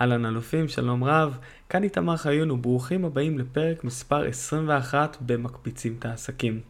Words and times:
אהלן 0.00 0.26
אלופים, 0.26 0.68
שלום 0.68 1.04
רב, 1.04 1.38
כאן 1.68 1.82
איתמר 1.82 2.16
חיון 2.16 2.50
וברוכים 2.50 3.04
הבאים 3.04 3.38
לפרק 3.38 3.84
מספר 3.84 4.24
21 4.24 5.16
במקפיצים 5.20 5.96
את 5.98 6.04
העסקים. 6.04 6.60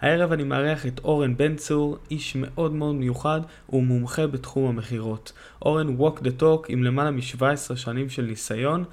הערב 0.00 0.32
אני 0.32 0.44
מארח 0.44 0.86
את 0.86 1.00
אורן 1.04 1.36
בן 1.36 1.56
צור, 1.56 1.98
איש 2.10 2.36
מאוד 2.36 2.72
מאוד 2.72 2.94
מיוחד 2.94 3.40
ומומחה 3.72 4.26
בתחום 4.26 4.68
המכירות. 4.68 5.32
אורן 5.62 5.96
walk 5.98 6.20
the 6.20 6.40
talk 6.40 6.66
עם 6.68 6.82
למעלה 6.82 7.10
מ-17 7.10 7.76
שנים 7.76 8.10
של 8.10 8.22
ניסיון. 8.22 8.84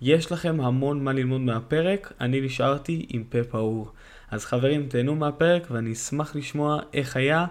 יש 0.00 0.32
לכם 0.32 0.60
המון 0.60 1.04
מה 1.04 1.12
ללמוד 1.12 1.40
מהפרק, 1.40 2.12
אני 2.20 2.40
נשארתי 2.40 3.06
עם 3.08 3.24
פה 3.24 3.44
פעור. 3.44 3.92
אז 4.30 4.44
חברים, 4.44 4.88
תהנו 4.88 5.14
מהפרק 5.16 5.66
ואני 5.70 5.92
אשמח 5.92 6.36
לשמוע 6.36 6.80
איך 6.94 7.16
היה 7.16 7.46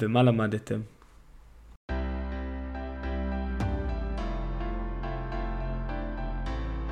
ומה 0.00 0.22
למדתם. 0.22 0.80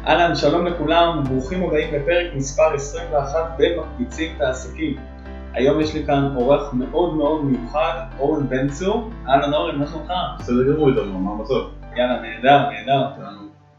אהלן, 0.06 0.34
שלום 0.34 0.66
לכולם, 0.66 1.22
ברוכים 1.28 1.62
הבאים 1.62 1.94
לפרק 1.94 2.34
מספר 2.34 2.74
21 2.74 3.56
במקפיצים 3.58 4.32
את 4.36 4.40
העסקים. 4.40 4.96
היום 5.52 5.80
יש 5.80 5.94
לי 5.94 6.06
כאן 6.06 6.36
אורח 6.36 6.72
מאוד 6.72 7.14
מאוד 7.14 7.44
מיוחד, 7.44 8.00
אורן 8.18 8.48
בן 8.48 8.68
צור. 8.68 9.10
אהלן 9.28 9.54
אורן, 9.54 9.78
מה 9.78 9.86
שלומך? 9.86 10.12
בסדר 10.38 10.72
גמור 10.72 10.88
איתנו, 10.88 11.18
מה 11.18 11.30
המצב? 11.30 11.54
יאללה, 11.96 12.20
נהדר, 12.20 12.70
נהדר. 12.70 13.02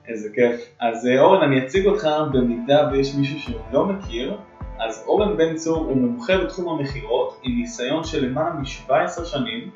איזה 0.07 0.29
כיף. 0.35 0.69
אז 0.79 1.07
אה, 1.07 1.21
אורן, 1.21 1.41
אני 1.41 1.65
אציג 1.65 1.85
אותך 1.85 2.07
במידה 2.33 2.89
ויש 2.91 3.15
מישהו 3.15 3.39
שלא 3.39 3.85
מכיר. 3.85 4.37
אז 4.79 5.03
אורן 5.07 5.37
בן 5.37 5.55
צור 5.55 5.77
הוא 5.77 5.97
מומחה 5.97 6.37
בתחום 6.37 6.79
המכירות 6.79 7.39
עם 7.43 7.51
ניסיון 7.59 8.03
של 8.03 8.25
למעלה 8.25 8.53
מ-17 8.53 9.25
שנים, 9.25 9.69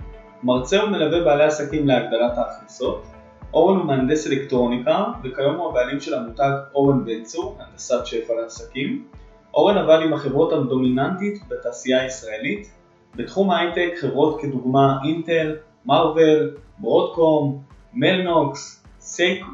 מרצה 0.44 0.84
ומלווה 0.84 1.24
בעלי 1.24 1.44
עסקים 1.44 1.88
להגדלת 1.88 2.38
ההכנסות. 2.38 3.04
אורן 3.54 3.78
הוא 3.78 3.86
מהנדס 3.86 4.28
אלקטרוניקה, 4.28 5.04
וכיום 5.24 5.56
הוא 5.56 5.70
הבעלים 5.70 6.00
של 6.00 6.14
עמותת 6.14 6.54
אורן 6.74 7.06
בן 7.06 7.24
צור, 7.24 7.58
הנדסת 7.60 8.06
שפע 8.06 8.34
לעסקים. 8.42 9.06
אורן 9.54 9.78
עבד 9.78 10.00
עם 10.06 10.14
החברות 10.14 10.54
הדומיננטית 10.54 11.44
בתעשייה 11.48 12.02
הישראלית. 12.02 12.72
בתחום 13.16 13.52
ההייטק 13.52 13.98
חברות 14.00 14.42
כדוגמה 14.42 14.98
אינטל, 15.06 15.56
מרוויל, 15.86 16.56
ברודקום, 16.78 17.64
מלנוקס, 17.94 18.86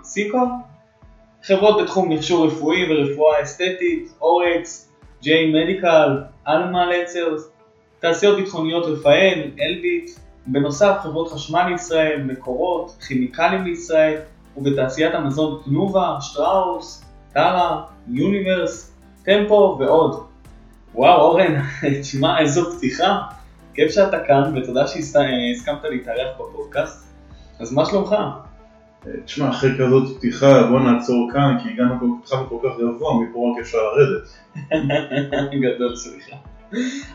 סיקו, 0.03 0.39
חברות 1.43 1.83
בתחום 1.83 2.09
מכשור 2.09 2.47
רפואי 2.47 2.77
ורפואה 2.89 3.41
אסתטית, 3.43 4.11
אורקס, 4.21 4.91
ג'יי 5.21 5.51
מדיקל, 5.51 6.17
אלמה 6.47 6.85
לצרס, 6.85 7.51
תעשיות 7.99 8.37
ביטחוניות 8.37 8.85
רפאל, 8.85 9.51
אלביט, 9.61 10.11
בנוסף 10.47 10.95
חברות 11.03 11.31
חשמל 11.31 11.67
לישראל, 11.69 12.23
מקורות, 12.23 12.97
כימיקלים 13.07 13.63
לישראל, 13.63 14.17
ובתעשיית 14.57 15.13
המזון 15.13 15.61
תנובה, 15.65 16.17
שטראוס, 16.21 17.05
טרה, 17.33 17.81
יוניברס, 18.07 18.95
טמפו 19.23 19.77
ועוד. 19.79 20.25
וואו 20.95 21.21
אורן, 21.21 21.61
תשמע 22.01 22.39
איזו 22.39 22.77
פתיחה, 22.77 23.21
כיף 23.73 23.91
שאתה 23.91 24.19
כאן 24.27 24.57
ותודה 24.57 24.87
שהסכמת 24.87 25.83
להתארח 25.83 26.27
בפודקאסט. 26.39 27.05
אז 27.59 27.73
מה 27.73 27.85
שלומך? 27.85 28.15
תשמע, 29.25 29.49
אחרי 29.49 29.69
כזאת 29.79 30.17
פתיחה 30.17 30.63
בוא 30.63 30.79
נעצור 30.79 31.29
כאן 31.33 31.57
כי 31.63 31.69
הגענו 31.69 32.19
התחלנו 32.23 32.49
כל 32.49 32.57
כך 32.63 32.75
גבוה, 32.77 33.13
מפה 33.13 33.51
רק 33.51 33.61
אפשר 33.61 33.77
לרדת. 33.77 34.29
גדול 35.75 35.95
סליחה. 35.95 36.35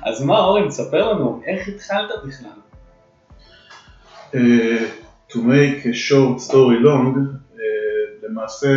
אז 0.02 0.22
מה 0.22 0.38
אורן, 0.38 0.68
תספר 0.68 1.12
לנו, 1.12 1.40
איך 1.46 1.68
התחלת 1.68 2.10
בכלל? 2.26 2.69
Uh, 4.32 4.86
to 5.28 5.42
make 5.42 5.84
a 5.86 5.92
short 5.92 6.40
story 6.40 6.78
long, 6.78 7.40
uh, 7.56 7.60
למעשה 8.22 8.68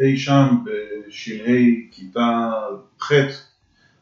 אי 0.00 0.16
שם 0.16 0.64
בשלהי 0.64 1.88
כיתה 1.90 2.50
ח' 3.00 3.12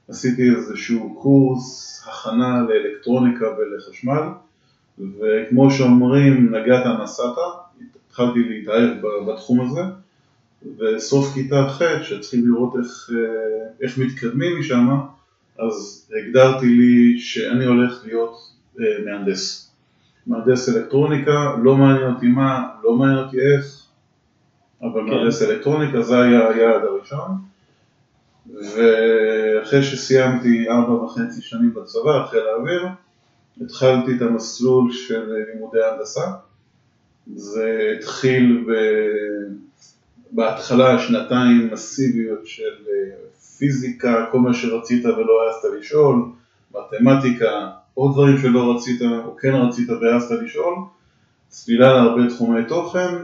עשיתי 0.08 0.50
איזשהו 0.50 1.18
קורס 1.22 2.02
הכנה 2.06 2.62
לאלקטרוניקה 2.62 3.44
ולחשמל 3.58 4.22
וכמו 4.98 5.70
שאומרים 5.70 6.54
נגעת 6.54 7.00
נסעת, 7.02 7.36
התחלתי 8.06 8.38
להתאהב 8.38 8.90
בתחום 9.28 9.60
הזה 9.60 9.80
וסוף 10.78 11.34
כיתה 11.34 11.68
ח' 11.68 11.82
שצריכים 12.02 12.48
לראות 12.48 12.74
איך, 12.76 13.10
אה, 13.12 13.68
איך 13.80 13.98
מתקדמים 13.98 14.60
משם 14.60 14.88
אז 15.58 16.08
הגדרתי 16.18 16.66
לי 16.66 17.18
שאני 17.18 17.64
הולך 17.64 18.02
להיות 18.04 18.36
מהנדס. 19.04 19.67
מהנדס 20.28 20.68
אלקטרוניקה, 20.68 21.56
לא 21.62 21.76
מעניין 21.76 22.10
אותי 22.10 22.26
מה, 22.26 22.68
לא 22.84 22.92
מעניין 22.92 23.18
אותי 23.18 23.36
איך, 23.40 23.82
אבל 24.82 25.00
כן. 25.00 25.14
מהנדס 25.14 25.42
אלקטרוניקה 25.42 26.02
זה 26.02 26.20
היה 26.20 26.48
היעד 26.48 26.82
הראשון. 26.84 27.30
ואחרי 28.54 29.82
שסיימתי 29.82 30.68
ארבע 30.68 30.92
וחצי 30.92 31.42
שנים 31.42 31.74
בצבא, 31.74 32.26
חיל 32.30 32.40
האוויר, 32.40 32.86
התחלתי 33.60 34.16
את 34.16 34.22
המסלול 34.22 34.92
של 34.92 35.32
לימודי 35.32 35.78
הנדסה. 35.84 36.30
זה 37.36 37.92
התחיל 37.98 38.64
ב... 38.68 38.72
בהתחלה 40.30 40.98
שנתיים 40.98 41.68
מסיביות 41.72 42.46
של 42.46 42.74
פיזיקה, 43.58 44.26
כל 44.32 44.38
מה 44.38 44.54
שרצית 44.54 45.06
ולא 45.06 45.42
העזת 45.42 45.78
לשאול, 45.78 46.22
מתמטיקה, 46.74 47.70
עוד 47.98 48.12
דברים 48.12 48.38
שלא 48.38 48.74
רצית 48.74 49.02
או 49.02 49.36
כן 49.36 49.54
רצית 49.54 49.90
והעזת 49.90 50.42
לשאול, 50.42 50.74
צלילה 51.48 51.92
להרבה 51.92 52.28
תחומי 52.28 52.64
תוכן, 52.68 53.14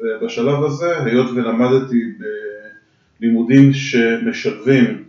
ובשלב 0.00 0.64
הזה, 0.64 1.02
היות 1.04 1.30
ולמדתי 1.30 2.02
בלימודים 3.20 3.72
שמשלבים 3.72 5.04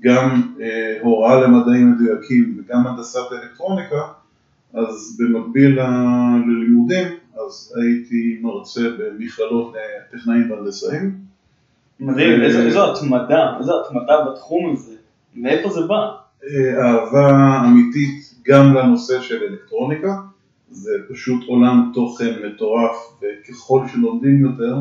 גם 0.00 0.42
אה, 0.60 0.96
הוראה 1.00 1.40
למדעים 1.40 1.92
מדויקים 1.92 2.58
וגם 2.58 2.86
הנדסת 2.86 3.32
אלקטרוניקה, 3.32 4.02
אז 4.74 5.18
במקביל 5.20 5.78
ללימודים, 6.46 7.08
אז 7.34 7.74
הייתי 7.76 8.38
מרצה 8.42 8.88
במכללות 8.98 9.74
לטכנאים 10.12 10.50
והנדסאים. 10.50 11.14
מדהים, 12.00 12.40
ו... 12.40 12.44
איזו 12.44 12.92
התמדה, 12.92 13.56
איזו 13.58 13.72
התמדה 13.86 14.24
בתחום 14.30 14.72
הזה, 14.72 14.94
מאיפה 15.34 15.68
זה 15.68 15.80
בא? 15.80 16.10
אה, 16.44 16.86
אהבה 16.86 17.60
אמיתית 17.66 18.31
גם 18.42 18.74
לנושא 18.74 19.20
של 19.20 19.42
אלקטרוניקה, 19.42 20.16
זה 20.70 20.92
פשוט 21.08 21.44
עולם 21.46 21.90
תוכן 21.94 22.46
מטורף 22.46 22.96
וככל 23.22 23.82
שלומדים 23.92 24.40
יותר 24.40 24.76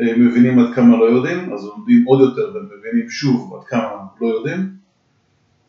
אה, 0.00 0.16
מבינים 0.16 0.58
עד 0.58 0.74
כמה 0.74 0.96
לא 0.96 1.04
יודעים, 1.04 1.52
אז 1.52 1.64
לומדים 1.64 2.04
עוד 2.04 2.20
יותר 2.20 2.52
ומבינים 2.54 3.10
שוב 3.10 3.54
עד 3.54 3.64
כמה 3.64 4.06
לא 4.20 4.26
יודעים. 4.26 4.76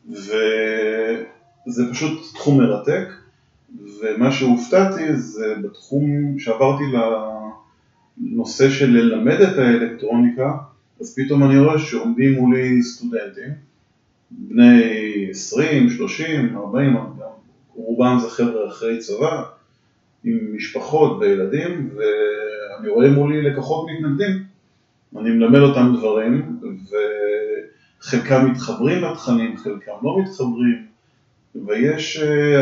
וזה 0.09 1.91
פשוט 1.91 2.33
תחום 2.33 2.57
מרתק 2.57 3.07
ומה 4.01 4.31
שהופתעתי 4.31 5.15
זה 5.15 5.55
בתחום 5.63 6.39
שעברתי 6.39 6.83
לנושא 8.17 8.69
של 8.69 8.89
ללמד 8.89 9.41
את 9.41 9.57
האלקטרוניקה 9.57 10.57
אז 10.99 11.15
פתאום 11.15 11.43
אני 11.43 11.59
רואה 11.59 11.79
שעומדים 11.79 12.33
מולי 12.33 12.81
סטודנטים 12.81 13.49
בני 14.31 14.81
20, 15.29 15.89
30, 15.89 16.57
40, 16.57 16.95
רובם 17.77 18.17
זה 18.21 18.29
חבר'ה 18.29 18.67
אחרי 18.67 18.97
צבא, 18.97 19.43
עם 20.23 20.55
משפחות 20.55 21.17
וילדים, 21.19 21.89
ואני 21.95 22.89
רואה 22.89 23.09
מולי 23.09 23.41
לקוחות 23.41 23.87
מתנגדים. 23.89 24.43
אני 25.17 25.29
מלמד 25.29 25.59
אותם 25.59 25.93
דברים, 25.97 26.59
וחלקם 28.01 28.51
מתחברים 28.51 29.03
לתכנים, 29.03 29.57
חלקם 29.57 29.91
לא 30.03 30.19
מתחברים, 30.21 30.85
ויש, 31.65 32.17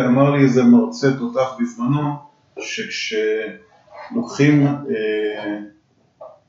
אמר 0.06 0.32
לי 0.32 0.44
איזה 0.44 0.64
מרצה 0.64 1.08
תותח 1.20 1.58
בזמנו, 1.60 2.10
שכשלוקחים 2.60 4.68
אה, 4.68 5.60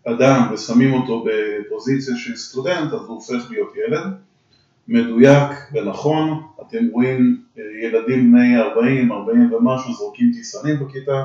אדם 0.04 0.48
ושמים 0.52 0.92
אותו 0.92 1.24
בפוזיציה 1.24 2.16
של 2.16 2.36
סטודנט, 2.36 2.92
אז 2.92 3.00
הוא 3.00 3.14
הופך 3.14 3.50
להיות 3.50 3.72
ילד. 3.86 4.25
מדויק 4.88 5.50
ונכון, 5.72 6.42
אתם 6.60 6.86
רואים 6.92 7.36
אה, 7.58 7.62
ילדים 7.82 8.32
בני 8.32 8.58
40, 8.58 9.12
40 9.12 9.52
ומשהו 9.52 9.94
זורקים 9.94 10.32
טיסנים 10.32 10.76
בכיתה, 10.80 11.24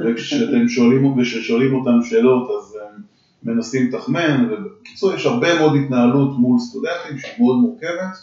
וכשאתם 0.00 0.68
שואלים, 0.74 1.04
וכששואלים 1.04 1.74
אותם 1.74 2.02
שאלות 2.02 2.50
אז 2.50 2.78
הם 2.82 3.02
מנסים 3.42 3.88
לתחמן, 3.88 4.48
ובקיצור 4.50 5.14
יש 5.14 5.26
הרבה 5.26 5.58
מאוד 5.58 5.72
התנהלות 5.84 6.38
מול 6.38 6.58
סטודנטים 6.58 7.18
שהיא 7.18 7.32
מאוד 7.38 7.56
מורכבת, 7.56 8.16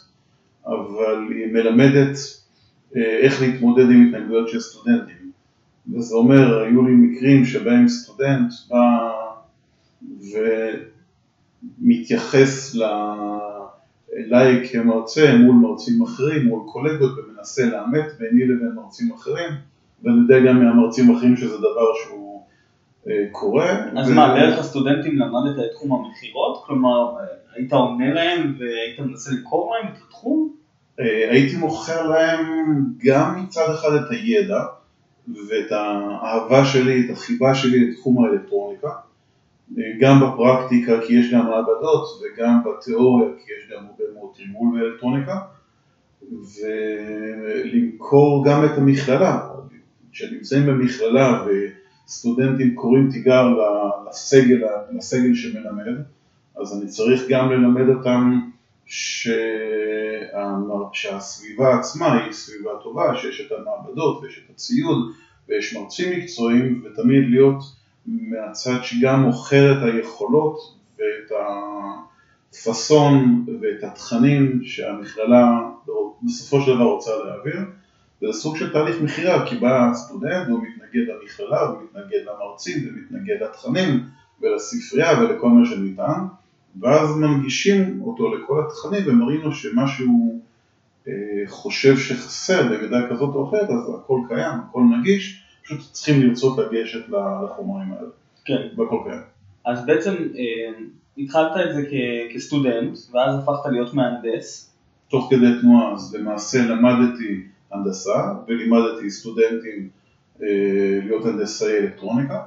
אבל 0.67 1.27
היא 1.29 1.53
מלמדת 1.53 2.17
אה, 2.95 3.17
איך 3.21 3.41
להתמודד 3.41 3.89
עם 3.89 4.07
התנגדויות 4.07 4.49
של 4.49 4.59
סטודנטים. 4.59 5.31
וזה 5.93 6.15
אומר, 6.15 6.59
היו 6.59 6.85
לי 6.85 6.91
מקרים 6.91 7.45
שבהם 7.45 7.87
סטודנט 7.87 8.53
בא 8.69 9.11
ומתייחס 11.81 12.75
ל... 12.75 12.83
אליי 14.15 14.69
כמרצה 14.71 15.35
מול 15.35 15.55
מרצים 15.55 16.01
אחרים, 16.01 16.47
מול 16.47 16.61
קולגות 16.65 17.11
ומנסה 17.17 17.65
לאמת 17.65 18.05
ביני 18.19 18.45
לבין 18.45 18.71
מרצים 18.75 19.11
אחרים 19.11 19.51
ואני 20.03 20.17
יודע 20.17 20.39
גם 20.39 20.63
מהמרצים 20.63 21.11
האחרים 21.11 21.37
שזה 21.37 21.57
דבר 21.57 21.93
שהוא 22.03 22.41
אה, 23.07 23.25
קורה. 23.31 23.71
אז 23.97 24.09
ו- 24.09 24.13
מה, 24.13 24.35
דרך 24.39 24.59
הסטודנטים 24.59 25.17
למדת 25.17 25.59
את 25.59 25.71
תחום 25.71 26.05
המכירות? 26.05 26.63
כלומר, 26.65 27.15
היית 27.55 27.73
עונה 27.73 28.13
להם 28.13 28.53
והיית 28.59 28.99
מנסה 28.99 29.31
למכור 29.31 29.75
להם 29.75 29.93
את 29.93 29.97
התחום? 30.07 30.49
אה, 30.99 31.31
הייתי 31.31 31.57
מוכר 31.57 32.07
להם 32.07 32.45
גם 33.05 33.43
מצד 33.43 33.73
אחד 33.73 33.89
את 33.95 34.11
הידע 34.11 34.63
ואת 35.27 35.71
האהבה 35.71 36.65
שלי, 36.65 37.05
את 37.05 37.09
החיבה 37.09 37.55
שלי 37.55 37.89
לתחום 37.89 38.25
האלקטרוניקה, 38.25 38.87
אה, 38.87 38.93
גם 39.99 40.19
בפרקטיקה 40.21 41.01
כי 41.07 41.13
יש 41.13 41.33
גם 41.33 41.45
מעבדות 41.45 42.07
וגם 42.21 42.59
בתיאוריה 42.63 43.29
כי 43.45 43.51
יש 43.51 43.71
גם 43.71 43.85
הרבה 43.85 44.03
מאוד 44.13 44.29
תרגול 44.35 44.79
באלקטרוניקה 44.79 45.39
ולמכור 47.71 48.45
גם 48.47 48.65
את 48.65 48.77
המכללה, 48.77 49.49
כשנמצאים 50.11 50.65
במכללה 50.65 51.45
וסטודנטים 52.05 52.75
קוראים 52.75 53.09
תיגר 53.11 53.43
לסגל, 54.09 54.61
לסגל 54.91 55.33
שמלמד, 55.33 56.01
אז 56.61 56.77
אני 56.77 56.87
צריך 56.87 57.21
גם 57.29 57.51
ללמד 57.51 57.89
אותם 57.95 58.39
שה- 58.85 59.31
שהסביבה 60.93 61.79
עצמה 61.79 62.23
היא 62.23 62.31
סביבה 62.31 62.71
טובה, 62.83 63.15
שיש 63.15 63.41
את 63.41 63.51
המעבדות 63.51 64.23
ויש 64.23 64.41
את 64.45 64.49
הציוד 64.49 65.11
ויש 65.49 65.75
מרצים 65.75 66.19
מקצועיים 66.19 66.83
ותמיד 66.85 67.23
להיות 67.29 67.63
מהצד 68.07 68.83
שגם 68.83 69.21
מוכר 69.21 69.71
את 69.71 69.83
היכולות 69.83 70.57
ואת 70.97 71.37
הפאסון 72.51 73.45
ואת 73.61 73.83
התכנים 73.83 74.59
שהמכללה 74.63 75.61
בסופו 76.23 76.61
של 76.61 76.75
דבר 76.75 76.83
רוצה 76.83 77.11
להעביר. 77.25 77.59
זה 78.21 78.33
סוג 78.33 78.57
של 78.57 78.73
תהליך 78.73 79.01
מכירה, 79.01 79.49
כי 79.49 79.55
בא 79.55 79.89
הסטודנט 79.91 80.47
והוא 80.47 80.59
מתנגד 80.63 81.07
למכללה, 81.07 81.61
הוא 81.61 81.77
מתנגד 81.83 82.19
למרצים 82.25 82.87
ומתנגד 82.87 83.35
לתכנים 83.41 84.03
ולספרייה 84.41 85.19
ולכל 85.19 85.49
מה 85.49 85.65
שניתן, 85.65 86.21
ואז 86.81 87.17
מנגישים 87.17 88.01
אותו 88.01 88.35
לכל 88.35 88.63
התכנים 88.65 89.03
ומראים 89.07 89.41
לו 89.41 89.51
שמה 89.51 89.87
שהוא 89.87 90.41
אה, 91.07 91.13
חושב 91.47 91.97
שחסר 91.97 92.63
במידה 92.63 93.09
כזאת 93.09 93.35
או 93.35 93.49
אחרת, 93.49 93.69
אז 93.69 93.95
הכל 93.95 94.19
קיים, 94.27 94.59
הכל 94.69 94.81
נגיש, 94.99 95.44
פשוט 95.65 95.79
צריכים 95.91 96.21
לרצות 96.21 96.57
לגשת 96.57 97.09
לחומרים 97.09 97.91
האלה, 97.91 98.07
כן. 98.45 98.67
והכל 98.77 98.97
קיים. 99.03 99.19
אז 99.65 99.85
בעצם 99.85 100.11
אה, 100.11 100.77
התחלת 101.17 101.51
את 101.67 101.73
זה 101.73 101.81
כ- 101.89 102.33
כסטודנט, 102.33 102.97
ואז 103.11 103.35
הפכת 103.35 103.65
להיות 103.71 103.93
מהנדס. 103.93 104.71
תוך 105.09 105.27
כדי 105.29 105.47
תנועה, 105.61 105.93
אז 105.93 106.15
למעשה 106.15 106.65
למדתי 106.65 107.41
הנדסה 107.71 108.15
ולימדתי 108.47 109.09
סטודנטים 109.09 109.87
אה, 110.41 110.47
להיות 111.03 111.25
הנדסאי 111.25 111.77
אלקטרוניקה, 111.77 112.39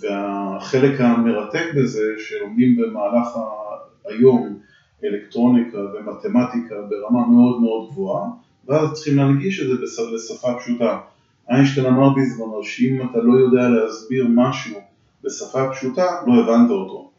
והחלק 0.00 1.00
המרתק 1.00 1.64
בזה 1.76 2.02
שלומדים 2.18 2.76
במהלך 2.76 3.36
ה- 3.36 3.72
היום 4.08 4.58
אלקטרוניקה 5.04 5.78
ומתמטיקה 5.78 6.74
ברמה 6.88 7.26
מאוד 7.28 7.60
מאוד 7.60 7.88
גבוהה, 7.90 8.24
ואז 8.68 8.92
צריכים 8.92 9.16
להנגיש 9.16 9.60
את 9.60 9.66
זה 9.68 9.74
בש- 9.82 10.14
בשפה 10.14 10.48
פשוטה. 10.60 10.96
איינשטיין 11.50 11.86
אמר 11.86 12.08
בזמנו 12.08 12.64
שאם 12.64 13.10
אתה 13.10 13.18
לא 13.18 13.38
יודע 13.38 13.68
להסביר 13.68 14.26
משהו 14.34 14.80
בשפה 15.24 15.70
פשוטה, 15.70 16.06
לא 16.26 16.32
הבנת 16.42 16.70
אותו. 16.70 17.10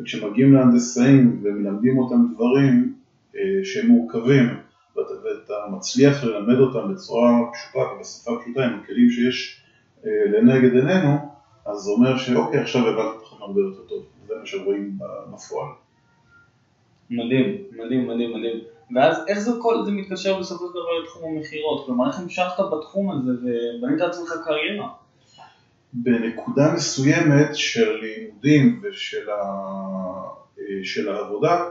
וכשמגיעים 0.00 0.52
להנדסאים 0.52 1.40
ומלמדים 1.42 1.98
אותם 1.98 2.26
דברים 2.34 2.94
אה, 3.36 3.40
שהם 3.64 3.86
מורכבים 3.86 4.44
ואתה, 4.96 5.12
ואתה 5.24 5.54
מצליח 5.70 6.24
ללמד 6.24 6.58
אותם 6.58 6.94
בצורה 6.94 7.30
פשוטה 7.52 7.78
ובשפה 7.78 8.30
פשוטה 8.44 8.64
עם 8.64 8.78
הכלים 8.82 9.10
שיש 9.10 9.62
אה, 10.06 10.10
לנגד 10.32 10.74
עינינו, 10.74 11.18
אז 11.66 11.76
זה 11.76 11.90
אומר 11.90 12.16
שאוקיי 12.16 12.60
עכשיו 12.60 12.88
הבנתי 12.88 13.18
אתכם 13.22 13.42
הרבה 13.42 13.60
יותר 13.60 13.82
טוב, 13.88 14.06
זה 14.26 14.34
מה 14.40 14.46
שרואים 14.46 14.98
בפועל. 15.34 15.68
מדהים, 17.10 17.56
מדהים, 17.72 18.08
מדהים, 18.08 18.30
מדהים. 18.30 18.60
ואז 18.94 19.16
איך 19.28 19.38
זה 19.38 19.50
כל 19.62 19.84
זה 19.84 19.90
מתקשר 19.90 20.40
בסופו 20.40 20.66
של 20.66 20.72
דבר 20.72 21.02
לתחום 21.02 21.36
המכירות? 21.36 21.86
כלומר, 21.86 22.08
איך 22.08 22.18
המשכת 22.18 22.62
בתחום 22.72 23.10
הזה 23.10 23.30
ובנית 23.30 24.00
לעצמך 24.00 24.32
קריירה? 24.44 24.88
בנקודה 25.92 26.72
מסוימת 26.74 27.48
של 27.54 27.96
לימודים 27.96 28.82
ושל 28.82 29.30
ה... 29.30 29.42
אה, 30.60 30.84
של 30.84 31.08
העבודה, 31.08 31.64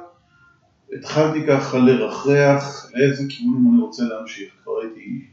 התחלתי 0.93 1.47
ככה 1.47 1.77
לרחרח 1.77 2.91
לאיזה 2.93 3.23
כיוונים 3.29 3.73
אני 3.73 3.81
רוצה 3.81 4.03
להמשיך. 4.03 4.53
כבר 4.63 4.81
הייתי 4.81 5.25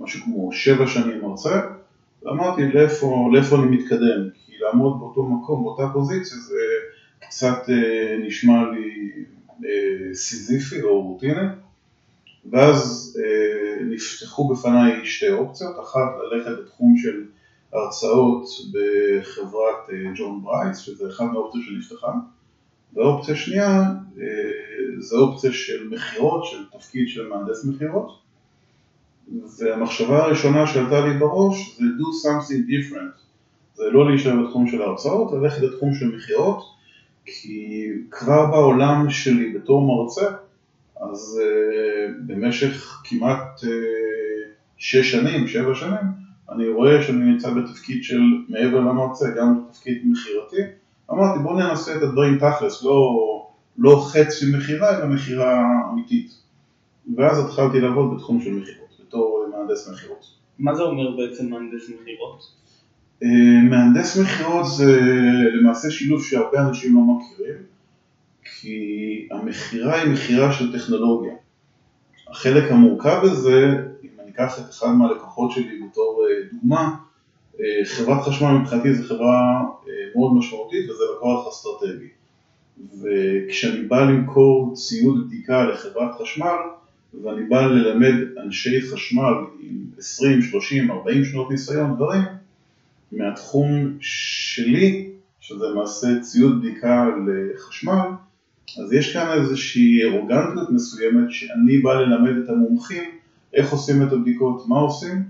משהו 0.00 0.24
כמו 0.24 0.52
שבע 0.52 0.86
שנים 0.86 1.20
מרצה, 1.22 1.60
ואמרתי 2.22 2.72
לאיפה, 2.72 3.28
לאיפה 3.32 3.56
אני 3.56 3.76
מתקדם, 3.76 4.30
כי 4.34 4.52
לעמוד 4.60 4.98
באותו 4.98 5.22
מקום, 5.22 5.64
באותה 5.64 5.92
פוזיציה, 5.92 6.36
זה 6.36 6.60
קצת 7.20 7.68
אה, 7.68 8.16
נשמע 8.26 8.70
לי 8.70 9.10
סיזיפי 10.14 10.82
או 10.82 11.02
רוטיני. 11.02 11.46
ואז 12.50 13.12
אה, 13.24 13.84
נפתחו 13.84 14.48
בפניי 14.48 15.06
שתי 15.06 15.30
אופציות, 15.30 15.76
אחת 15.80 16.10
ללכת 16.32 16.50
לתחום 16.50 16.96
של 16.96 17.24
הרצאות 17.72 18.46
בחברת 18.72 19.90
אה, 19.92 20.12
ג'ון 20.16 20.42
ברייס, 20.42 20.78
שזה 20.78 21.08
אחת 21.08 21.24
מהאופציות 21.32 21.64
שנפתחה, 21.64 22.12
והאופציה 22.94 23.36
שנייה 23.36 23.80
אה, 24.20 24.24
זה 24.98 25.16
אופציה 25.16 25.52
של 25.52 25.88
מכירות, 25.88 26.44
של 26.44 26.64
תפקיד 26.78 27.08
של 27.08 27.28
מהנדס 27.28 27.64
מכירות, 27.64 28.18
והמחשבה 29.58 30.24
הראשונה 30.24 30.66
שעלתה 30.66 31.06
לי 31.06 31.18
בראש 31.18 31.78
זה 31.78 31.84
do 31.84 32.26
something 32.26 32.70
different, 32.70 33.20
זה 33.74 33.84
לא 33.90 34.10
להישאר 34.10 34.42
בתחום 34.42 34.68
של 34.68 34.82
ההרצאות, 34.82 35.32
ללכת 35.32 35.62
לתחום 35.62 35.94
של 35.94 36.16
מכירות, 36.16 36.75
כי 37.26 37.86
כבר 38.10 38.46
בעולם 38.46 39.10
שלי 39.10 39.52
בתור 39.52 39.86
מרצה, 39.86 40.26
אז 41.00 41.40
uh, 41.42 42.10
במשך 42.26 43.02
כמעט 43.04 43.60
uh, 43.60 43.66
שש 44.76 45.12
שנים, 45.12 45.48
שבע 45.48 45.74
שנים, 45.74 46.26
אני 46.50 46.68
רואה 46.68 47.02
שאני 47.02 47.24
נמצא 47.24 47.50
בתפקיד 47.50 48.04
של 48.04 48.20
מעבר 48.48 48.80
למרצה, 48.80 49.30
גם 49.38 49.60
בתפקיד 49.60 50.02
מכירתי. 50.04 50.72
אמרתי 51.10 51.38
בוא 51.42 51.60
ננסה 51.60 51.96
את 51.96 52.02
הדברים 52.02 52.38
תכלס, 52.38 52.84
לא, 52.84 53.46
לא 53.78 54.06
חצי 54.12 54.56
מכירה, 54.56 54.98
אלא 54.98 55.06
מכירה 55.06 55.62
אמיתית. 55.92 56.30
ואז 57.16 57.44
התחלתי 57.44 57.80
לעבוד 57.80 58.14
בתחום 58.14 58.40
של 58.40 58.52
מכירות, 58.52 59.00
בתור 59.06 59.46
מהנדס 59.50 59.88
מכירות. 59.88 60.26
מה 60.58 60.74
זה 60.74 60.82
אומר 60.82 61.16
בעצם 61.16 61.50
מהנדס 61.50 61.88
מכירות? 61.88 62.65
Uh, 63.22 63.26
מהנדס 63.70 64.16
מכירות 64.16 64.66
זה 64.76 65.00
למעשה 65.52 65.90
שילוב 65.90 66.24
שהרבה 66.24 66.68
אנשים 66.68 66.94
לא 66.94 67.00
מכירים, 67.00 67.62
כי 68.44 69.28
המכירה 69.30 70.02
היא 70.02 70.12
מכירה 70.12 70.52
של 70.52 70.78
טכנולוגיה. 70.78 71.34
החלק 72.28 72.72
המורכב 72.72 73.20
בזה, 73.24 73.76
אם 74.04 74.08
אני 74.20 74.30
אקח 74.30 74.58
את 74.58 74.70
אחד 74.70 74.88
מהלקוחות 74.88 75.50
שלי 75.50 75.80
בתור 75.90 76.26
uh, 76.26 76.54
דוגמה, 76.54 76.94
uh, 77.54 77.60
חברת 77.84 78.22
חשמל 78.22 78.48
מבחינתי 78.48 78.94
זו 78.94 79.08
חברה 79.08 79.62
מאוד 80.16 80.36
משמעותית 80.38 80.90
וזה 80.90 81.04
לקוח 81.16 81.48
אסטרטגי. 81.48 82.08
וכשאני 83.02 83.82
בא 83.82 84.00
למכור 84.00 84.74
ציוד 84.74 85.26
בדיקה 85.26 85.64
לחברת 85.64 86.20
חשמל, 86.20 86.56
ואני 87.24 87.42
בא 87.48 87.66
ללמד 87.66 88.14
אנשי 88.44 88.80
חשמל 88.92 89.34
עם 89.60 89.84
20, 89.98 90.42
30, 90.42 90.90
40 90.90 91.24
שנות 91.24 91.50
ניסיון, 91.50 91.96
דברים, 91.96 92.22
מהתחום 93.12 93.96
שלי, 94.00 95.10
שזה 95.40 95.64
למעשה 95.64 96.20
ציוד 96.20 96.60
בדיקה 96.60 97.08
לחשמל, 97.26 98.08
אז 98.84 98.92
יש 98.92 99.12
כאן 99.12 99.40
איזושהי 99.40 100.04
ארוגנטיות 100.04 100.70
מסוימת 100.70 101.30
שאני 101.30 101.78
בא 101.78 101.94
ללמד 101.94 102.44
את 102.44 102.48
המומחים 102.48 103.04
איך 103.54 103.72
עושים 103.72 104.02
את 104.02 104.12
הבדיקות, 104.12 104.68
מה 104.68 104.78
עושים, 104.78 105.22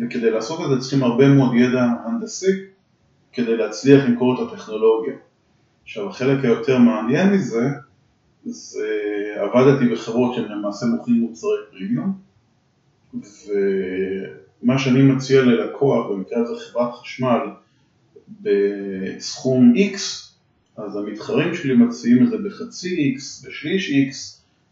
וכדי 0.00 0.30
לעשות 0.30 0.60
את 0.64 0.70
זה 0.74 0.80
צריכים 0.80 1.02
הרבה 1.02 1.28
מאוד 1.28 1.54
ידע 1.54 1.82
הנדסי 2.04 2.52
כדי 3.32 3.56
להצליח 3.56 4.04
למכור 4.04 4.34
את 4.34 4.52
הטכנולוגיה. 4.52 5.14
עכשיו 5.82 6.08
החלק 6.08 6.44
היותר 6.44 6.78
מעניין 6.78 7.32
מזה, 7.32 7.68
זה 8.44 8.88
עבדתי 9.36 9.88
בחברות 9.88 10.34
שהן 10.34 10.52
למעשה 10.52 10.86
מוכרים 10.86 11.20
מוצרי 11.20 11.56
פרימיום, 11.70 12.12
ומה 14.64 14.78
שאני 14.78 15.02
מציע 15.02 15.42
ללקוח, 15.42 16.10
במקרה 16.10 16.38
הזה 16.42 16.52
חברת 16.64 16.94
חשמל, 16.94 17.40
בסכום 18.40 19.74
X, 19.76 19.98
אז 20.76 20.96
המתחרים 20.96 21.54
שלי 21.54 21.74
מציעים 21.74 22.24
את 22.24 22.30
זה 22.30 22.36
בחצי 22.38 23.16
X, 23.16 23.46
בשליש 23.48 23.90
X, 23.90 24.14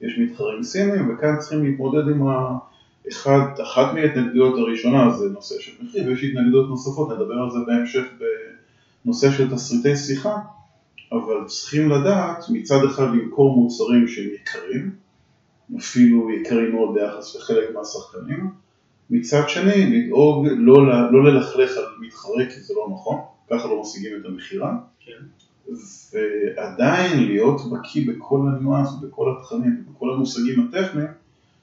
יש 0.00 0.18
מתחרים 0.18 0.62
סינים, 0.62 1.14
וכאן 1.14 1.38
צריכים 1.38 1.64
להתמודד 1.64 2.08
עם 2.08 2.22
האחד, 2.26 3.60
אחת 3.62 3.94
מההתנגדויות 3.94 4.58
הראשונה 4.58 5.10
זה 5.10 5.28
נושא 5.28 5.54
של 5.60 5.72
מחיר, 5.84 6.06
ויש 6.06 6.24
התנגדויות 6.24 6.68
נוספות, 6.68 7.10
נדבר 7.10 7.34
על 7.34 7.50
זה 7.50 7.58
בהמשך 7.66 8.04
בנושא 9.04 9.30
של 9.30 9.50
תסריטי 9.50 9.96
שיחה, 9.96 10.36
אבל 11.12 11.44
צריכים 11.46 11.90
לדעת 11.90 12.44
מצד 12.48 12.84
אחד 12.84 13.06
למכור 13.14 13.56
מוצרים 13.56 14.08
שהם 14.08 14.28
יקרים, 14.34 14.90
אפילו 15.78 16.30
יקרים 16.30 16.72
מאוד 16.72 16.94
ביחס 16.94 17.36
לחלק 17.36 17.74
מהשחקנים, 17.74 18.61
מצד 19.12 19.48
שני 19.48 19.86
לדאוג 19.86 20.46
לא, 20.50 20.86
לא 21.12 21.24
ללכלך 21.24 21.76
על 21.76 21.84
מתחרה 22.00 22.46
כי 22.54 22.60
זה 22.60 22.74
לא 22.76 22.88
נכון, 22.94 23.18
ככה 23.50 23.68
לא 23.68 23.80
משיגים 23.80 24.20
את 24.20 24.26
המכירה. 24.26 24.76
כן. 25.00 25.42
ועדיין 26.12 27.24
להיות 27.26 27.60
בקיא 27.70 28.12
בכל 28.12 28.40
הניואנס, 28.48 28.88
בכל 29.02 29.32
התכנים, 29.32 29.84
בכל 29.90 30.12
המושגים 30.12 30.68
הטכניים, 30.68 31.08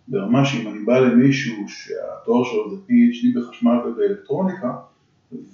ברמה 0.08 0.46
שאם 0.46 0.68
אני 0.68 0.79
בא 0.79 1.00
למישהו 1.00 1.56
שהתואר 1.68 2.44
שלו 2.44 2.70
זה 2.70 2.75
PhD 2.75 3.39
בחשמל 3.39 3.77
ובאלקטרוניקה, 3.86 4.75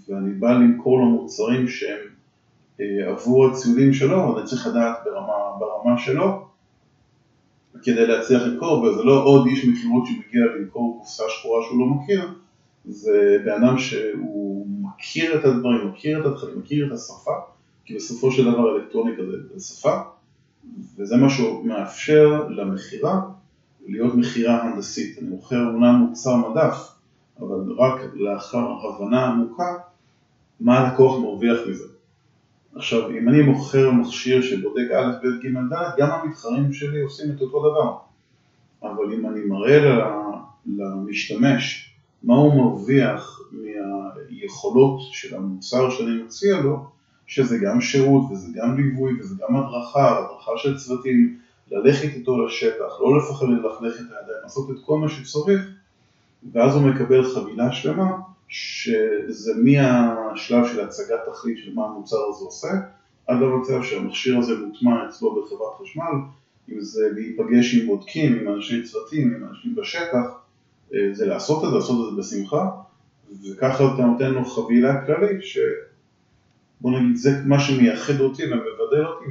ואני 0.10 0.34
בא 0.34 0.52
למכור 0.52 1.00
לו 1.00 1.06
מוצרים 1.06 1.68
שהם 1.68 2.00
אה, 2.82 3.10
עבור 3.12 3.48
הציודים 3.48 3.94
שלו, 3.94 4.40
אני 4.40 4.46
צריך 4.46 4.68
לדעת 4.68 4.98
ברמה, 5.06 5.34
ברמה 5.60 5.98
שלו, 5.98 6.45
כדי 7.84 8.08
להצליח 8.08 8.42
למכור, 8.42 8.82
וזה 8.82 9.04
לא 9.04 9.24
עוד 9.24 9.48
איש 9.48 9.66
מכירות 9.66 10.06
שמגיע 10.06 10.42
למכור 10.56 10.98
קופסה 11.00 11.24
שחורה 11.30 11.62
שהוא 11.64 11.80
לא 11.80 11.86
מכיר, 11.86 12.28
זה 12.86 13.38
בן 13.46 13.64
אדם 13.64 13.78
שהוא 13.78 14.68
מכיר 14.82 15.40
את 15.40 15.46
הדברים, 15.46 15.88
מכיר 15.88 16.22
את 16.22 16.26
התכנים, 16.26 16.58
מכיר 16.58 16.88
את 16.88 16.92
השפה, 16.92 17.32
כי 17.86 17.96
בסופו 17.96 18.32
של 18.32 18.52
דבר 18.52 18.76
אלקטרוניקה 18.76 19.22
זה 19.56 19.66
שפה, 19.66 19.96
וזה 20.98 21.18
מה 21.18 21.30
שמאפשר 21.30 22.48
למכירה 22.50 23.22
להיות 23.88 24.16
מכירה 24.16 24.62
הנדסית. 24.62 25.18
אני 25.20 25.30
מוכר 25.30 25.68
אומנם 25.68 25.96
מוצר 25.96 26.36
מדף, 26.36 26.78
אבל 27.40 27.72
רק 27.78 28.02
לאחר 28.14 28.68
הבנה 28.84 29.26
עמוקה 29.26 29.74
מה 30.60 30.80
הלקוח 30.80 31.20
מרוויח 31.20 31.58
מזה. 31.70 31.95
עכשיו, 32.76 33.10
אם 33.10 33.30
אני 33.30 33.42
מוכר 33.42 33.92
מכשיר 33.92 34.42
שבודק 34.42 34.92
א', 34.92 35.12
ב', 35.24 35.46
ג', 35.46 35.74
ד', 35.74 35.92
גם 35.98 36.10
המתחרים 36.12 36.74
שלי 36.74 37.02
עושים 37.02 37.32
את 37.32 37.42
אותו 37.42 37.60
דבר. 37.60 37.98
אבל 38.84 39.14
אם 39.14 39.30
אני 39.30 39.40
מראה 39.46 40.00
למשתמש 40.66 41.94
מה 42.24 42.36
הוא 42.36 42.56
מרוויח 42.56 43.42
מהיכולות 43.52 45.00
של 45.12 45.36
המוצר 45.36 45.90
שאני 45.90 46.24
מציע 46.24 46.60
לו, 46.60 46.86
שזה 47.28 47.58
גם 47.58 47.82
שירות 47.82 48.24
וזה 48.32 48.48
גם 48.56 48.78
ליווי 48.78 49.20
וזה 49.20 49.36
גם 49.42 49.56
הדרכה, 49.56 50.18
הדרכה 50.18 50.52
של 50.58 50.78
צוותים, 50.78 51.38
ללכת 51.72 52.10
איתו 52.16 52.46
לשטח, 52.46 53.00
לא 53.02 53.18
לפחד 53.18 53.46
ללכלך 53.46 53.96
את 53.96 54.00
הידיים, 54.00 54.40
לעשות 54.44 54.70
את 54.72 54.76
כל 54.86 54.98
מה 54.98 55.10
שצריך, 55.10 55.62
ואז 56.54 56.76
הוא 56.76 56.84
מקבל 56.84 57.34
חבילה 57.34 57.72
שלמה, 57.72 58.12
שזה 58.48 59.54
מהשלב 59.64 60.68
של 60.68 60.82
הצגת 60.82 61.20
תכלית 61.26 61.58
של 61.58 61.74
מה 61.74 61.86
המוצר 61.86 62.18
הזה 62.30 62.46
עושה, 62.46 62.68
עד 63.28 63.38
למצב 63.42 63.84
שהמכשיר 63.84 64.38
הזה 64.38 64.54
מוטמע 64.66 65.10
אצלו 65.10 65.36
בחברת 65.36 65.74
חשמל, 65.82 66.12
אם 66.70 66.80
זה 66.80 67.10
להיפגש 67.14 67.76
עם 67.76 67.88
בודקים, 67.88 68.40
עם 68.40 68.54
אנשי 68.54 68.84
צוותים, 68.84 69.34
עם 69.36 69.50
אנשים 69.50 69.76
בשטח, 69.76 70.40
אה, 70.94 71.00
זה 71.12 71.26
לעשות 71.26 71.64
את 71.64 71.70
זה, 71.70 71.76
לעשות 71.76 72.10
את 72.10 72.16
זה 72.16 72.22
בשמחה, 72.22 72.70
וככה 73.44 73.94
אתה 73.94 74.06
נותן 74.06 74.32
לו 74.32 74.46
חבילה 74.46 75.06
כללית, 75.06 75.44
שבוא 75.44 76.92
נגיד 76.92 77.16
זה 77.16 77.30
מה 77.46 77.60
שמייחד 77.60 78.20
אותי 78.20 78.44
ומבדל 78.44 79.06
אותי 79.06 79.26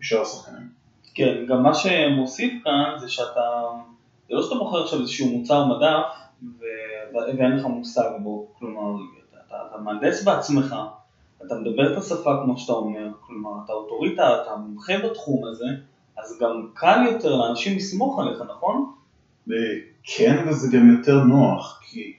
משאר 0.00 0.22
השחקנים. 0.22 0.68
כן, 1.14 1.44
גם 1.48 1.62
מה 1.62 1.74
שמוסיף 1.74 2.52
כאן 2.64 2.98
זה 3.00 3.08
שאתה, 3.08 3.40
זה 4.28 4.34
לא 4.34 4.42
שאתה 4.42 4.54
מוכר 4.54 4.82
עכשיו 4.82 5.00
איזשהו 5.00 5.28
מוצר 5.28 5.64
מדף. 5.66 6.17
ואין 7.14 7.56
לך 7.56 7.66
מושג 7.66 8.10
בו, 8.22 8.46
כלומר, 8.58 9.02
אתה, 9.46 9.56
אתה, 9.68 9.78
מהנדס 9.78 10.24
בעצמך, 10.24 10.74
אתה 11.46 11.54
מדבר 11.54 11.92
את 11.92 11.98
השפה 11.98 12.40
כמו 12.44 12.58
שאתה 12.58 12.72
אומר, 12.72 13.08
כלומר, 13.20 13.50
אתה 13.64 13.72
אוטוריטה, 13.72 14.42
אתה 14.42 14.56
מומחה 14.56 14.92
בתחום 15.04 15.44
הזה, 15.44 15.66
אז 16.18 16.38
גם 16.40 16.68
קל 16.74 17.06
יותר 17.12 17.36
לאנשים 17.36 17.76
לסמוך 17.76 18.18
עליך, 18.18 18.42
נכון? 18.48 18.92
כן, 20.02 20.44
וזה 20.48 20.76
גם 20.76 20.90
יותר 20.90 21.24
נוח, 21.24 21.80
כי 21.90 22.12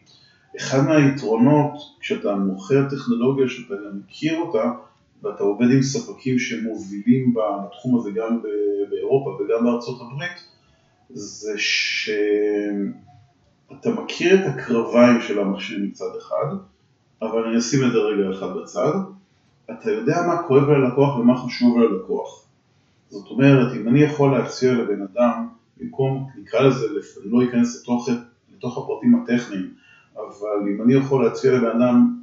אחד 0.58 0.80
מהיתרונות 0.88 1.74
כשאתה 2.00 2.36
מוכר 2.36 2.90
טכנולוגיה 2.90 3.50
שאתה 3.50 3.74
גם 3.76 4.00
מכיר 4.00 4.40
אותה, 4.42 4.72
ואתה 5.24 5.44
עובד 5.44 5.72
עם 5.72 5.82
ספקים 5.82 6.40
שמובילים 6.40 7.34
בתחום 7.34 7.98
הזה 7.98 8.12
גם 8.12 8.42
באירופה 8.90 9.30
וגם 9.30 9.64
בארצות 9.64 10.02
הברית, 10.02 10.44
זה 11.10 11.54
שאתה 13.70 13.90
מכיר 13.90 14.36
את 14.36 14.56
הקרביים 14.56 15.22
של 15.22 15.40
המכשיר 15.40 15.80
מצד 15.84 16.16
אחד, 16.18 16.56
אבל 17.22 17.44
אני 17.44 17.58
אשים 17.58 17.86
את 17.86 17.92
זה 17.92 17.98
רגע 17.98 18.38
אחד 18.38 18.58
בצד, 18.58 18.92
אתה 19.72 19.92
יודע 19.92 20.22
מה 20.28 20.44
כואב 20.48 20.70
ללקוח 20.70 21.18
ומה 21.18 21.38
חשוב 21.38 21.80
ללקוח. 21.80 22.46
זאת 23.10 23.32
אומרת, 23.32 23.74
אם 23.76 23.88
אני 23.88 24.02
יכול 24.02 24.38
להציע 24.38 24.74
לבן 24.74 25.02
אדם, 25.02 25.48
במקום, 25.78 26.30
נקרא 26.36 26.60
לזה, 26.62 26.86
אני 27.24 27.32
לא 27.32 27.44
אכנס 27.50 27.82
לתוך, 27.82 28.10
לתוך 28.56 28.78
הפרטים 28.78 29.16
הטכניים, 29.16 29.74
אבל 30.16 30.70
אם 30.76 30.82
אני 30.82 30.94
יכול 30.94 31.24
להציע 31.24 31.52
לבן 31.52 31.82
אדם 31.82 32.20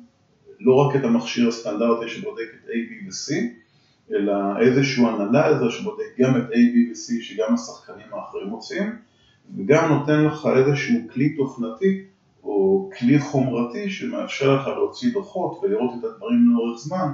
לא 0.61 0.75
רק 0.75 0.97
את 0.97 1.05
המכשיר 1.05 1.49
הסטנדרטי 1.49 2.09
שבודק 2.09 2.49
את 2.55 2.69
A, 2.69 2.73
B 2.73 3.07
ו-C, 3.07 3.35
אלא 4.15 4.33
איזשהו 4.61 5.09
אנלייזר 5.09 5.71
שבודק 5.71 6.19
גם 6.19 6.37
את 6.37 6.51
A, 6.51 6.55
B 6.55 6.91
ו-C 6.91 7.23
שגם 7.23 7.55
השחקנים 7.55 8.07
האחרים 8.13 8.47
מוצאים, 8.47 8.97
וגם 9.57 9.93
נותן 9.93 10.25
לך 10.25 10.49
איזשהו 10.57 10.99
כלי 11.13 11.37
תוכנתי 11.37 12.03
או 12.45 12.91
כלי 12.99 13.19
חומרתי 13.21 13.91
שמאפשר 13.91 14.57
לך 14.57 14.67
להוציא 14.67 15.13
דוחות 15.13 15.61
ולראות 15.63 15.91
את 15.99 16.05
הדברים 16.05 16.51
לאורך 16.51 16.79
זמן, 16.79 17.13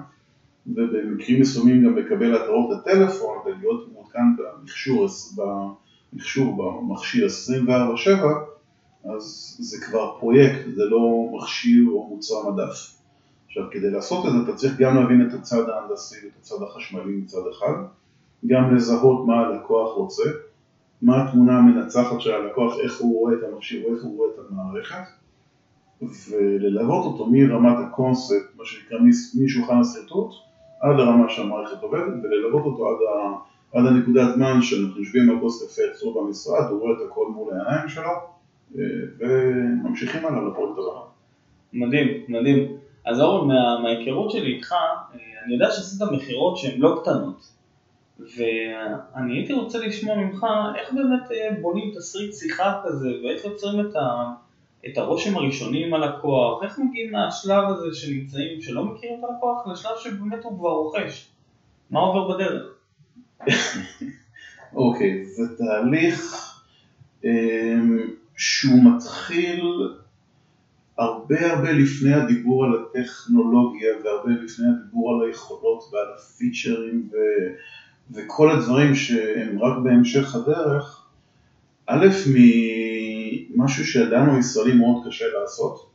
ובמקרים 0.67 1.41
מסוימים 1.41 1.85
גם 1.85 1.97
לקבל 1.97 2.35
התראות 2.35 2.71
לטלפון 2.71 3.39
ולהיות 3.47 3.89
מעודכן 3.93 4.19
במכשור, 4.39 5.07
במכשור 6.13 6.57
במכשיר 6.57 7.27
24/7, 7.27 8.11
אז 9.05 9.57
זה 9.61 9.87
כבר 9.87 10.19
פרויקט, 10.21 10.69
זה 10.75 10.85
לא 10.85 11.31
מכשיר 11.33 11.89
או 11.89 12.09
מוצר 12.09 12.51
מדף. 12.51 12.99
עכשיו, 13.47 13.65
כדי 13.71 13.91
לעשות 13.91 14.27
את 14.27 14.33
זה 14.33 14.39
אתה 14.45 14.55
צריך 14.57 14.79
גם 14.79 14.97
להבין 14.97 15.29
את 15.29 15.35
הצד 15.35 15.69
ההנדסי 15.69 16.17
ואת 16.25 16.33
הצד 16.41 16.63
החשמלי 16.63 17.13
מצד 17.13 17.43
אחד, 17.51 17.73
גם 18.47 18.75
לזהות 18.75 19.27
מה 19.27 19.41
הלקוח 19.41 19.97
רוצה, 19.97 20.23
מה 21.03 21.23
התמונה 21.23 21.59
המנצחת 21.59 22.21
של 22.21 22.35
הלקוח, 22.35 22.75
איך 22.85 23.01
הוא 23.01 23.21
רואה 23.21 23.35
את 23.35 23.39
המכשיר 23.53 23.87
ואיך 23.87 24.03
הוא 24.03 24.17
רואה 24.17 24.29
את 24.35 24.39
המערכת, 24.51 25.05
וללוות 26.31 27.05
אותו 27.05 27.27
מרמת 27.27 27.77
הקונספט, 27.79 28.57
מה 28.57 28.65
שנקרא 28.65 28.99
משולחן 29.45 29.81
השרטוט, 29.81 30.33
עד 30.81 30.97
לרמה 30.97 31.29
שהמערכת 31.29 31.83
עובדת, 31.83 32.13
וללוות 32.23 32.65
אותו 32.65 32.89
עד, 32.89 32.97
ה, 33.09 33.79
עד 33.79 33.87
הנקודת 33.87 34.35
זמן 34.35 34.63
שאנחנו 34.63 34.99
יושבים 34.99 35.31
על 35.31 35.41
כוס 35.41 35.65
קפה 35.65 35.83
אצלו 35.93 36.15
במשרד, 36.15 36.71
הוא 36.71 36.81
רואה 36.81 36.93
את 36.93 37.11
הכל 37.11 37.27
מול 37.35 37.53
העיניים 37.53 37.89
שלו, 37.89 38.11
אה, 38.79 38.83
וממשיכים 39.19 40.27
הלאה 40.27 40.49
לפרויקט 40.49 40.79
הבא. 40.79 41.01
מדהים, 41.73 42.09
מדהים. 42.29 42.77
אז 43.07 43.21
אורן, 43.21 43.49
מה, 43.49 43.79
מההיכרות 43.83 44.31
שלי 44.31 44.55
איתך, 44.55 44.73
אה, 44.73 45.09
אני 45.45 45.55
יודע 45.55 45.71
שעשית 45.71 46.03
מכירות 46.13 46.57
שהן 46.57 46.81
לא 46.81 46.99
קטנות, 47.03 47.49
ואני 48.19 49.39
הייתי 49.39 49.53
רוצה 49.53 49.79
לשמוע 49.79 50.17
ממך 50.17 50.47
איך 50.77 50.93
באמת 50.93 51.31
אה, 51.31 51.61
בונים 51.61 51.93
תסריט 51.95 52.35
שיחה 52.35 52.81
כזה, 52.85 53.09
ואיך 53.25 53.45
יוצרים 53.45 53.81
את, 53.81 53.97
ה, 53.97 54.33
את 54.87 54.99
הרושם 54.99 55.37
הראשוני 55.37 55.87
עם 55.87 55.95
הלקוח, 55.95 56.63
איך 56.63 56.79
מגיעים 56.79 57.13
מהשלב 57.13 57.65
הזה 57.69 58.01
שנמצאים, 58.01 58.61
שלא 58.61 58.85
מכירים 58.85 59.19
את 59.19 59.25
הלקוח, 59.31 59.67
לשלב 59.67 59.97
שבאמת 59.99 60.45
הוא 60.45 60.59
כבר 60.59 60.71
רוכש, 60.71 61.29
מה 61.91 62.01
עובר 62.01 62.35
בדרך? 62.35 62.63
אוקיי, 64.75 65.23
okay, 65.23 65.25
זה 65.25 65.57
תהליך 65.59 66.53
um, 67.23 67.27
שהוא 68.37 68.81
מתחיל 68.85 69.65
הרבה 70.99 71.53
הרבה 71.53 71.73
לפני 71.73 72.15
הדיבור 72.15 72.65
על 72.65 72.71
הטכנולוגיה 72.75 73.91
והרבה 74.05 74.31
לפני 74.31 74.67
הדיבור 74.69 75.11
על 75.11 75.29
היכולות 75.29 75.85
ועל 75.93 76.07
הפיצ'רים 76.17 77.09
ו... 77.13 77.17
וכל 78.11 78.51
הדברים 78.51 78.95
שהם 78.95 79.63
רק 79.63 79.79
בהמשך 79.85 80.35
הדרך, 80.35 81.07
א', 81.87 82.07
ממשהו 83.51 83.87
שלנו 83.87 84.37
הישראלים 84.37 84.79
מאוד 84.79 85.07
קשה 85.07 85.25
לעשות, 85.41 85.91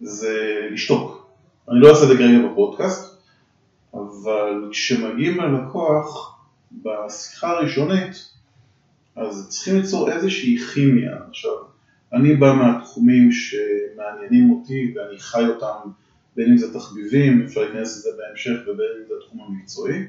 זה 0.00 0.60
לשתוק. 0.70 1.30
אני 1.70 1.80
לא 1.80 1.90
אעשה 1.90 2.02
את 2.02 2.08
זה 2.08 2.16
כרגע 2.16 2.48
בפודקאסט, 2.48 3.22
אבל 3.94 4.68
כשמגיעים 4.70 5.40
ללקוח 5.40 6.38
בשיחה 6.72 7.50
הראשונית, 7.50 8.32
אז 9.16 9.48
צריכים 9.48 9.76
ליצור 9.76 10.12
איזושהי 10.12 10.58
כימיה. 10.58 11.16
עכשיו, 11.28 11.52
אני 12.12 12.36
בא 12.36 12.52
מהתחומים 12.52 13.32
שמעניינים 13.32 14.50
אותי 14.50 14.94
ואני 14.96 15.18
חי 15.18 15.46
אותם, 15.46 15.90
בין 16.36 16.50
אם 16.50 16.56
זה 16.56 16.74
תחביבים, 16.74 17.42
אפשר 17.42 17.60
להיכנס 17.60 17.96
לזה 17.96 18.08
בהמשך, 18.18 18.62
ובין 18.62 18.86
אם 19.00 19.04
זה 19.08 19.14
התחום 19.18 19.40
המקצועי, 19.40 20.04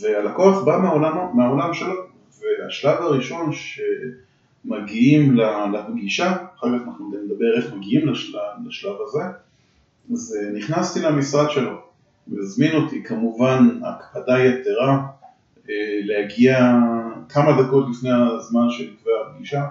והלקוח 0.00 0.64
בא 0.64 0.78
מהעולם, 0.82 1.36
מהעולם 1.36 1.74
שלו, 1.74 1.94
והשלב 2.40 3.02
הראשון 3.02 3.50
שמגיעים 4.64 5.36
לפגישה, 5.72 6.32
אחר 6.32 6.78
כך 6.78 6.84
אנחנו 6.86 7.12
נדבר 7.24 7.56
איך 7.56 7.74
מגיעים 7.74 8.08
לשלב, 8.08 8.40
לשלב 8.66 8.96
הזה, 9.00 9.20
אז 10.12 10.36
נכנסתי 10.54 11.00
למשרד 11.00 11.50
שלו, 11.50 11.80
והזמין 12.28 12.74
אותי 12.74 13.02
כמובן 13.02 13.78
הקפדה 13.82 14.44
יתרה 14.44 15.06
אה, 15.70 16.00
להגיע 16.04 16.80
כמה 17.28 17.62
דקות 17.62 17.86
לפני 17.90 18.10
הזמן 18.10 18.70
שנקבע 18.70 19.10
הפגישה, 19.26 19.64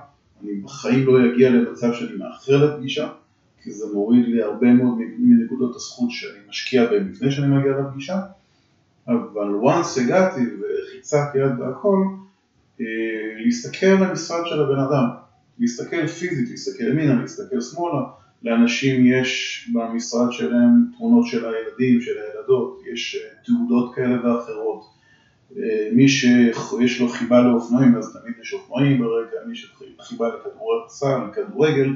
אני 0.44 0.54
בחיים 0.54 1.06
לא 1.06 1.34
אגיע 1.34 1.50
למצב 1.50 1.94
שאני 1.94 2.16
מאחר 2.16 2.66
לפגישה, 2.66 3.10
כי 3.64 3.72
זה 3.72 3.86
מוריד 3.94 4.26
לי 4.28 4.44
הרבה 4.44 4.74
מאוד 4.74 4.98
מנקודות 5.20 5.76
הזכות 5.76 6.12
שאני 6.12 6.40
משקיע 6.50 6.86
בהן 6.86 7.08
לפני 7.12 7.32
שאני 7.32 7.48
מגיע 7.48 7.72
לפגישה, 7.72 8.20
אבל 9.08 9.50
once 9.64 10.02
הגעתי 10.02 10.42
ולחיצת 10.42 11.36
יד 11.36 11.60
והכל, 11.60 11.98
אה, 12.82 12.86
להסתכל 13.46 13.86
על 13.86 14.04
המשרד 14.04 14.42
של 14.46 14.62
הבן 14.62 14.80
אדם, 14.80 15.06
להסתכל 15.60 16.08
פיזית, 16.08 16.50
להסתכל 16.50 16.84
ימינה, 16.84 17.22
להסתכל 17.22 17.62
שמאלה, 17.62 18.02
לאנשים 18.44 19.06
יש 19.06 19.64
במשרד 19.74 20.32
שלהם 20.32 20.86
תמונות 20.98 21.28
של 21.28 21.46
הילדים, 21.46 22.02
של 22.02 22.12
הילדות, 22.12 22.82
יש 22.94 23.16
אה, 23.16 23.30
תעודות 23.46 23.96
כאלה 23.96 24.16
ואחרות. 24.16 24.86
אה, 25.58 25.90
מי 25.92 26.08
שיש 26.10 27.02
לו 27.02 27.10
חיבה 27.10 27.42
לאופנועים, 27.42 27.96
אז 27.96 28.18
תמיד 28.22 28.34
יש 28.42 28.54
אופנועים 28.54 29.00
ברקע, 29.00 29.38
מי 29.48 29.56
שחיבה 29.56 30.28
לכדורגל, 31.28 31.90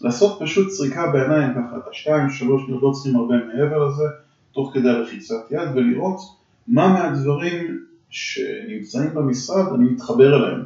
לעשות 0.00 0.38
פשוט 0.42 0.70
סריקה 0.70 1.06
בעיניים 1.06 1.50
ככה, 1.54 1.76
את 1.76 1.88
השתיים, 1.90 2.30
שלוש 2.30 2.62
לא 2.68 2.90
צריכים 2.92 3.16
הרבה 3.16 3.34
מעבר 3.34 3.88
לזה, 3.88 4.04
תוך 4.52 4.70
כדי 4.74 4.92
לחיצת 4.92 5.50
יד, 5.50 5.68
ולראות 5.74 6.20
מה 6.68 6.88
מהדברים 6.88 7.84
שנמצאים 8.10 9.14
במשרד 9.14 9.72
אני 9.74 9.84
מתחבר 9.84 10.36
אליהם. 10.36 10.62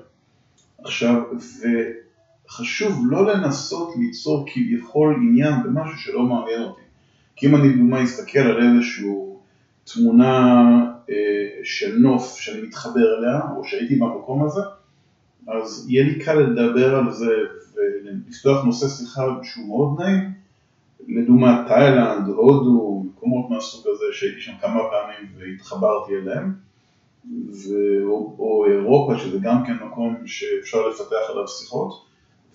עכשיו, 0.85 1.23
וחשוב 2.49 3.07
לא 3.11 3.35
לנסות 3.35 3.95
ליצור 3.97 4.47
כביכול 4.53 5.15
עניין 5.15 5.63
במשהו 5.65 5.99
שלא 5.99 6.23
מעניין 6.23 6.63
אותי. 6.63 6.83
כי 7.37 7.47
אם 7.47 7.57
אני 7.57 7.69
לדוגמה 7.69 8.03
אסתכל 8.03 8.39
על 8.39 8.63
איזושהי 8.63 9.11
תמונה 9.85 10.61
אה, 11.11 11.15
של 11.65 11.99
נוף 11.99 12.37
שאני 12.39 12.63
מתחבר 12.63 13.19
אליה, 13.19 13.41
או 13.57 13.65
שהייתי 13.65 13.97
במקום 13.97 14.45
הזה, 14.45 14.61
אז 15.49 15.87
יהיה 15.89 16.05
לי 16.05 16.25
קל 16.25 16.35
לדבר 16.35 16.95
על 16.95 17.13
זה 17.13 17.35
ולפתוח 17.75 18.65
נושא 18.65 18.89
שיחה 18.89 19.23
שהוא 19.43 19.67
מאוד 19.67 20.01
נעים, 20.01 20.31
לדוגמה 21.09 21.65
תאילנד, 21.69 22.29
הודו, 22.29 22.94
מקומות 23.25 23.51
מהסוג 23.51 23.87
הזה 23.95 24.05
שהייתי 24.13 24.41
שם 24.41 24.53
כמה 24.61 24.81
פעמים 24.91 25.33
והתחברתי 25.39 26.13
אליהם, 26.15 26.53
ו... 27.51 27.69
או, 28.05 28.37
או 28.39 28.65
אירופה 28.71 29.19
שזה 29.19 29.39
גם 29.43 29.67
כן 29.67 29.75
מקום 29.87 30.17
שאפשר 30.27 30.89
לפתח 30.89 31.31
עליו 31.31 31.49
שיחות, 31.49 32.05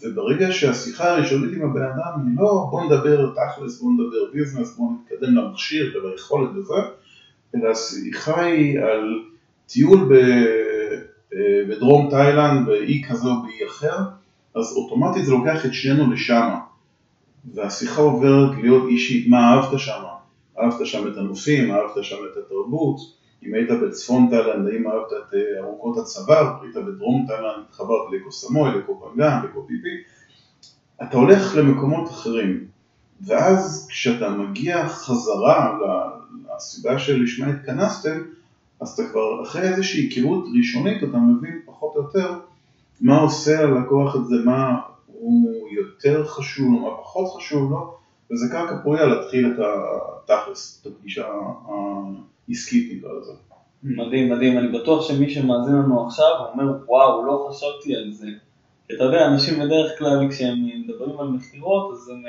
וברגע 0.01 0.51
שהשיחה 0.51 1.11
הראשונית 1.11 1.53
עם 1.55 1.69
הבן 1.69 1.81
אדם 1.81 2.27
היא 2.27 2.37
לא 2.37 2.67
בוא 2.71 2.83
נדבר 2.83 3.33
תכלס, 3.35 3.81
בוא 3.81 3.91
נדבר 3.91 4.31
ביזנס, 4.33 4.77
בוא 4.77 4.91
נתקדם 4.91 5.35
למכשיר 5.35 6.01
וליכולת 6.03 6.49
וזה, 6.55 6.73
אלא 7.55 7.69
השיחה 7.69 8.41
היא 8.41 8.79
על 8.79 9.23
טיול 9.67 9.99
ב... 10.09 10.13
אה, 11.33 11.63
בדרום 11.69 12.09
תאילנד, 12.09 12.67
באי 12.67 13.01
כזה 13.09 13.27
או 13.27 13.43
באי 13.43 13.67
אחר, 13.67 13.97
אז 14.55 14.73
אוטומטית 14.75 15.25
זה 15.25 15.31
לוקח 15.31 15.65
את 15.65 15.73
שנינו 15.73 16.11
לשם, 16.11 16.49
והשיחה 17.53 18.01
עוברת 18.01 18.57
להיות 18.61 18.83
אישית, 18.89 19.27
מה 19.27 19.53
אהבת 19.53 19.79
שם? 19.79 20.03
אהבת 20.61 20.85
שם 20.85 21.07
את 21.07 21.17
הנופים, 21.17 21.71
אהבת 21.71 22.03
שם 22.03 22.15
את 22.31 22.37
התרבות, 22.37 22.99
אם 23.43 23.53
היית 23.53 23.69
בצפון 23.83 24.27
תאילנד, 24.29 24.67
האם 24.67 24.87
אהבת 24.87 25.11
את 25.11 25.33
אה, 25.33 25.63
ארוכות 25.63 25.97
הצוואר, 25.97 26.53
היית 26.61 26.75
בדרום 26.75 27.25
תאילנד, 27.27 27.63
התחברת 27.69 28.11
לקוסמוי, 28.11 28.69
לקופנגן, 28.77 29.39
לקופיפי, 29.43 29.89
אתה 31.03 31.17
הולך 31.17 31.55
למקומות 31.55 32.09
אחרים, 32.09 32.65
ואז 33.21 33.87
כשאתה 33.89 34.29
מגיע 34.29 34.87
חזרה 34.87 35.77
הסיבה 36.55 36.99
שלשמה 36.99 37.47
התכנסתם, 37.47 38.21
אז 38.81 38.89
אתה 38.89 39.11
כבר 39.11 39.43
אחרי 39.43 39.69
איזושהי 39.69 40.01
היכרות 40.01 40.43
ראשונית 40.57 41.03
אתה 41.03 41.17
מבין 41.17 41.59
פחות 41.65 41.95
או 41.95 42.01
יותר 42.01 42.39
מה 43.01 43.17
עושה 43.17 43.59
הלקוח 43.59 44.15
הזה, 44.15 44.35
מה 44.45 44.79
הוא 45.07 45.67
יותר 45.71 46.25
חשוב 46.25 46.81
מה 46.81 46.89
פחות 47.01 47.37
חשוב 47.37 47.71
לו, 47.71 47.93
וזה 48.31 48.45
קרקע 48.51 48.83
פוריה 48.83 49.05
להתחיל 49.05 49.53
את 49.53 49.59
התכלס, 50.31 50.81
את 50.81 50.91
הפגישה 50.91 51.27
העסקית 52.47 52.97
נקרא 52.97 53.09
לזה. 53.19 53.31
מדהים, 53.83 54.29
מדהים, 54.29 54.57
אני 54.57 54.67
בטוח 54.67 55.07
שמי 55.07 55.29
שמאזין 55.29 55.75
לנו 55.75 56.05
עכשיו 56.05 56.31
אומר 56.53 56.73
וואו, 56.87 57.25
לא 57.25 57.47
חשבתי 57.49 57.95
על 57.95 58.11
זה. 58.11 58.27
כי 58.87 58.95
אתה 58.95 59.03
יודע, 59.03 59.27
אנשים 59.27 59.59
בדרך 59.59 59.99
כלל 59.99 60.29
כשהם 60.29 60.69
מדברים 60.85 61.19
על 61.19 61.27
מכירות 61.27 61.91
אז 61.91 62.09
הם, 62.09 62.23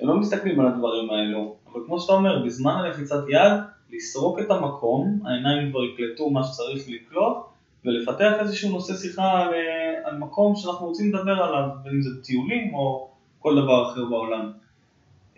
הם 0.00 0.08
לא 0.08 0.16
מסתכלים 0.16 0.60
על 0.60 0.66
הדברים 0.66 1.10
האלו. 1.10 1.54
אבל 1.72 1.80
כמו 1.86 2.00
שאתה 2.00 2.12
אומר, 2.12 2.42
בזמן 2.44 2.72
הלחיצת 2.72 3.28
יד, 3.28 3.52
לסרוק 3.92 4.38
את 4.38 4.50
המקום, 4.50 5.20
העיניים 5.24 5.70
כבר 5.70 5.80
יקלטו 5.84 6.30
מה 6.30 6.44
שצריך 6.44 6.84
לקלוט, 6.88 7.36
ולפתח 7.84 8.32
איזשהו 8.40 8.70
נושא 8.70 8.94
שיחה 8.94 9.40
על, 9.40 9.54
אה, 9.54 9.94
על 10.04 10.18
מקום 10.18 10.56
שאנחנו 10.56 10.86
רוצים 10.86 11.14
לדבר 11.14 11.42
עליו, 11.42 11.68
בין 11.82 11.92
אם 11.92 12.02
זה 12.02 12.22
טיולים 12.22 12.74
או 12.74 13.10
כל 13.38 13.62
דבר 13.62 13.92
אחר 13.92 14.04
בעולם. 14.04 14.52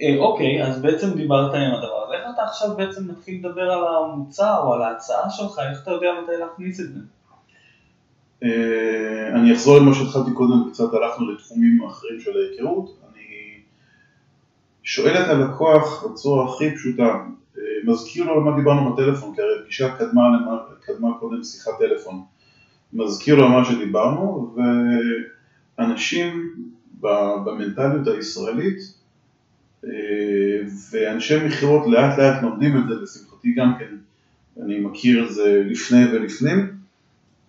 אה, 0.01 0.19
אוקיי, 0.19 0.65
אז 0.65 0.83
בעצם 0.83 1.15
דיברת 1.15 1.55
עם 1.55 1.75
הדבר 1.75 2.05
הזה, 2.05 2.15
איך 2.15 2.35
אתה 2.35 2.43
עכשיו 2.43 2.77
בעצם 2.77 3.11
מתחיל 3.11 3.39
לדבר 3.39 3.71
על 3.71 3.85
המוצר 3.97 4.59
או 4.63 4.75
על 4.75 4.83
ההצעה 4.83 5.31
שלך, 5.31 5.59
איך 5.71 5.83
אתה 5.83 5.91
יודע 5.91 6.09
מתי 6.23 6.33
להכניס 6.41 6.81
את 6.81 6.87
זה? 6.95 7.01
אה, 8.43 9.29
אני 9.35 9.53
אחזור 9.53 9.79
למה 9.79 9.95
שהתחלתי 9.95 10.33
קודם, 10.35 10.71
קצת 10.71 10.95
הלכנו 10.95 11.31
לתחומים 11.31 11.85
אחרים 11.85 12.21
של 12.21 12.31
ההיכרות, 12.37 13.03
שואל 14.83 15.17
את 15.17 15.29
הלקוח 15.29 16.07
בצורה 16.07 16.55
הכי 16.55 16.75
פשוטה, 16.75 17.03
אה, 17.03 17.63
מזכיר 17.85 18.25
לו 18.25 18.33
על 18.33 18.41
מה 18.41 18.57
דיברנו 18.57 18.93
בטלפון, 18.93 19.35
כי 19.35 19.43
הרי 19.43 19.63
פגישה 19.65 19.97
קדמה, 19.97 20.23
קדמה 20.81 21.09
קודם 21.21 21.45
שיחת 21.45 21.73
טלפון, 21.79 22.23
מזכיר 22.93 23.35
לו 23.35 23.45
על 23.45 23.51
מה 23.51 23.65
שדיברנו, 23.65 24.55
ואנשים 25.79 26.55
במנטליות 27.01 28.07
הישראלית 28.07 28.79
ואנשי 30.91 31.45
מכירות 31.47 31.87
לאט 31.87 32.19
לאט 32.19 32.43
לומדים 32.43 32.77
את 32.77 32.83
זה, 32.89 32.95
לשמחתי 33.03 33.55
גם 33.55 33.73
כן, 33.79 33.95
אני 34.65 34.81
מכיר 34.81 35.27
את 35.27 35.35
זה 35.35 35.63
לפני 35.67 36.05
ולפנים. 36.05 36.73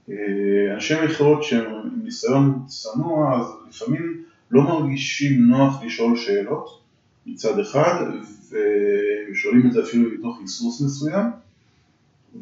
אה, 0.10 0.74
אנשי 0.74 1.06
מכירות 1.06 1.44
שהם 1.44 1.66
עם 1.66 2.04
ניסיון 2.04 2.60
צנוע, 2.68 3.40
אז 3.40 3.46
לפעמים 3.70 4.24
לא 4.52 4.62
מרגישים 4.62 5.48
נוח 5.48 5.84
לשאול 5.84 6.18
שאלות, 6.18 6.82
מצד 7.26 7.60
אחד, 7.60 8.06
והם 8.50 9.36
שואלים 9.36 9.68
את 9.68 9.72
זה 9.72 9.84
אפילו 9.84 10.10
מתוך 10.12 10.38
היסוס 10.40 10.82
מסוים, 10.82 11.26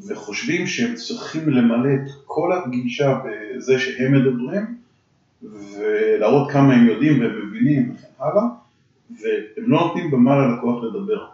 וחושבים 0.08 0.68
שהם 0.68 0.96
צריכים 0.96 1.50
למלא 1.50 1.90
את 1.94 2.12
כל 2.26 2.54
הפגישה 2.54 3.20
בזה 3.24 3.80
שהם 3.80 4.12
מדברים, 4.12 4.76
ולהראות 5.44 6.52
כמה 6.52 6.74
הם 6.74 6.88
יודעים 6.88 7.22
והם 7.22 7.48
מבינים 7.48 7.92
וכן 7.96 8.08
הלאה, 8.20 8.44
והם 9.20 9.70
לא 9.70 9.80
נותנים 9.80 10.12
במה 10.12 10.38
ללקוח 10.38 10.84
לדבר. 10.84 11.26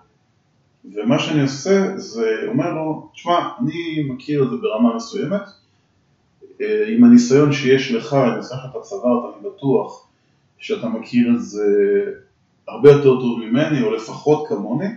ומה 0.96 1.20
שאני 1.20 1.42
עושה 1.42 1.98
זה 1.98 2.46
אומר 2.48 2.74
לו, 2.74 3.10
תשמע, 3.14 3.50
אני 3.60 4.04
מכיר 4.10 4.44
את 4.44 4.50
זה 4.50 4.56
ברמה 4.56 4.96
מסוימת, 4.96 5.42
אה, 6.62 6.88
עם 6.88 7.04
הניסיון 7.04 7.52
שיש 7.52 7.92
לך, 7.92 8.14
אני 8.14 8.40
לך 8.40 8.66
את 8.72 8.76
הצוואר, 8.76 9.34
אני 9.34 9.50
בטוח 9.50 10.08
שאתה 10.58 10.90
מכיר 10.90 11.36
את 11.36 11.42
זה 11.42 11.66
הרבה 12.68 12.92
יותר 12.92 13.20
טוב 13.20 13.40
ממני, 13.40 13.82
או 13.82 13.92
לפחות 13.92 14.48
כמוני, 14.48 14.88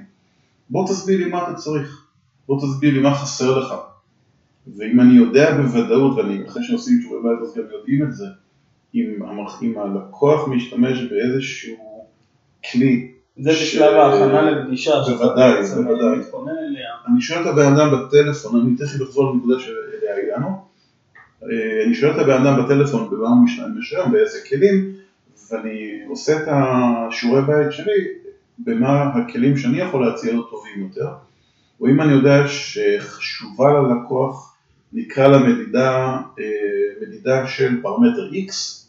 בוא 0.70 0.86
תסביר 0.86 1.18
לי 1.24 1.30
מה 1.30 1.42
אתה 1.42 1.54
צריך, 1.54 2.06
בוא 2.48 2.60
תסביר 2.60 2.94
לי 2.94 3.00
מה 3.00 3.14
חסר 3.14 3.58
לך. 3.58 3.74
ואם 4.76 5.00
אני 5.00 5.14
יודע 5.14 5.56
בוודאות, 5.56 6.16
ואני 6.16 6.48
אחרי 6.48 6.62
שעושים 6.62 6.98
תשובי 6.98 7.28
בית 7.28 7.38
אז 7.42 7.56
גם 7.56 7.64
יודעים 7.72 8.02
את 8.02 8.14
זה, 8.14 8.26
אם, 8.94 9.22
אם 9.62 9.78
הלקוח 9.78 10.48
משתמש 10.48 11.02
באיזשהו 11.02 11.89
כלי 12.72 13.10
זה 13.38 13.50
בשלב 13.50 13.94
ההכנה 13.94 14.50
לפגישה, 14.50 14.90
בוודאי, 15.08 15.62
בוודאי. 15.62 16.18
אני 17.08 17.20
שואל 17.20 17.42
את 17.42 17.46
הבן 17.46 17.72
אדם 17.72 17.90
בטלפון, 17.90 18.60
אני 18.60 18.76
תכף 18.76 19.02
אחזור 19.02 19.32
לנקודה 19.32 19.58
שאליה 19.58 20.16
הגענו, 20.24 20.48
אה, 21.42 21.84
אני 21.86 21.94
שואל 21.94 22.12
את 22.12 22.18
הבן 22.18 22.46
אדם 22.46 22.64
בטלפון 22.64 23.10
במה 23.10 23.28
הוא 23.28 23.44
משתמש 23.44 23.92
היום, 23.92 24.12
באיזה 24.12 24.38
כלים, 24.48 24.92
ואני 25.50 26.00
עושה 26.08 26.36
את 26.36 26.48
השיעורי 26.48 27.42
בית 27.42 27.72
שלי 27.72 28.08
במה 28.58 29.02
הכלים 29.02 29.56
שאני 29.56 29.80
יכול 29.80 30.06
להציע 30.06 30.32
לו 30.32 30.42
טובים 30.42 30.80
יותר, 30.80 31.08
או 31.80 31.86
אם 31.86 32.00
אני 32.00 32.12
יודע 32.12 32.48
שחשובה 32.48 33.72
ללקוח, 33.72 34.56
נקרא 34.92 35.28
לה 35.28 35.38
מדידה, 35.38 36.18
אה, 36.38 36.44
מדידה 37.02 37.46
של 37.46 37.82
פרמטר 37.82 38.30
X, 38.30 38.79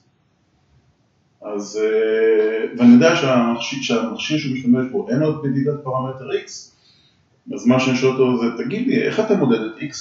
אז, 1.42 1.80
אה, 1.82 2.66
ואני 2.78 2.94
יודע 2.94 3.16
שהמכשיר, 3.16 3.80
שהמכשיר 3.82 4.38
שהוא 4.38 4.54
משתמש 4.54 4.92
בו 4.92 5.10
אין 5.10 5.22
עוד 5.22 5.48
מדידת 5.48 5.84
פרמטר 5.84 6.30
X, 6.30 6.72
אז 7.54 7.66
מה 7.66 7.80
שאני 7.80 7.98
שואל 7.98 8.12
אותו 8.12 8.38
זה, 8.38 8.64
תגיד 8.64 8.88
לי, 8.88 9.02
איך 9.04 9.20
אתה 9.20 9.36
מודד 9.36 9.60
את 9.62 9.82
X? 9.82 9.94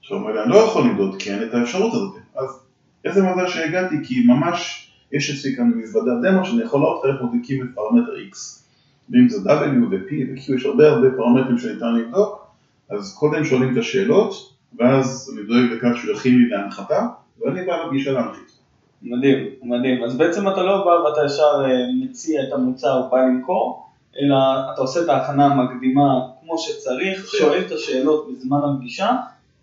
עכשיו 0.00 0.16
הוא 0.16 0.26
אומר 0.26 0.32
לי, 0.32 0.42
אני 0.42 0.50
לא 0.50 0.56
יכול 0.56 0.82
למדוד 0.82 1.22
כי 1.22 1.30
אין 1.30 1.42
את 1.42 1.54
האפשרות 1.54 1.94
הזאת. 1.94 2.14
אז 2.34 2.60
איזה 3.04 3.22
מזל 3.22 3.48
שהגעתי, 3.48 3.94
כי 4.04 4.24
ממש 4.26 4.88
יש 5.12 5.30
אצלי 5.30 5.56
כאן 5.56 5.72
מזוודה 5.76 6.12
דמו 6.22 6.44
שאני 6.44 6.62
יכול 6.62 6.80
לראות 6.80 7.04
איך 7.04 7.14
בודקים 7.20 7.62
את 7.62 7.68
פרמטר 7.74 8.12
X. 8.30 8.62
ואם 9.10 9.28
זה 9.28 9.50
W 9.50 9.90
ו-P 9.90 10.12
ו-Q 10.12 10.54
יש 10.56 10.66
הרבה 10.66 10.88
הרבה 10.88 11.08
פרמטרים 11.16 11.58
שניתן 11.58 11.94
לבדוק, 11.94 12.46
אז 12.90 13.14
קודם 13.14 13.44
שואלים 13.44 13.72
את 13.72 13.78
השאלות, 13.78 14.54
ואז 14.78 15.32
אני 15.34 15.46
דואג 15.46 15.72
לכך 15.72 16.00
שהוא 16.00 16.12
יכין 16.12 16.38
לי 16.38 16.48
להנחתה, 16.48 17.06
ואני 17.40 17.66
בא 17.66 17.76
לפגישה 17.86 18.12
להנחית. 18.12 18.61
מדהים, 19.02 19.46
מדהים. 19.62 20.04
אז 20.04 20.16
בעצם 20.16 20.48
אתה 20.48 20.62
לא 20.62 20.84
בא 20.84 20.90
ואתה 20.90 21.20
ישר 21.26 21.64
אה, 21.64 21.86
מציע 22.02 22.42
את 22.42 22.52
המוצר, 22.52 23.08
בא 23.10 23.18
למכור, 23.18 23.86
אלא 24.20 24.36
אתה 24.74 24.80
עושה 24.80 25.02
את 25.02 25.08
ההכנה 25.08 25.46
המקדימה 25.46 26.20
כמו 26.40 26.58
שצריך. 26.58 27.26
שואל 27.26 27.60
את 27.66 27.72
השאלות 27.72 28.28
בזמן 28.30 28.58
הפגישה, 28.64 29.16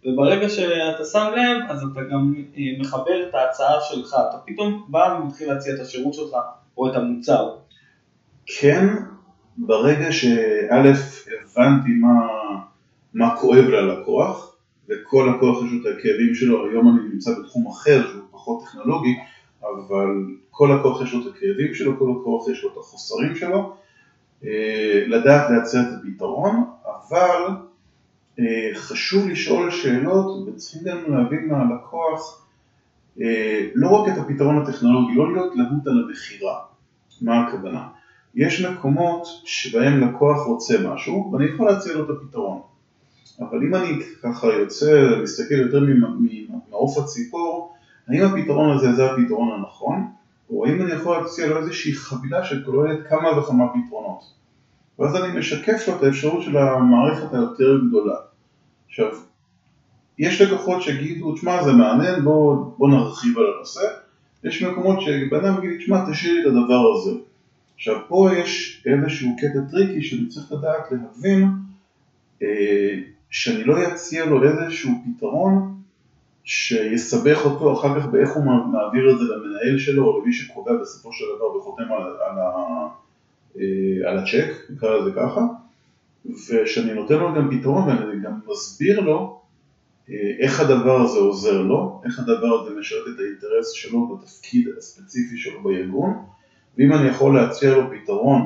וברגע 0.06 0.49
שאתה 0.49 1.06
שם 1.06 1.32
לב, 1.36 1.58
אז 1.69 1.84
אתה 1.91 2.02
גם 2.12 2.34
אה, 2.58 2.63
מחבר 2.80 3.30
את 3.30 3.36
ההצעה 3.36 3.82
שלך, 3.82 4.15
אתה 4.30 4.38
פתאום 4.45 4.86
בא 4.88 5.19
ומתחיל 5.19 5.54
להציע 5.54 5.75
את 5.75 5.80
השירות 5.80 6.13
שלך 6.13 6.36
או 6.78 6.89
את 6.89 6.95
המוצר. 6.95 7.49
כן, 8.45 8.88
ברגע 9.58 10.12
שא' 10.12 10.93
הבנתי 11.41 11.89
מה, 12.02 12.28
מה 13.13 13.36
כואב 13.36 13.65
ללקוח, 13.65 14.56
וכל 14.89 15.34
לקוח 15.36 15.63
יש 15.65 15.71
את 15.82 15.97
הכאבים 15.97 16.36
שלו, 16.36 16.69
היום 16.69 16.89
אני 16.89 17.10
נמצא 17.13 17.32
בתחום 17.39 17.67
אחר 17.67 18.08
שהוא 18.08 18.23
פחות 18.32 18.63
טכנולוגי, 18.63 19.15
אבל 19.62 20.08
כל 20.52 20.78
לקוח 20.80 21.02
יש 21.02 21.13
לו 21.13 21.21
את 21.21 21.36
הכאבים 21.36 21.73
שלו, 21.73 21.99
כל 21.99 22.13
לקוח 22.19 22.49
יש 22.49 22.63
לו 22.63 22.69
את 22.71 22.78
החוסרים 22.78 23.36
שלו, 23.36 23.75
אה, 24.45 25.04
לדעת 25.08 25.49
להציע 25.49 25.82
את 25.82 25.88
הפתרון, 25.99 26.63
אבל 26.86 27.54
אה, 28.39 28.71
חשוב 28.75 29.30
לשאול 29.30 29.71
שאלות 29.71 30.47
וצריכים 30.47 30.82
גם 30.84 31.13
להבין 31.13 31.47
מהלקוח 31.47 32.45
אה, 33.21 33.67
לא 33.75 33.89
רק 33.89 34.13
את 34.13 34.17
הפתרון 34.17 34.58
הטכנולוגי, 34.58 35.15
לא 35.15 35.32
להיות 35.32 35.56
להוט 35.56 35.88
על 35.88 36.04
המכירה, 36.08 36.60
מה 37.21 37.47
הכוונה? 37.47 37.88
יש 38.36 38.65
מקומות 38.65 39.28
שבהם 39.45 40.02
לקוח 40.02 40.47
רוצה 40.47 40.78
משהו 40.88 41.32
ואני 41.34 41.45
יכול 41.45 41.67
להציע 41.67 41.93
לו 41.93 42.06
את 42.06 42.10
הפתרון. 42.10 42.62
אבל 43.39 43.63
אם 43.63 43.75
אני 43.75 43.99
ככה 44.23 44.47
יוצא, 44.47 45.15
מסתכל 45.23 45.55
יותר 45.55 45.79
ממעוף 46.19 46.97
הציפור, 46.97 47.75
האם 48.07 48.21
הפתרון 48.21 48.77
הזה 48.77 48.93
זה 48.93 49.11
הפתרון 49.11 49.59
הנכון, 49.59 50.07
או 50.49 50.65
האם 50.65 50.81
אני 50.81 50.91
יכול 50.91 51.17
להציע 51.17 51.47
לו 51.47 51.57
איזושהי 51.57 51.93
חבילה 51.93 52.45
שכוללת 52.45 52.99
כמה 53.09 53.39
וכמה 53.39 53.65
פתרונות. 53.67 54.23
ואז 54.99 55.15
אני 55.15 55.39
משקף 55.39 55.87
לו 55.87 55.95
את 55.95 56.03
האפשרות 56.03 56.43
של 56.43 56.57
המערכת 56.57 57.33
היותר 57.33 57.79
גדולה. 57.87 58.15
עכשיו, 58.87 59.09
יש 60.19 60.41
לקוחות 60.41 60.81
שיגידו, 60.81 61.33
תשמע 61.33 61.63
זה 61.63 61.73
מעניין, 61.73 62.23
בוא, 62.23 62.55
בוא 62.77 62.89
נרחיב 62.89 63.37
על 63.37 63.45
הנושא, 63.55 63.81
יש 64.43 64.63
מקומות 64.63 65.01
שבן 65.01 65.45
אדם 65.45 65.63
יגיד, 65.63 65.77
תשמע 65.77 66.11
תשאיר 66.11 66.33
לי 66.33 66.41
את 66.41 66.45
הדבר 66.45 66.93
הזה. 66.93 67.11
עכשיו 67.75 67.95
פה 68.07 68.29
יש 68.37 68.83
איזשהו 68.85 69.29
קטע 69.37 69.59
tricky 69.71 70.01
שאני 70.01 70.27
צריך 70.27 70.51
לדעת 70.51 70.91
להבין 70.91 71.47
אה, 72.43 72.99
שאני 73.29 73.63
לא 73.63 73.87
אציע 73.87 74.25
לו 74.25 74.43
איזשהו 74.43 74.91
פתרון 75.05 75.75
שיסבך 76.43 77.45
אותו 77.45 77.73
אחר 77.73 77.99
כך 77.99 78.05
באיך 78.05 78.29
הוא 78.35 78.43
מעביר 78.45 79.11
את 79.11 79.17
זה 79.19 79.23
למנהל 79.23 79.77
שלו 79.77 80.05
או 80.05 80.21
למי 80.21 80.33
שקובע 80.33 80.71
בסופו 80.81 81.13
של 81.13 81.25
דבר 81.35 81.57
וחותם 81.57 81.83
על, 81.83 82.01
על, 82.01 82.37
אה, 83.59 84.09
על 84.09 84.17
הצ'ק, 84.17 84.69
נקרא 84.69 84.97
לזה 84.97 85.11
ככה, 85.15 85.41
ושאני 86.25 86.93
נותן 86.93 87.19
לו 87.19 87.33
גם 87.33 87.59
פתרון 87.59 87.87
ואני 87.87 88.21
גם 88.23 88.39
מסביר 88.47 88.99
לו 88.99 89.41
אה, 90.09 90.15
איך 90.39 90.59
הדבר 90.59 91.01
הזה 91.01 91.19
עוזר 91.19 91.61
לו, 91.61 92.01
איך 92.05 92.19
הדבר 92.19 92.61
הזה 92.61 92.79
משרת 92.79 93.03
את 93.15 93.19
האינטרס 93.19 93.71
שלו 93.71 94.07
בתפקיד 94.07 94.67
הספציפי 94.77 95.37
שלו 95.37 95.63
בארגון, 95.63 96.13
ואם 96.77 96.93
אני 96.93 97.09
יכול 97.09 97.35
להציע 97.35 97.75
לו 97.75 97.83
פתרון 97.91 98.41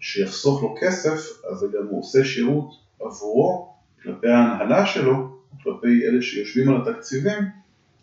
שיחסוך 0.00 0.62
לו 0.62 0.74
כסף, 0.80 1.42
אז 1.50 1.58
זה 1.58 1.66
גם 1.66 1.86
עושה 1.90 2.24
שירות 2.24 2.70
עבורו, 3.00 3.77
כלפי 4.08 4.28
ההנהלה 4.28 4.86
שלו, 4.86 5.28
כלפי 5.62 6.06
אלה 6.06 6.22
שיושבים 6.22 6.68
על 6.68 6.82
התקציבים, 6.82 7.38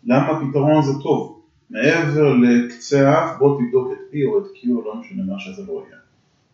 למה 0.04 0.26
הפתרון 0.26 0.78
הזה 0.78 0.92
טוב. 1.02 1.42
מעבר 1.70 2.34
לקצה 2.34 3.08
האף, 3.08 3.38
בוא 3.38 3.60
תבדוק 3.60 3.92
את 3.92 3.98
P 4.12 4.16
או 4.26 4.38
את 4.38 4.44
Q 4.44 4.68
לא 4.84 4.94
משנה 4.94 5.22
מה 5.32 5.38
שזה 5.38 5.62
לא 5.66 5.72
יהיה. 5.72 5.98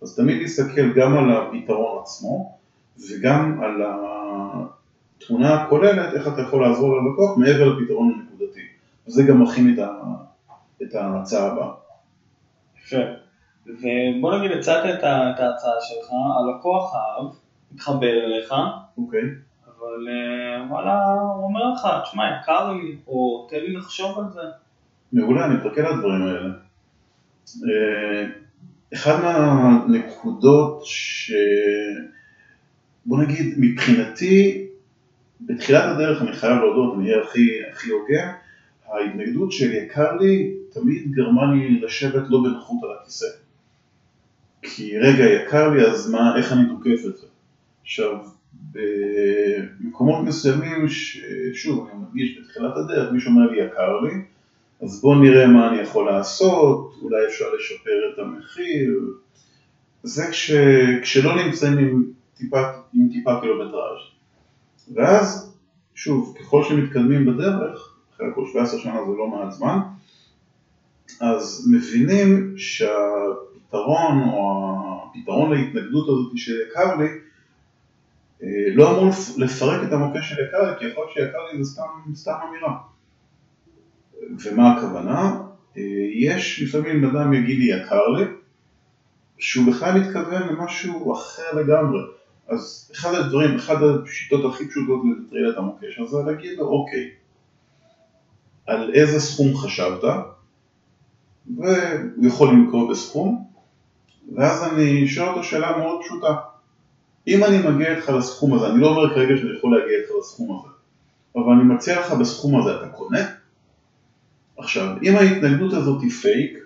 אז 0.03 0.17
תמיד 0.17 0.43
להסתכל 0.43 0.93
גם 0.93 1.17
על 1.17 1.37
הפתרון 1.37 2.03
עצמו 2.03 2.59
וגם 3.11 3.61
על 3.63 3.83
התמונה 5.17 5.63
הכוללת, 5.63 6.15
איך 6.15 6.29
אתה 6.29 6.41
יכול 6.41 6.63
לעזור 6.63 6.97
ללקוח 6.97 7.39
מעבר 7.39 7.69
לפתרון 7.69 8.13
הנקודתי. 8.15 8.61
וזה 9.07 9.23
גם 9.23 9.43
מכין 9.43 9.75
את, 9.75 9.79
ה... 9.79 9.91
את 10.83 10.95
ההצעה 10.95 11.53
הבאה. 11.53 11.71
יפה. 12.85 12.97
ובוא 13.67 14.39
נגיד, 14.39 14.59
הצעת 14.59 14.85
את 14.85 15.05
ההצעה 15.41 15.73
שלך, 15.81 16.11
הלקוח 16.39 16.95
אהב, 16.95 17.33
התחבר 17.75 18.25
אליך, 18.25 18.55
אוקיי. 18.99 19.21
אבל 19.67 20.09
אה, 20.09 20.67
וואלה, 20.71 21.13
הוא 21.13 21.45
אומר 21.45 21.73
לך, 21.73 21.89
תשמע, 22.05 22.23
יקר 22.41 22.73
לי, 22.73 22.97
או 23.07 23.49
תן 23.51 23.57
לי 23.57 23.73
לחשוב 23.73 24.19
על 24.19 24.25
זה. 24.33 24.41
מעולה, 25.13 25.47
אני 25.47 25.55
מחכה 25.55 25.83
לדברים 25.83 26.23
האלה. 26.23 26.51
אה, 27.69 28.27
אחד 28.95 29.21
מהנקודות 29.23 30.81
ש... 30.85 31.33
בוא 33.07 33.23
נגיד, 33.23 33.55
מבחינתי, 33.59 34.67
בתחילת 35.41 35.85
הדרך 35.85 36.23
אני 36.23 36.33
חייב 36.33 36.57
להודות, 36.57 36.99
אני 36.99 37.11
אהיה 37.11 37.23
הכי, 37.23 37.49
הכי 37.73 37.91
הוגן, 37.91 38.29
ההתנגדות 38.93 39.53
של 39.53 39.73
יקר 39.73 40.17
לי 40.17 40.55
תמיד 40.73 41.11
גרמה 41.11 41.55
לי 41.55 41.81
לשבת 41.81 42.23
לא 42.29 42.39
בנוחות 42.45 42.79
על 42.83 42.91
הכיסא. 43.01 43.27
כי 44.63 44.99
רגע, 44.99 45.25
יקר 45.25 45.69
לי, 45.69 45.87
אז 45.87 46.11
מה, 46.11 46.37
איך 46.39 46.53
אני 46.53 46.69
תוקף 46.69 47.07
את 47.07 47.17
זה? 47.17 47.27
עכשיו, 47.83 48.17
במקומות 48.73 50.25
מסוימים. 50.25 50.87
שוב, 51.55 51.89
אני 51.89 52.01
מדגיש 52.03 52.39
בתחילת 52.39 52.77
הדרך, 52.77 53.13
מישהו 53.13 53.31
אומר 53.31 53.51
לי 53.51 53.63
יקר 53.63 54.01
לי, 54.01 54.13
אז 54.83 55.01
בואו 55.01 55.19
נראה 55.19 55.47
מה 55.47 55.69
אני 55.69 55.83
יכול 55.83 56.07
לעשות, 56.07 56.95
אולי 57.03 57.27
אפשר 57.27 57.45
לשפר 57.59 58.13
את 58.15 58.19
המחיר. 58.19 59.01
זה 60.03 60.27
כש... 60.31 60.53
כשלא 61.03 61.45
נמצאים 61.45 61.79
עם 61.79 62.05
טיפה, 62.37 62.63
עם 62.95 63.09
טיפה 63.13 63.41
קילומטראז'. 63.41 64.01
ואז, 64.95 65.55
שוב, 65.95 66.37
ככל 66.41 66.65
שמתקדמים 66.65 67.27
בדרך, 67.27 67.97
אחרי 68.15 68.27
הכל 68.29 68.47
17 68.53 68.81
שנה 68.81 68.93
זה 68.93 69.17
לא 69.19 69.29
מעט 69.29 69.53
זמן, 69.53 69.79
אז 71.21 71.69
מבינים 71.73 72.55
שהפתרון 72.57 74.23
או 74.33 75.11
הפתרון 75.11 75.53
להתנגדות 75.53 76.09
הזאת 76.09 76.33
של 76.37 76.53
יקר 76.71 76.97
לי 76.97 77.09
לא 78.75 78.91
אמור 78.91 79.11
לפרק 79.37 79.89
את 79.89 79.93
המוקש 79.93 80.29
של 80.29 80.45
יקר 80.49 80.79
כי 80.79 80.85
יכול 80.85 81.05
להיות 81.05 81.13
שיקר 81.13 81.39
לי 81.53 81.65
זה 81.65 81.71
סתם, 81.71 82.15
סתם 82.15 82.33
אמירה. 82.49 82.79
ומה 84.45 84.73
הכוונה? 84.73 85.41
אה, 85.77 85.83
יש 86.15 86.63
לפעמים 86.63 87.05
אדם 87.05 87.35
יגיד 87.35 87.59
לי 87.59 87.65
יקר 87.65 88.09
לי, 88.09 88.25
שהוא 89.39 89.67
בכלל 89.73 90.01
מתכוון 90.01 90.49
למשהו 90.49 91.13
אחר 91.13 91.53
לגמרי. 91.55 92.01
אז 92.49 92.91
אחד 92.95 93.15
הדברים, 93.15 93.57
אחת 93.57 93.77
השיטות 94.05 94.55
הכי 94.55 94.69
פשוטות 94.69 95.03
לנטרל 95.05 95.51
את 95.53 95.59
המוקש 95.59 95.99
הזה, 95.99 96.17
להגיד 96.27 96.59
לו 96.59 96.67
אוקיי, 96.67 97.11
על 98.67 98.95
איזה 98.95 99.21
סכום 99.21 99.57
חשבת, 99.57 100.05
והוא 101.57 102.27
יכול 102.27 102.49
לנקוב 102.49 102.91
בסכום, 102.91 103.45
ואז 104.37 104.73
אני 104.73 105.09
שואל 105.09 105.29
אותו 105.29 105.45
שאלה 105.45 105.79
מאוד 105.79 106.01
פשוטה. 106.03 106.37
אם 107.27 107.45
אני 107.45 107.59
מגיע 107.59 107.97
איתך 107.97 108.09
לסכום 108.09 108.55
הזה, 108.55 108.67
אני 108.67 108.81
לא 108.81 108.87
אומר 108.87 109.15
כרגע 109.15 109.37
שאני 109.37 109.57
יכול 109.59 109.79
להגיע 109.79 109.99
איתך 109.99 110.11
לסכום 110.21 110.59
הזה, 110.59 110.69
אבל 111.37 111.53
אני 111.53 111.63
מציע 111.75 112.01
לך 112.01 112.13
בסכום 112.13 112.61
הזה, 112.61 112.77
אתה 112.77 112.89
קונה? 112.89 113.21
עכשיו, 114.57 114.97
אם 115.03 115.17
ההתנגדות 115.17 115.73
הזאת 115.73 116.03
היא 116.03 116.11
פייק, 116.11 116.59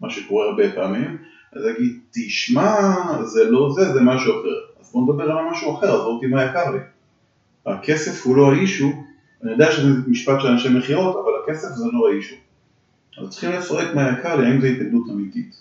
מה 0.00 0.10
שקורה 0.10 0.46
הרבה 0.46 0.72
פעמים, 0.74 1.18
אז 1.52 1.62
אגיד, 1.68 1.98
תשמע, 2.10 2.74
זה 3.24 3.50
לא 3.50 3.72
זה, 3.74 3.92
זה 3.92 4.00
משהו 4.00 4.32
אחר. 4.32 4.80
אז 4.80 4.92
בוא 4.92 5.02
נדבר 5.02 5.30
על 5.30 5.50
משהו 5.50 5.78
אחר, 5.78 5.94
עזוב 5.94 6.14
אותי 6.14 6.26
מה 6.26 6.44
יקר 6.44 6.70
לי. 6.70 6.78
הכסף 7.66 8.26
הוא 8.26 8.36
לא 8.36 8.52
האישו, 8.52 8.92
אני 9.42 9.52
יודע 9.52 9.72
שזה 9.72 9.88
משפט 10.06 10.40
של 10.40 10.48
אנשי 10.48 10.68
מכירות, 10.68 11.16
אבל 11.16 11.32
הכסף 11.44 11.68
זה 11.68 11.84
לא 11.92 12.08
האישו. 12.08 12.36
אז 13.18 13.30
צריכים 13.30 13.50
לפרק 13.50 13.94
מה 13.94 14.10
יקר 14.10 14.36
לי, 14.36 14.46
האם 14.46 14.60
זו 14.60 14.66
התנגדות 14.66 15.10
אמיתית. 15.10 15.54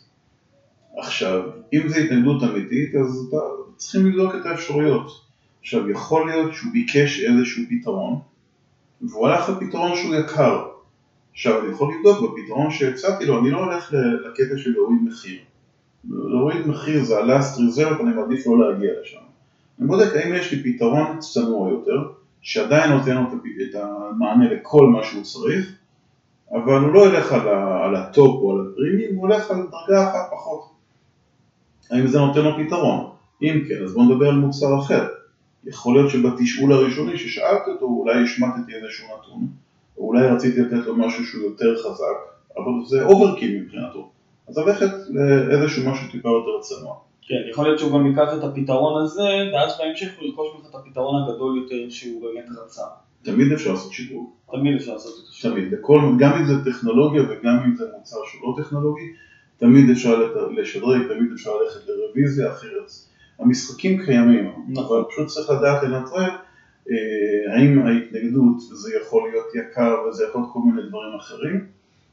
עכשיו, 0.98 1.42
אם 1.74 1.88
זו 1.88 1.96
התנגדות 1.96 2.44
אמיתית, 2.44 2.96
אז 2.96 3.26
אתה, 3.30 3.38
צריכים 3.80 4.06
לבדוק 4.06 4.36
את 4.36 4.46
האפשרויות. 4.46 5.22
עכשיו, 5.62 5.90
יכול 5.90 6.32
להיות 6.32 6.54
שהוא 6.54 6.72
ביקש 6.72 7.20
איזשהו 7.20 7.64
פתרון, 7.70 8.20
והוא 9.02 9.28
הלך 9.28 9.50
לפתרון 9.50 9.96
שהוא 9.96 10.16
יקר. 10.16 10.66
עכשיו, 11.34 11.62
אני 11.62 11.72
יכול 11.72 11.94
לבדוק 11.96 12.18
בפתרון 12.32 12.72
שהצעתי 12.72 13.26
לו, 13.26 13.40
אני 13.40 13.52
לא 13.52 13.58
הולך 13.58 13.94
לקטע 13.94 14.58
של 14.58 14.72
להוריד 14.72 15.00
מחיר. 15.04 15.40
להוריד 16.10 16.68
מחיר 16.68 17.04
זה 17.04 17.18
ה-last 17.20 17.56
resort, 17.58 18.02
אני 18.02 18.14
מעדיף 18.16 18.48
לא 18.48 18.60
להגיע 18.60 18.92
לשם. 19.02 19.20
אני 19.80 19.88
בודק 19.88 20.16
האם 20.16 20.34
יש 20.34 20.52
לי 20.52 20.74
פתרון 20.74 21.20
צנוע 21.20 21.70
יותר, 21.70 22.10
שעדיין 22.42 22.92
נותן 22.92 23.18
את 23.70 23.76
המענה 23.76 24.54
לכל 24.54 24.88
מה 24.88 25.04
שהוא 25.04 25.24
צריך, 25.24 25.76
אבל 26.52 26.80
הוא 26.80 26.94
לא 26.94 27.08
ילך 27.08 27.34
על, 27.34 27.48
ה- 27.48 27.86
על 27.86 27.96
ה 27.96 28.07
top 28.07 28.42
או 28.42 28.52
על 28.52 28.68
הפרימיום, 28.68 29.16
הוא 29.16 29.22
הולך 29.28 29.52
על 29.52 29.58
דרגה 29.58 30.10
אחת 30.10 30.30
פחות. 30.32 30.70
האם 31.92 32.08
זה 32.08 32.20
נותן 32.20 32.42
לו 32.42 32.52
פתרון? 32.66 33.19
אם 33.42 33.62
כן, 33.68 33.84
אז 33.84 33.94
בואו 33.94 34.06
נדבר 34.06 34.28
על 34.30 34.36
מוצר 34.36 34.80
אחר. 34.80 35.08
יכול 35.66 35.96
להיות 35.96 36.10
שבתשאול 36.10 36.74
הראשוני 36.74 37.18
ששאלתי 37.18 37.72
אותו, 37.72 37.86
אולי 37.86 38.24
השמטתי 38.24 38.74
איזשהו 38.76 39.08
נתון, 39.08 39.48
או 39.98 40.08
אולי 40.08 40.28
רציתי 40.28 40.62
לתת 40.62 40.86
לו 40.88 40.96
משהו 40.96 41.26
שהוא 41.26 41.44
יותר 41.44 41.76
חזק, 41.78 42.18
אבל 42.58 42.72
זה 42.86 43.06
overkill 43.06 43.62
מבחינתו. 43.62 44.10
אז 44.48 44.58
ללכת 44.58 44.90
לאיזשהו 45.50 45.92
משהו 45.92 46.12
טיפה 46.12 46.30
יותר 46.30 46.62
צנוע. 46.62 46.96
כן, 47.22 47.50
יכול 47.52 47.66
להיות 47.66 47.80
שהוא 47.80 47.92
גם 47.92 48.06
ייקח 48.06 48.34
את 48.38 48.44
הפתרון 48.44 49.04
הזה, 49.04 49.30
ואז 49.54 49.78
בהמשך 49.80 50.10
הוא 50.20 50.28
ירכוש 50.28 50.48
ממך 50.56 50.70
את 50.70 50.76
הפתרון 50.76 51.24
הגדול 51.24 51.58
יותר 51.58 51.90
שהוא 51.90 52.22
באמת 52.22 52.46
רצה. 52.64 52.82
תמיד 53.24 53.52
אפשר 53.52 53.72
לעשות 53.72 53.94
שדרוג. 53.94 54.34
תמיד 54.52 54.76
אפשר 54.76 54.94
לעשות 54.94 55.14
את 55.24 55.30
השינוי. 55.30 55.62
תמיד, 55.62 55.80
בכל, 55.80 56.00
גם 56.20 56.34
אם 56.34 56.46
זה 56.46 56.72
טכנולוגיה 56.72 57.22
וגם 57.22 57.60
אם 57.66 57.76
זה 57.76 57.86
מוצר 57.98 58.18
שהוא 58.26 58.42
לא 58.58 58.64
טכנולוגי, 58.64 59.14
תמיד 59.58 59.90
אפשר 59.90 60.24
לשדרג, 60.52 61.02
תמיד 61.08 61.32
אפשר 61.34 61.52
ללכת 61.58 61.80
לרוויזיה 61.88 62.52
אחרת. 62.52 62.92
המשחקים 63.40 64.06
קיימים. 64.06 64.52
אבל 64.78 65.04
פשוט 65.10 65.28
צריך 65.28 65.50
לדעת 65.50 65.84
לנטרל 65.84 66.30
אה, 66.90 67.56
האם 67.56 67.88
ההתנגדות 67.88 68.60
זה 68.60 68.92
יכול 69.02 69.30
להיות 69.30 69.56
יקר 69.56 69.96
וזה 70.10 70.24
יכול 70.30 70.42
להיות 70.42 70.54
כל 70.54 70.60
מיני 70.60 70.90
דברים 70.90 71.16
אחרים. 71.18 71.66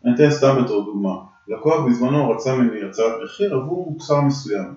אני 0.04 0.14
אתן 0.14 0.30
סתם 0.30 0.62
בתור 0.64 0.84
דוגמה, 0.84 1.14
לקוח 1.48 1.86
בזמנו 1.86 2.30
רצה 2.30 2.56
ממני 2.56 2.88
הצעת 2.88 3.12
מחיר 3.24 3.54
עבור 3.54 3.90
מוצר 3.90 4.20
מסוים, 4.20 4.74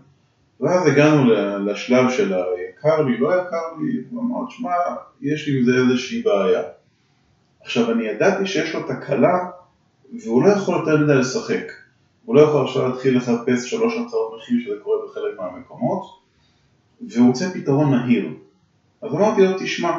ואז 0.60 0.88
הגענו 0.88 1.34
לשלב 1.66 2.10
של 2.10 2.34
היקר 2.34 3.02
לי, 3.02 3.18
לא 3.18 3.34
יקר 3.34 3.82
לי, 3.82 4.04
הוא 4.12 4.22
אמר, 4.22 4.50
שמע, 4.50 4.72
יש 5.22 5.48
לי 5.48 5.60
עם 5.60 5.66
זה 5.66 5.72
איזושהי 5.72 6.22
בעיה. 6.22 6.62
עכשיו 7.62 7.92
אני 7.92 8.04
ידעתי 8.04 8.46
שיש 8.46 8.76
לו 8.76 8.84
תקלה 8.84 9.50
והוא 10.24 10.44
לא 10.44 10.50
יכול 10.50 10.80
יותר 10.80 10.98
מדי 11.04 11.16
לשחק. 11.16 11.72
הוא 12.26 12.36
לא 12.36 12.42
יכול 12.42 12.66
עכשיו 12.66 12.88
להתחיל 12.88 13.18
לחפש 13.18 13.70
שלוש 13.70 13.94
הצעות 13.98 14.34
מחיר 14.38 14.58
שזה 14.66 14.76
קורה 14.84 14.98
בחלק 15.06 15.40
מהמקומות 15.40 16.04
והוא 17.08 17.28
רוצה 17.28 17.50
פתרון 17.54 17.92
מהיר. 17.92 18.34
אז 19.02 19.14
אמרתי 19.14 19.42
לו, 19.42 19.60
תשמע, 19.60 19.98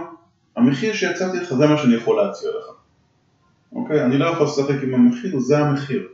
המחיר 0.56 0.94
שהצעתי 0.94 1.36
לך 1.36 1.54
זה 1.54 1.66
מה 1.66 1.76
שאני 1.76 1.94
יכול 1.94 2.16
להציע 2.16 2.50
לך. 2.50 2.66
אוקיי? 3.72 4.04
אני 4.04 4.18
לא 4.18 4.24
יכול 4.24 4.46
לשחק 4.46 4.82
עם 4.82 4.94
המחיר, 4.94 5.38
זה 5.38 5.58
המחיר. 5.58 6.08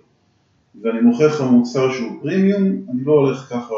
ואני 0.83 1.01
מוכר 1.01 1.27
לך 1.27 1.41
מוצר 1.41 1.93
שהוא 1.93 2.21
פרימיום, 2.23 2.63
אני 2.63 3.05
לא 3.05 3.13
הולך 3.13 3.39
ככה 3.51 3.75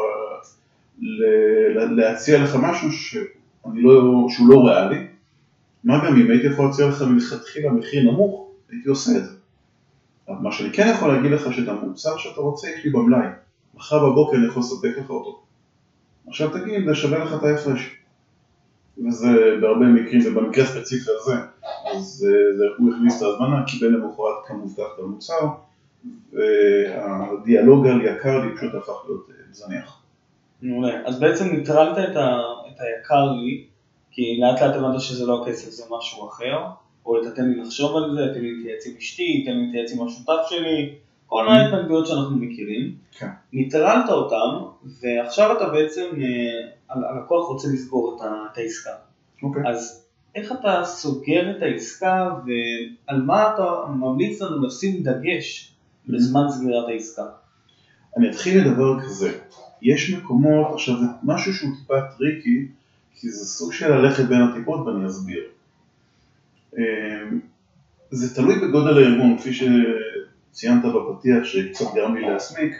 להציע 1.71 2.43
לך 2.43 2.57
משהו 2.61 2.91
שאני 2.91 3.81
לא, 3.81 4.25
שהוא 4.29 4.49
לא 4.49 4.65
ריאלי. 4.65 5.07
מה 5.83 6.05
גם 6.05 6.15
אם 6.15 6.31
הייתי 6.31 6.47
יכול 6.47 6.65
להציע 6.65 6.87
לך 6.87 7.01
מלכתחילה 7.01 7.71
מחיר 7.71 8.11
נמוך, 8.11 8.47
הייתי 8.69 8.89
עושה 8.89 9.17
את 9.17 9.25
זה. 9.25 9.31
מה 10.27 10.51
שאני 10.51 10.73
כן 10.73 10.91
יכול 10.95 11.13
להגיד 11.13 11.31
לך 11.31 11.53
שאת 11.53 11.67
המוצר 11.67 12.17
שאתה 12.17 12.41
רוצה 12.41 12.67
יש 12.69 12.85
לי 12.85 12.91
במלאי. 12.91 13.27
מחר 13.75 14.09
בבוקר 14.09 14.37
אני 14.37 14.47
יכול 14.47 14.59
לספק 14.59 14.97
לך 14.97 15.09
אותו. 15.09 15.41
עכשיו 16.27 16.49
תגיד, 16.49 16.85
זה 16.85 16.95
שווה 16.95 17.25
לך 17.25 17.33
את 17.33 17.43
ההפרש. 17.43 17.95
וזה 19.07 19.27
בהרבה 19.61 19.85
מקרים, 19.85 20.21
ובמקרה 20.25 20.63
הספציפי 20.63 21.11
הזה, 21.19 21.33
אז 21.85 22.27
אה, 22.27 22.57
זה, 22.57 22.63
הוא 22.77 22.93
הכניס 22.93 23.17
את 23.17 23.21
ההזמנה, 23.21 23.63
קיבל 23.67 23.87
למחרת 23.87 24.45
כמובטח 24.47 24.83
את 24.95 24.99
המוצר, 24.99 25.47
והדיאלוג 26.33 27.87
על 27.87 28.01
יקר 28.01 28.39
לי 28.39 28.55
פשוט 28.57 28.73
הפך 28.75 29.05
להיות 29.05 29.29
אה, 29.29 29.35
זניח. 29.51 30.01
מעולה. 30.61 31.01
אז 31.05 31.19
בעצם 31.19 31.45
ניטרלת 31.55 32.09
את, 32.09 32.15
ה, 32.15 32.39
את 32.67 32.79
היקר 32.79 33.31
לי, 33.31 33.65
כי 34.11 34.39
לאט 34.41 34.61
לאט 34.61 34.75
הבנת 34.75 35.01
שזה 35.01 35.25
לא 35.25 35.43
הכסף, 35.43 35.69
זה 35.69 35.83
משהו 35.97 36.27
אחר, 36.27 36.65
או 37.05 37.29
תתן 37.29 37.49
לי 37.49 37.55
לחשוב 37.55 37.95
על 37.95 38.15
זה, 38.15 38.33
תן 38.33 38.41
לי 38.41 38.55
להתייעץ 38.55 38.87
עם 38.87 38.93
אשתי, 38.97 39.43
תן 39.45 39.51
לי 39.51 39.65
להתייעץ 39.65 39.91
עם 39.93 40.07
השותף 40.07 40.39
שלי, 40.49 40.95
כל 41.29 41.45
מיני 41.47 41.65
התנגדויות 41.65 42.07
שאנחנו 42.07 42.35
מכירים. 42.35 42.95
כן. 43.11 43.27
ניטרלת 43.53 44.09
אותם, 44.09 44.65
ועכשיו 45.01 45.57
אתה 45.57 45.69
בעצם, 45.69 46.05
אה, 46.21 46.95
הלקוח 47.11 47.49
רוצה 47.49 47.67
לסגור 47.73 48.19
את 48.51 48.57
העסקה. 48.57 48.91
אוקיי. 49.43 49.63
אז 49.69 50.05
איך 50.35 50.51
אתה 50.51 50.81
סוגר 50.85 51.57
את 51.57 51.61
העסקה, 51.61 52.29
ועל 52.45 53.21
מה 53.21 53.53
אתה 53.53 53.63
ממליץ 53.95 54.41
לנו 54.41 54.65
לשים 54.65 55.03
דגש 55.03 55.73
בזמן 56.07 56.49
סגירת 56.49 56.87
העסקה? 56.87 57.25
אני 58.17 58.29
אתחיל 58.29 58.61
לדבר 58.61 59.01
כזה, 59.01 59.39
יש 59.81 60.13
מקומות, 60.13 60.73
עכשיו 60.73 60.97
זה 60.99 61.05
משהו 61.23 61.53
שהוא 61.53 61.69
טיפה 61.79 62.01
tricky, 62.17 62.67
כי 63.15 63.29
זה 63.29 63.45
סוג 63.45 63.73
של 63.73 63.93
ללכת 63.93 64.23
בין 64.23 64.41
הטיפות 64.41 64.87
ואני 64.87 65.07
אסביר. 65.07 65.43
אמ, 66.77 67.39
זה 68.11 68.35
תלוי 68.35 68.55
בגודל 68.59 68.97
הארגון, 68.97 69.37
כפי 69.37 69.53
שציינת 70.53 70.83
בפתיח 70.85 71.43
שקצת 71.43 71.85
גרם 71.95 72.15
לי 72.15 72.21
להסמיק, 72.21 72.73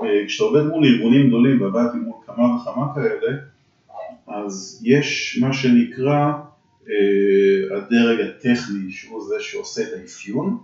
אה, 0.00 0.26
כשאתה 0.26 0.44
עובד 0.44 0.62
מול 0.66 0.84
ארגונים 0.84 1.28
גדולים, 1.28 1.62
ועבדתי 1.62 1.98
מול 1.98 2.14
כמה 2.26 2.56
וכמה 2.56 2.94
כאלה, 2.94 3.38
אז 4.26 4.82
יש 4.84 5.38
מה 5.40 5.52
שנקרא 5.52 6.32
אה, 6.88 7.76
הדרג 7.76 8.20
הטכני, 8.20 8.90
שהוא 8.90 9.28
זה 9.28 9.34
שעושה 9.40 9.82
את 9.82 9.88
האפיון, 10.00 10.58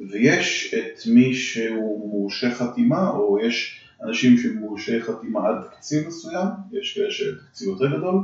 ויש 0.00 0.74
את 0.74 1.06
מי 1.06 1.34
שהוא 1.34 2.10
מורשה 2.10 2.54
חתימה, 2.54 3.10
או 3.10 3.38
יש 3.42 3.80
אנשים 4.02 4.38
שהם 4.38 4.56
מורשי 4.56 5.02
חתימה 5.02 5.48
עד 5.48 5.56
תקציב 5.70 6.06
מסוים, 6.06 6.46
יש 6.72 6.94
כאלה 6.94 7.10
שתקציב 7.10 7.68
יותר 7.68 7.96
גדול, 7.96 8.20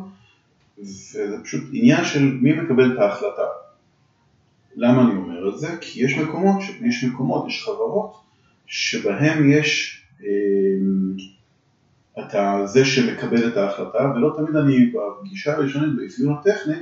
וזה 0.79 1.37
פשוט 1.45 1.65
עניין 1.73 2.05
של 2.05 2.23
מי 2.23 2.53
מקבל 2.53 2.93
את 2.93 2.99
ההחלטה. 2.99 3.43
למה 4.77 5.03
אני 5.03 5.17
אומר 5.17 5.26
את 5.49 5.59
זה? 5.59 5.77
כי 5.81 6.05
יש 6.05 6.19
מקומות, 6.19 6.63
יש 6.85 7.05
מקומות, 7.05 7.49
יש 7.49 7.63
חברות, 7.65 8.21
שבהם 8.67 9.51
יש 9.51 10.01
אה, 10.23 10.29
אתה 12.19 12.63
זה 12.65 12.85
שמקבל 12.85 13.49
את 13.49 13.57
ההחלטה, 13.57 14.13
ולא 14.15 14.35
תמיד 14.37 14.57
אני 14.57 14.93
בפגישה 14.93 15.55
הראשונית, 15.57 15.97
באפיון 15.97 16.35
הטכני, 16.35 16.75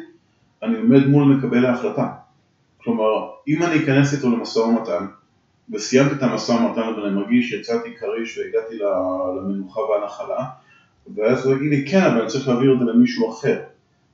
אני 0.62 0.76
עומד 0.76 1.06
מול 1.06 1.36
מקבל 1.36 1.66
ההחלטה. 1.66 2.08
כלומר, 2.76 3.30
אם 3.48 3.62
אני 3.62 3.84
אכנס 3.84 4.14
איתו 4.14 4.30
למשא 4.30 4.58
ומתן, 4.58 5.06
וסיימתי 5.72 6.14
את 6.14 6.22
המשא 6.22 6.52
ומתן 6.52 6.80
ואני 6.80 7.14
מרגיש 7.14 7.50
שיצאתי 7.50 7.88
כריש 7.96 8.38
והגעתי 8.38 8.78
למנוחה 9.36 9.80
והנחלה, 9.80 10.44
ואז 11.14 11.46
הוא 11.46 11.56
יגיד 11.56 11.70
לי, 11.70 11.90
כן, 11.90 12.02
אבל 12.02 12.20
אני 12.20 12.28
צריך 12.28 12.48
להעביר 12.48 12.74
את 12.74 12.78
זה 12.78 12.84
למישהו 12.84 13.30
אחר. 13.30 13.60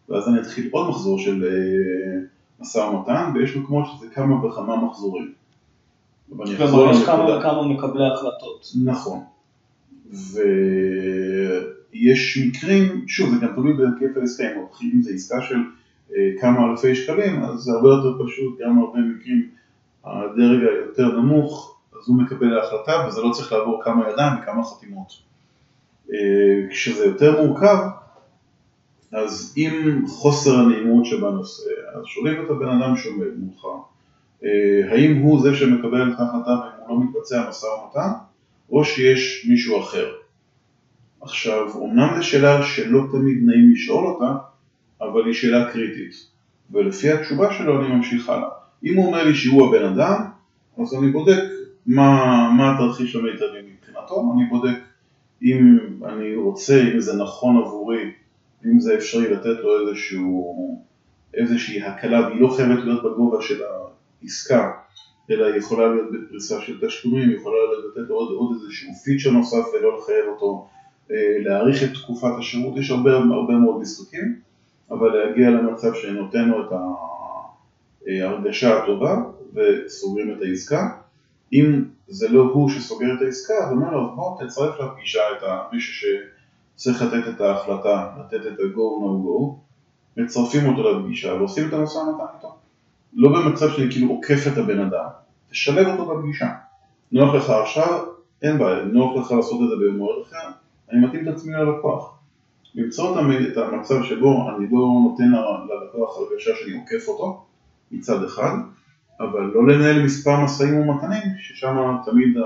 ואז 0.08 0.28
אני 0.28 0.40
אתחיל 0.40 0.68
עוד 0.70 0.88
מחזור 0.88 1.18
של 1.18 1.44
אה, 1.44 2.19
משא 2.60 2.78
ומתן, 2.78 3.32
ויש 3.34 3.56
מקומות 3.56 3.86
שזה 3.86 4.06
כמה 4.14 4.44
וכמה 4.44 4.76
מחזורים. 4.76 5.32
כלומר, 6.28 6.50
יש. 6.90 7.04
כמה 7.06 7.38
וכמה 7.38 7.68
מקבלי 7.68 8.06
החלטות. 8.06 8.66
נכון. 8.84 9.20
ויש 11.92 12.38
מקרים, 12.46 13.04
שוב, 13.08 13.34
זה 13.34 13.46
גם 13.46 13.52
תלוי 13.54 13.72
בהיקף 13.72 14.16
העסקה, 14.16 14.44
אם 14.44 14.90
אם 14.94 15.02
זה 15.02 15.10
עסקה 15.14 15.42
של 15.42 15.58
אה, 16.16 16.30
כמה 16.40 16.70
אלפי 16.70 16.94
שקלים, 16.94 17.42
אז 17.42 17.60
זה 17.60 17.72
הרבה 17.72 17.88
יותר 17.88 18.24
פשוט, 18.24 18.60
גם 18.60 18.78
הרבה 18.78 18.98
מקרים 18.98 19.48
הדרג 20.04 20.60
היותר 20.62 21.20
נמוך, 21.20 21.80
אז 21.92 22.08
הוא 22.08 22.22
מקבל 22.22 22.58
ההחלטה 22.58 22.92
וזה 23.08 23.20
לא 23.20 23.30
צריך 23.32 23.52
לעבור 23.52 23.80
כמה 23.84 24.10
ידיים 24.10 24.32
וכמה 24.42 24.64
חתימות. 24.64 25.12
אה, 26.12 26.68
כשזה 26.70 27.04
יותר 27.04 27.46
מורכב, 27.46 27.76
אז 29.12 29.54
עם 29.56 30.06
חוסר 30.06 30.58
הנעימות 30.58 31.04
שבנושא, 31.04 31.70
אז 31.94 32.04
שואלים 32.04 32.44
את 32.44 32.50
הבן 32.50 32.68
אדם 32.68 32.96
שעומד 32.96 33.26
מולך, 33.38 33.64
אה, 34.44 34.92
האם 34.92 35.16
הוא 35.16 35.42
זה 35.42 35.54
שמקבל 35.54 36.12
את 36.12 36.20
ההחלטה 36.20 36.50
ואם 36.50 36.88
הוא 36.88 36.88
לא 36.88 37.04
מתבצע 37.04 37.48
משא 37.48 37.66
ומתן, 37.66 38.10
או 38.70 38.84
שיש 38.84 39.46
מישהו 39.50 39.80
אחר. 39.80 40.12
עכשיו, 41.20 41.84
אמנם 41.84 42.08
זו 42.16 42.26
שאלה 42.26 42.62
שלא 42.62 43.00
תמיד 43.12 43.38
נעים 43.44 43.72
לשאול 43.72 44.06
אותה, 44.06 44.36
אבל 45.00 45.26
היא 45.26 45.34
שאלה 45.34 45.72
קריטית. 45.72 46.30
ולפי 46.72 47.10
התשובה 47.10 47.52
שלו 47.52 47.80
אני 47.80 47.94
ממשיך 47.94 48.28
הלאה. 48.28 48.48
אם 48.84 48.96
הוא 48.96 49.06
אומר 49.06 49.24
לי 49.24 49.34
שהוא 49.34 49.66
הבן 49.66 49.84
אדם, 49.84 50.22
אז 50.78 50.94
אני 50.94 51.10
בודק 51.10 51.42
מה, 51.86 52.50
מה 52.56 52.74
התרחיש 52.74 53.16
המיטבי 53.16 53.72
מבחינתו, 53.72 54.32
אני 54.34 54.44
בודק 54.50 54.78
אם 55.42 55.78
אני 56.04 56.36
רוצה, 56.36 56.82
אם 56.94 57.00
זה 57.00 57.22
נכון 57.22 57.56
עבורי, 57.56 58.10
אם 58.66 58.80
זה 58.80 58.94
אפשרי 58.94 59.34
לתת 59.34 59.60
לו 59.62 59.88
איזשהו, 59.88 60.84
איזושהי 61.34 61.82
הקלה, 61.82 62.28
והיא 62.28 62.40
לא 62.40 62.48
חייבת 62.56 62.84
להיות 62.84 63.04
בגובה 63.04 63.42
של 63.42 63.62
העסקה, 64.22 64.70
אלא 65.30 65.46
היא 65.46 65.56
יכולה 65.56 65.94
להיות 65.94 66.08
בפריסה 66.12 66.60
של 66.60 66.86
תשלומים, 66.86 67.28
היא 67.28 67.36
יכולה 67.36 67.56
לתת 67.88 68.08
לו 68.08 68.14
עוד, 68.16 68.32
עוד 68.32 68.56
איזשהו 68.62 68.94
פיצ'ר 69.04 69.30
נוסף 69.30 69.64
ולא 69.74 69.98
לחייב 69.98 70.24
אותו 70.28 70.68
אה, 71.10 71.36
להאריך 71.38 71.82
את 71.82 71.88
תקופת 71.94 72.38
השירות, 72.38 72.76
יש 72.76 72.90
הרבה, 72.90 73.16
הרבה 73.16 73.54
מאוד 73.54 73.80
משחקים, 73.80 74.40
אבל 74.90 75.08
להגיע 75.08 75.50
למצב 75.50 75.94
שנותן 75.94 76.48
לו 76.48 76.66
את 76.66 76.72
ההרגשה 78.06 78.82
הטובה 78.82 79.22
וסוגרים 79.54 80.32
את 80.32 80.42
העסקה. 80.42 80.88
אם 81.52 81.84
זה 82.08 82.28
לא 82.28 82.42
הוא 82.42 82.70
שסוגר 82.70 83.14
את 83.16 83.22
העסקה, 83.22 83.54
אז 83.54 83.72
אומר 83.72 83.90
לו, 83.90 84.16
בוא 84.16 84.44
תצרף 84.44 84.80
לפגישה 84.80 85.20
את 85.32 85.42
מישהו 85.72 86.18
שצריך 86.76 87.02
לתת 87.02 87.28
את 87.28 87.40
ההחלטה, 87.40 88.08
לתת 88.20 88.46
את 88.46 88.60
ה-go 88.60 89.02
no 89.02 89.26
go, 89.26 89.54
מצרפים 90.16 90.68
אותו 90.68 90.90
לפגישה 90.90 91.34
ועושים 91.34 91.68
את 91.68 91.72
המשא 91.72 91.98
ומתן 91.98 92.24
איתו. 92.36 92.54
לא 93.14 93.28
במצב 93.28 93.70
שאני 93.70 93.90
כאילו 93.90 94.08
עוקף 94.08 94.46
את 94.52 94.58
הבן 94.58 94.80
אדם, 94.80 95.06
תשלב 95.50 95.86
אותו 95.86 96.16
בפגישה. 96.16 96.48
נוח 97.12 97.34
לך 97.34 97.50
עכשיו, 97.50 98.04
אין 98.42 98.58
בעיה, 98.58 98.82
נוח 98.84 99.16
לך 99.16 99.32
לעשות 99.32 99.60
את 99.62 99.68
זה 99.68 99.74
במועד 99.86 100.16
אחר, 100.22 100.50
אני 100.92 101.06
מתאים 101.06 101.28
את 101.28 101.34
עצמי 101.34 101.52
ללקוח. 101.52 102.16
למצוא 102.74 103.20
את 103.52 103.56
המצב 103.56 104.02
שבו 104.02 104.48
אני 104.50 104.66
לא 104.70 104.78
נותן 105.04 105.30
ללקוח 105.68 106.18
הרגשה 106.18 106.50
שאני 106.54 106.78
עוקף 106.78 107.08
אותו 107.08 107.44
מצד 107.90 108.24
אחד, 108.24 108.56
אבל 109.20 109.40
לא 109.40 109.66
לנהל 109.66 110.02
מספר 110.02 110.40
משאים 110.44 110.80
ומתנים, 110.80 111.22
ששם 111.38 111.96
תמיד 112.04 112.36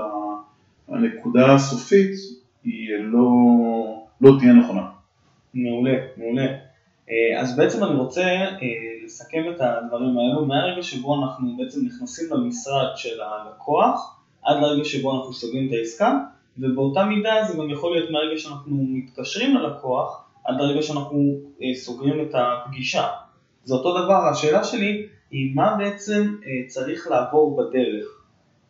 הנקודה 0.87 1.53
הסופית 1.53 2.11
היא 2.63 2.89
לא, 2.99 3.29
לא 4.21 4.31
תהיה 4.39 4.53
נכונה. 4.53 4.81
מעולה, 5.53 5.97
מעולה. 6.17 6.47
אה, 7.09 7.41
אז 7.41 7.57
בעצם 7.57 7.83
אני 7.83 7.95
רוצה 7.95 8.23
אה, 8.23 8.57
לסכם 9.05 9.43
את 9.55 9.61
הדברים 9.61 10.17
האלו 10.17 10.45
מהרגע 10.45 10.83
שבו 10.83 11.23
אנחנו 11.23 11.57
בעצם 11.57 11.85
נכנסים 11.85 12.25
למשרד 12.31 12.87
של 12.95 13.21
הלקוח 13.21 14.19
עד 14.43 14.61
לרגע 14.61 14.85
שבו 14.85 15.17
אנחנו 15.17 15.33
סוגרים 15.33 15.67
את 15.67 15.73
העסקה 15.73 16.19
ובאותה 16.57 17.05
מידה 17.05 17.33
זה 17.47 17.57
גם 17.57 17.69
יכול 17.69 17.95
להיות 17.95 18.11
מהרגע 18.11 18.37
שאנחנו 18.37 18.75
מתקשרים 18.89 19.55
ללקוח 19.55 20.25
עד 20.45 20.55
לרגע 20.59 20.81
שאנחנו 20.81 21.19
אה, 21.61 21.75
סוגרים 21.75 22.21
את 22.21 22.35
הפגישה. 22.35 23.07
זה 23.63 23.75
אותו 23.75 24.03
דבר, 24.03 24.27
השאלה 24.31 24.63
שלי 24.63 25.07
היא 25.31 25.55
מה 25.55 25.75
בעצם 25.77 26.35
צריך 26.67 27.07
לעבור 27.07 27.57
בדרך, 27.57 28.05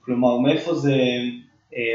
כלומר 0.02 0.38
מאיפה 0.38 0.76
זה, 0.76 0.96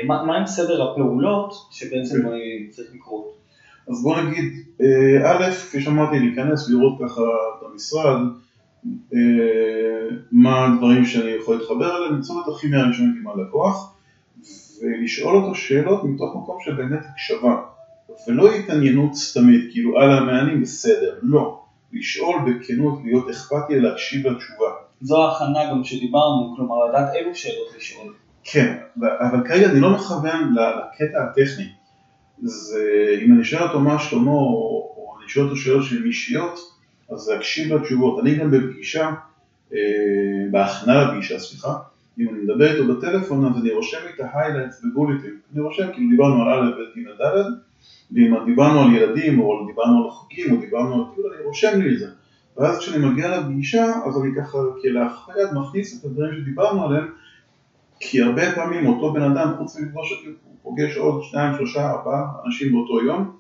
מה, 0.07 0.23
מה 0.23 0.37
עם 0.37 0.47
סדר 0.47 0.91
הפעולות 0.91 1.53
שבעצם 1.71 2.27
אוקיי. 2.27 2.69
צריך 2.71 2.91
לקרות. 2.95 3.40
אז 3.89 4.03
בוא 4.03 4.21
נגיד, 4.21 4.45
אה, 4.81 5.33
א', 5.33 5.51
כפי 5.51 5.81
שאמרתי, 5.81 6.19
להיכנס 6.19 6.69
ולראות 6.69 6.99
ככה 7.01 7.21
את 7.21 7.65
המשרד, 7.73 8.19
אה, 9.15 10.17
מה 10.33 10.67
הדברים 10.67 11.05
שאני 11.05 11.31
יכול 11.31 11.57
להתחבר 11.57 11.97
אליהם, 11.97 12.15
למצוא 12.15 12.43
את 12.43 12.55
הכימיה 12.55 12.81
הראשונית 12.81 13.15
עם 13.21 13.29
הלקוח, 13.29 13.97
ולשאול 14.83 15.37
אותו 15.37 15.55
שאלות 15.55 16.05
מתוך 16.05 16.37
מקום 16.37 16.59
של 16.65 16.75
באמת 16.75 17.01
הקשבה, 17.11 17.57
ולא 18.29 18.53
התעניינות 18.53 19.15
סתמית, 19.15 19.73
כאילו 19.73 19.99
על 20.01 20.11
המענים 20.11 20.63
בסדר, 20.63 21.19
לא, 21.23 21.61
לשאול 21.93 22.37
בכנות, 22.47 22.99
להיות 23.05 23.31
אכפתי, 23.31 23.81
להקשיב 23.81 24.27
לתשובה. 24.27 24.71
זו 25.01 25.25
ההכנה 25.25 25.71
גם 25.71 25.85
שדיברנו, 25.85 26.55
כלומר 26.57 26.75
לדעת 26.89 27.15
אילו 27.15 27.35
שאלות 27.35 27.69
לשאול. 27.77 28.15
כן, 28.45 28.77
אבל 28.97 29.49
כרגע 29.49 29.71
אני 29.71 29.81
לא 29.81 29.91
מכוון 29.91 30.55
לקטע 30.55 31.19
הטכני. 31.25 31.80
זה 32.43 33.17
אם 33.23 33.33
אני 33.33 33.45
שואל 33.45 33.63
אותו 33.63 33.81
מה 33.81 33.99
שלמה, 33.99 34.31
או 34.31 35.17
אני 35.21 35.29
שואל 35.29 35.45
אותו 35.45 35.57
שאלות 35.57 35.85
שהן 35.85 36.05
אישיות, 36.05 36.59
אז 37.11 37.29
להקשיב 37.29 37.75
לתשובות. 37.75 38.21
אני 38.21 38.35
גם 38.35 38.51
בפגישה, 38.51 39.11
אה, 39.75 39.79
בהכנה 40.51 41.05
לפגישה, 41.05 41.39
סליחה, 41.39 41.75
אם 42.19 42.29
אני 42.29 42.39
מדבר 42.39 42.73
איתו 42.73 42.95
בטלפון, 42.95 43.45
אז 43.47 43.63
אני 43.63 43.71
רושם 43.71 43.99
את 44.15 44.21
ה 44.21 44.26
highlights 44.26 44.85
בבוליטים. 44.85 45.39
אני 45.53 45.61
רושם, 45.61 45.87
כאילו 45.93 46.11
דיברנו 46.11 46.43
על 46.43 46.49
א', 46.49 46.71
ב', 46.71 46.99
ג', 46.99 47.23
ד', 47.23 47.45
ואם 48.13 48.47
דיברנו 48.47 48.81
על 48.81 48.95
ילדים, 48.95 49.41
או 49.41 49.67
דיברנו 49.67 50.05
על 50.05 50.11
חוקים, 50.11 50.53
או 50.53 50.61
דיברנו 50.61 50.95
על 50.95 51.15
טיול, 51.15 51.33
אני 51.35 51.45
רושם 51.45 51.81
לי 51.81 51.95
את 51.95 51.99
זה. 51.99 52.07
ואז 52.57 52.79
כשאני 52.79 53.07
מגיע 53.07 53.39
לפגישה, 53.39 53.93
אז 54.07 54.23
אני 54.23 54.31
ככה 54.37 54.59
כלאחר 54.83 55.33
יד 55.41 55.49
מכניס 55.55 56.01
את 56.01 56.05
הדברים 56.05 56.41
שדיברנו 56.41 56.85
עליהם, 56.85 57.07
כי 58.01 58.23
הרבה 58.23 58.53
פעמים 58.55 58.87
אותו 58.87 59.13
בן 59.13 59.23
אדם, 59.23 59.53
חוץ 59.59 59.79
מלפגוש 59.79 60.13
אותי, 60.13 60.31
פוגש 60.63 60.97
עוד 60.97 61.23
שניים, 61.23 61.57
שלושה, 61.57 61.91
ארבעה 61.91 62.27
אנשים 62.47 62.73
באותו 62.73 63.05
יום, 63.05 63.37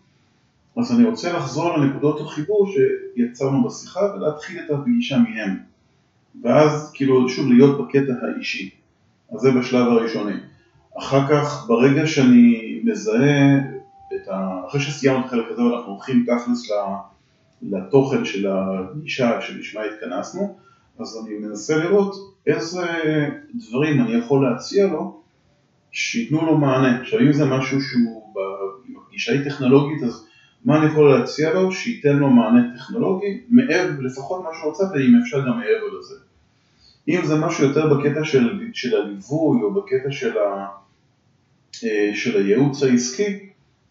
אז 0.76 0.92
אני 0.92 1.08
רוצה 1.08 1.32
לחזור 1.32 1.76
לנקודות 1.76 2.20
החיבור 2.20 2.72
שיצרנו 2.72 3.64
בשיחה 3.64 4.00
ולהתחיל 4.00 4.60
את 4.64 4.70
הפגישה 4.70 5.18
מהם. 5.18 5.56
ואז 6.42 6.92
כאילו 6.94 7.28
שוב 7.28 7.48
להיות 7.48 7.80
בקטע 7.80 8.12
האישי. 8.22 8.70
אז 9.32 9.40
זה 9.40 9.50
בשלב 9.50 9.86
הראשוני. 9.86 10.34
אחר 10.98 11.28
כך, 11.28 11.64
ברגע 11.68 12.06
שאני 12.06 12.80
מזהה 12.84 13.58
את 14.14 14.28
ה... 14.28 14.60
אחרי 14.68 14.80
שסיימנו 14.80 15.20
את 15.20 15.24
החלק 15.24 15.44
הזה 15.50 15.62
ואנחנו 15.62 15.92
הולכים 15.92 16.26
תכלס 16.26 16.70
לתוכן 17.62 18.24
של 18.24 18.46
הפגישה 18.46 19.40
שלשמה 19.40 19.80
התכנסנו, 19.82 20.56
אז 21.00 21.18
אני 21.24 21.38
מנסה 21.38 21.76
לראות 21.76 22.14
איזה 22.46 22.86
דברים 23.54 24.00
אני 24.00 24.14
יכול 24.14 24.50
להציע 24.50 24.86
לו 24.86 25.20
שייתנו 25.92 26.46
לו 26.46 26.58
מענה. 26.58 27.00
עכשיו 27.00 27.20
אם 27.20 27.32
זה 27.32 27.44
משהו 27.44 27.80
שהוא, 27.80 28.34
אם 28.88 28.94
הפגישה 28.96 29.32
היא 29.32 29.44
טכנולוגית, 29.44 30.02
אז 30.02 30.26
מה 30.64 30.78
אני 30.78 30.86
יכול 30.86 31.10
להציע 31.10 31.54
לו 31.54 31.72
שייתן 31.72 32.16
לו 32.16 32.30
מענה 32.30 32.76
טכנולוגי, 32.76 33.40
מעבר, 33.48 34.00
לפחות 34.00 34.44
מה 34.44 34.50
שהוא 34.58 34.70
רוצה, 34.70 34.84
ואם 34.84 35.20
אפשר 35.22 35.40
גם 35.40 35.58
מעבר 35.58 35.98
לזה. 35.98 36.14
אם 37.08 37.20
זה 37.24 37.36
משהו 37.38 37.64
יותר 37.64 37.94
בקטע 37.94 38.24
של, 38.24 38.68
של 38.72 38.96
הליווי 38.96 39.62
או 39.62 39.74
בקטע 39.74 40.10
של, 40.10 40.38
ה, 40.38 40.66
אה, 41.84 42.10
של 42.14 42.36
הייעוץ 42.36 42.82
העסקי, 42.82 43.48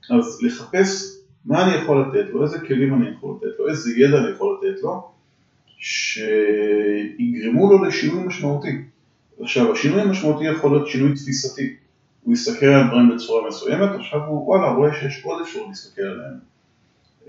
אז 0.09 0.39
לחפש 0.41 1.19
מה 1.45 1.65
אני 1.65 1.83
יכול 1.83 2.01
לתת 2.01 2.29
לו, 2.29 2.43
איזה 2.43 2.59
כלים 2.59 2.93
אני 2.93 3.09
יכול 3.09 3.35
לתת 3.35 3.59
לו, 3.59 3.69
איזה 3.69 3.91
ידע 3.97 4.17
אני 4.17 4.29
יכול 4.29 4.57
לתת 4.57 4.83
לו, 4.83 5.11
שיגרמו 5.79 7.71
לו 7.71 7.83
לשינוי 7.83 8.23
משמעותי. 8.23 8.81
עכשיו, 9.41 9.73
השינוי 9.73 10.01
המשמעותי 10.01 10.43
יכול 10.43 10.71
להיות 10.71 10.87
שינוי 10.87 11.13
תפיסתי. 11.15 11.75
הוא 12.23 12.33
יסתכל 12.33 12.65
על 12.65 12.87
דברים 12.87 13.09
בצורה 13.15 13.47
מסוימת, 13.47 13.89
עכשיו 13.99 14.25
הוא 14.25 14.47
וואלה 14.47 14.71
רואה 14.71 14.93
שיש 14.93 15.23
עוד 15.23 15.41
אפשרות 15.41 15.67
להסתכל 15.69 16.01
עליהם. 16.01 16.39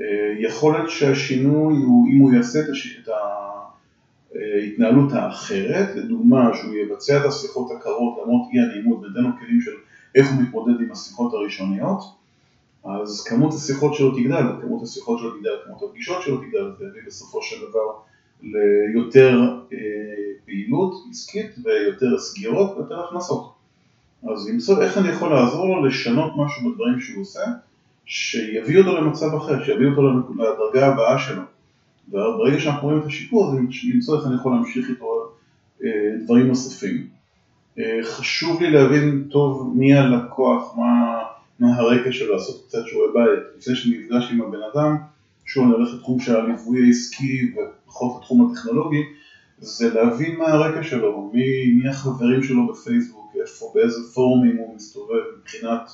אה, 0.01 0.35
יכול 0.39 0.75
להיות 0.75 0.91
שהשינוי 0.91 1.75
הוא 1.75 2.09
אם 2.13 2.19
הוא 2.19 2.33
יעשה 2.33 2.59
את 2.61 3.09
ההתנהלות 4.35 5.13
האחרת, 5.13 5.97
לדוגמה 5.97 6.51
שהוא 6.55 6.75
יבצע 6.75 7.21
את 7.21 7.25
השיחות 7.25 7.71
הקרות 7.71 8.19
למרות 8.23 8.49
אי 8.53 8.61
הנעימות 8.61 8.99
ונותן 8.99 9.21
לו 9.21 9.31
כלים 9.39 9.61
של 9.61 9.73
איך 10.15 10.31
הוא 10.31 10.43
מתמודד 10.43 10.81
עם 10.81 10.93
השיחות 10.93 11.33
הראשוניות, 11.35 12.03
אז 12.85 13.25
כמות 13.29 13.55
השיחות 13.55 13.95
שלו 13.95 14.11
תגדל, 14.11 14.43
כמות 14.63 14.83
השיחות 14.83 15.19
שלו 15.19 15.31
תגדל, 15.31 15.57
כמות 15.65 15.83
הפגישות 15.83 16.23
שלו 16.23 16.37
תגדל, 16.37 16.73
זה 16.79 16.85
יביא 16.85 17.01
בסופו 17.07 17.43
של 17.43 17.57
דבר 17.71 18.10
ליותר 18.43 19.41
אה, 19.73 19.79
פעילות 20.47 20.95
עסקית 21.11 21.51
ויותר 21.65 22.19
סגירות 22.19 22.77
ויותר 22.77 23.05
הכנסות. 23.05 23.53
אז 24.33 24.49
למצוא 24.49 24.83
איך 24.83 24.99
אני 24.99 25.09
יכול 25.09 25.35
לעזור 25.35 25.69
לו 25.69 25.85
לשנות 25.85 26.33
משהו 26.37 26.71
בדברים 26.71 27.01
שהוא 27.01 27.23
עושה, 27.23 27.41
שיביא 28.05 28.79
אותו 28.79 28.97
למצב 28.97 29.35
אחר, 29.35 29.65
שיביא 29.65 29.87
אותו 29.87 30.03
לדרגה 30.03 30.87
הבאה 30.87 31.19
שלו. 31.19 31.43
וברגע 32.09 32.61
שאנחנו 32.61 32.89
רואים 32.89 33.01
את 33.01 33.07
השיפור, 33.07 33.49
אז 33.49 33.59
למצוא 33.95 34.19
איך 34.19 34.27
אני 34.27 34.35
יכול 34.35 34.53
להמשיך 34.53 34.91
איתו 34.91 35.33
אה, 35.85 35.91
דברים 36.25 36.47
נוספים. 36.47 37.07
אה, 37.79 37.99
חשוב 38.03 38.63
לי 38.63 38.71
להבין 38.71 39.29
טוב 39.31 39.75
מי 39.77 39.95
הלקוח, 39.95 40.77
מה, 40.77 41.23
מה 41.61 41.77
הרקע 41.77 42.13
שלו, 42.13 42.35
לעשות 42.35 42.65
קצת 42.67 42.79
שיעורי 42.87 43.13
בית, 43.15 43.45
לפני 43.59 43.77
שאני 43.77 43.99
נפגש 43.99 44.33
עם 44.33 44.41
הבן 44.41 44.59
אדם, 44.75 44.97
שהוא 45.51 45.67
הולך 45.67 45.95
לתחום 45.95 46.21
של 46.21 46.37
הליווי 46.37 46.87
העסקי 46.87 47.53
ופחות 47.53 48.17
לתחום 48.21 48.51
הטכנולוגי, 48.51 49.03
זה 49.59 49.95
להבין 49.95 50.37
מה 50.37 50.47
הרקע 50.47 50.83
שלו, 50.83 51.31
מי, 51.35 51.73
מי 51.73 51.89
החברים 51.89 52.43
שלו 52.43 52.67
בפייסבוק, 52.67 53.33
איפה, 53.41 53.73
באיזה 53.75 54.01
פורומים 54.15 54.57
הוא 54.57 54.77
מסתובב 54.77 55.21
מבחינת 55.39 55.91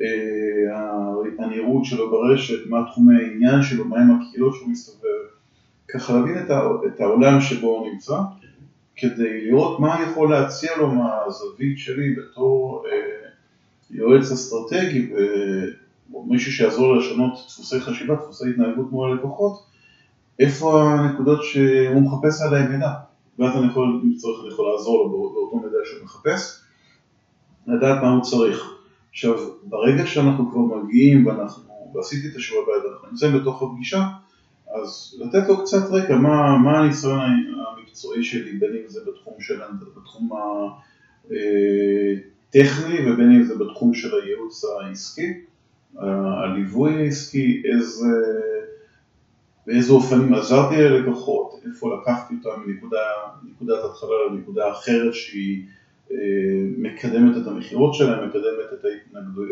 אה, 0.00 1.44
הנראות 1.44 1.84
שלו 1.84 2.10
ברשת, 2.10 2.66
מה 2.66 2.84
תחומי 2.90 3.14
העניין 3.16 3.62
שלו, 3.62 3.84
מה 3.84 3.98
עם 3.98 4.10
הקהילות 4.10 4.54
שהוא 4.54 4.70
מסתובב, 4.70 5.24
ככה 5.88 6.12
להבין 6.12 6.38
את, 6.38 6.50
ה, 6.50 6.60
את 6.86 7.00
העולם 7.00 7.40
שבו 7.40 7.66
הוא 7.66 7.92
נמצא, 7.92 8.16
כדי 8.96 9.46
לראות 9.46 9.80
מה 9.80 9.96
אני 9.96 10.10
יכול 10.10 10.30
להציע 10.30 10.70
לו 10.78 10.90
מהזווית 10.90 11.78
שלי 11.78 12.14
בתור 12.14 12.84
אה, 12.86 13.28
יועץ 13.90 14.32
אסטרטגי 14.32 15.10
ומישהו 16.14 16.52
שיעזור 16.52 16.94
לו 16.94 17.00
לשנות 17.00 17.32
דפוסי 17.32 17.80
חשיבה, 17.80 18.14
דפוסי 18.14 18.50
התנהגות 18.50 18.92
מול 18.92 19.12
הלקוחות, 19.12 19.68
איפה 20.38 20.82
הנקודות 20.82 21.42
שהוא 21.42 22.02
מחפש 22.02 22.42
עליהן 22.42 22.72
מידע, 22.72 22.90
ואז 23.38 23.56
אני 23.56 23.66
יכול, 23.66 24.00
אם 24.04 24.14
צריך, 24.14 24.38
אני 24.40 24.48
יכול 24.52 24.72
לעזור 24.72 24.98
לו 24.98 25.10
באותו 25.10 25.56
מידע 25.56 25.78
שהוא 25.84 26.04
מחפש, 26.04 26.60
לדעת 27.66 28.02
מה 28.02 28.10
הוא 28.10 28.22
צריך. 28.22 28.74
עכשיו, 29.10 29.34
ברגע 29.62 30.06
שאנחנו 30.06 30.50
כבר 30.50 30.60
מגיעים 30.60 31.26
ואנחנו, 31.26 31.62
ועשיתי 31.94 32.28
את 32.28 32.36
השיעור 32.36 32.62
הבית, 32.62 32.92
אנחנו 32.92 33.08
נמצאים 33.08 33.40
בתוך 33.40 33.62
הפגישה, 33.62 34.08
אז 34.74 35.20
לתת 35.20 35.48
לו 35.48 35.64
קצת 35.64 35.90
רקע, 35.90 36.16
מה, 36.16 36.58
מה 36.58 36.78
הניסיון 36.78 37.20
המקצועי 37.20 38.24
שלי, 38.24 38.52
בין 38.52 38.70
אם 38.70 38.88
זה 38.88 39.00
בתחום, 39.06 39.34
של, 39.38 39.60
בתחום 39.96 40.30
הטכני 42.48 42.98
אה, 42.98 43.12
ובין 43.12 43.32
אם 43.32 43.42
זה 43.42 43.54
בתחום 43.58 43.94
של 43.94 44.20
הייעוץ 44.22 44.64
העסקי, 44.64 45.32
הליווי 45.96 46.94
העסקי, 46.94 47.62
איזה 47.64 48.06
באיזה 49.68 49.92
אופנים 49.92 50.34
עזרתי 50.34 50.76
ללקוחות, 50.76 51.60
איפה 51.66 51.96
לקחתי 51.96 52.34
אותם 52.34 52.60
מנקודת 53.42 53.84
התחלה 53.84 54.10
לנקודה 54.30 54.72
אחרת 54.72 55.14
שהיא 55.14 55.64
אה, 56.12 56.16
מקדמת 56.78 57.36
את 57.36 57.46
המכירות 57.46 57.94
שלהם, 57.94 58.28
מקדמת 58.28 58.72
את, 58.72 58.84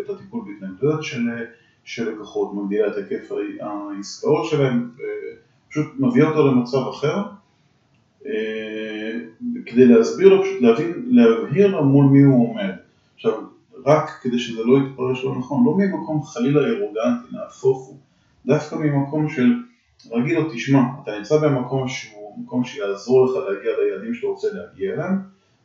את 0.05 0.11
הטיפול 0.11 0.45
בהתנגדויות 0.47 1.01
של, 1.85 2.11
לקוחות, 2.13 2.55
מגדילה 2.55 2.87
את 2.87 2.97
היקף 2.97 3.33
העסקאות 3.61 4.47
שלהם, 4.51 4.91
פשוט 5.71 5.87
מביאה 5.99 6.29
אותו 6.29 6.47
למצב 6.47 6.89
אחר, 6.91 7.23
אה, 8.27 9.13
כדי 9.67 9.87
להסביר 9.87 10.29
לו, 10.29 10.43
פשוט 10.43 10.63
להבין, 10.63 11.07
להבהיר 11.09 11.67
לו 11.67 11.85
מול 11.85 12.07
מי 12.07 12.23
הוא 12.23 12.51
עומד. 12.51 12.75
עכשיו, 13.15 13.33
רק 13.87 14.11
כדי 14.23 14.39
שזה 14.39 14.65
לא 14.65 14.79
יתפרש 14.79 15.25
לא 15.25 15.39
נכון, 15.39 15.65
לא 15.67 15.75
ממקום 15.77 16.23
חלילה 16.23 16.61
ארוגנטי, 16.61 17.37
נהפוך 17.37 17.87
הוא, 17.87 17.97
דווקא 18.47 18.75
ממקום 18.75 19.29
של 19.29 19.55
להגיד 20.11 20.37
לו, 20.37 20.53
תשמע, 20.53 20.81
אתה 21.03 21.19
נמצא 21.19 21.37
במקום 21.39 21.89
שהוא 21.89 22.39
מקום 22.39 22.65
שיעזור 22.65 23.27
לך 23.27 23.33
להגיע 23.37 23.73
ליעדים 23.79 24.15
שאתה 24.15 24.27
רוצה 24.27 24.49
להגיע 24.53 24.93
אליהם, 24.93 25.19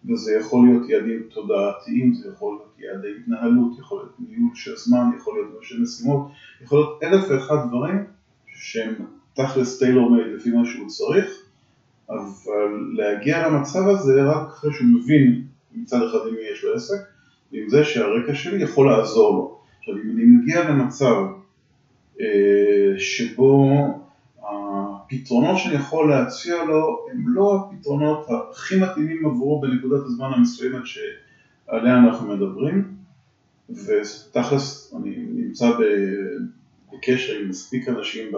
וזה 0.09 0.35
יכול 0.39 0.67
להיות 0.67 0.89
יעדים 0.89 1.23
תודעתיים, 1.29 2.13
זה 2.13 2.29
יכול 2.29 2.53
להיות 2.53 2.75
יעדי 2.79 3.07
התנהלות, 3.21 3.79
יכול 3.79 3.99
להיות 3.99 4.15
ניהול 4.19 4.55
של 4.55 4.75
זמן, 4.75 5.09
יכול 5.17 5.33
להיות 5.33 5.63
של 5.63 5.81
משימות, 5.81 6.27
יכול 6.61 6.79
להיות 6.79 7.03
אלף 7.03 7.25
ואחד 7.29 7.67
דברים 7.67 8.03
שהם 8.47 8.93
תכלס 9.33 9.79
טיילור 9.79 10.11
מייד 10.11 10.27
לפי 10.27 10.49
מה 10.49 10.65
שהוא 10.65 10.87
צריך, 10.87 11.45
אבל 12.09 12.93
להגיע 12.93 13.47
למצב 13.47 13.87
הזה 13.87 14.23
רק 14.23 14.47
אחרי 14.47 14.73
שהוא 14.73 14.87
מבין 14.87 15.43
מצד 15.75 15.97
אחד 15.97 16.19
עם 16.27 16.33
מי 16.33 16.41
יש 16.53 16.63
לו 16.63 16.73
עסק, 16.73 17.01
ועם 17.53 17.69
זה 17.69 17.83
שהרקע 17.83 18.33
שלי 18.33 18.63
יכול 18.63 18.91
לעזור 18.91 19.35
לו. 19.35 19.59
עכשיו 19.79 19.95
אם 19.95 20.09
אני 20.15 20.23
מגיע 20.23 20.69
למצב 20.69 21.15
אה, 22.21 22.25
שבו 22.97 23.69
הפתרונות 24.43 25.57
שאני 25.57 25.75
יכול 25.75 26.09
להציע 26.09 26.63
לו 26.63 27.05
הם 27.11 27.23
לא 27.27 27.55
הפתרונות 27.55 28.27
הכי 28.51 28.79
מתאימים 28.79 29.25
עבורו 29.25 29.61
בנקודת 29.61 30.01
הזמן 30.05 30.29
המסוימת 30.33 30.81
שעליה 30.85 31.97
אנחנו 31.97 32.27
מדברים 32.27 32.87
ותכלס 33.69 34.93
אני 34.97 35.15
נמצא 35.17 35.71
בקשר 36.93 37.33
עם 37.39 37.49
מספיק 37.49 37.89
אנשים 37.89 38.31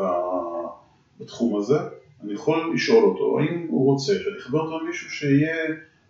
בתחום 1.19 1.55
הזה, 1.55 1.77
אני 2.23 2.33
יכול 2.33 2.73
לשאול 2.75 3.03
אותו 3.03 3.39
האם 3.39 3.65
הוא 3.69 3.85
רוצה 3.85 4.13
שאני 4.13 4.37
אחבר 4.39 4.59
אותו 4.59 4.79
למישהו 4.79 5.09
שיהיה 5.09 5.55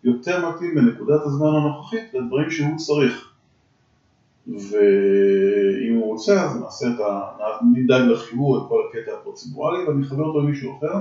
יותר 0.04 0.50
מתאים 0.50 0.76
בנקודת 0.76 1.22
הזמן 1.26 1.48
הנוכחית 1.48 2.14
לדברים 2.14 2.52
שהוא 2.52 2.78
צריך 2.78 3.30
ואם 4.48 5.96
הוא 5.96 6.06
רוצה 6.06 6.44
אז 6.44 6.62
נעשה 6.62 6.88
את 6.88 7.00
ה... 7.00 7.22
נדאג 7.76 8.02
לחיבור 8.02 8.58
את 8.58 8.64
כל 8.70 8.82
הקטע 8.90 9.12
הפרוצדורלי 9.14 9.84
ואני 9.84 10.04
אחבר 10.04 10.24
אותו 10.24 10.40
למישהו 10.40 10.78
אחר 10.78 11.00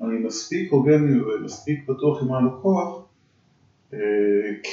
אני 0.00 0.18
מספיק 0.18 0.72
הוגן 0.72 1.20
ומספיק 1.20 1.88
בטוח 1.88 2.22
עם 2.22 2.32
הלקוח 2.32 3.02
אה, 3.94 3.98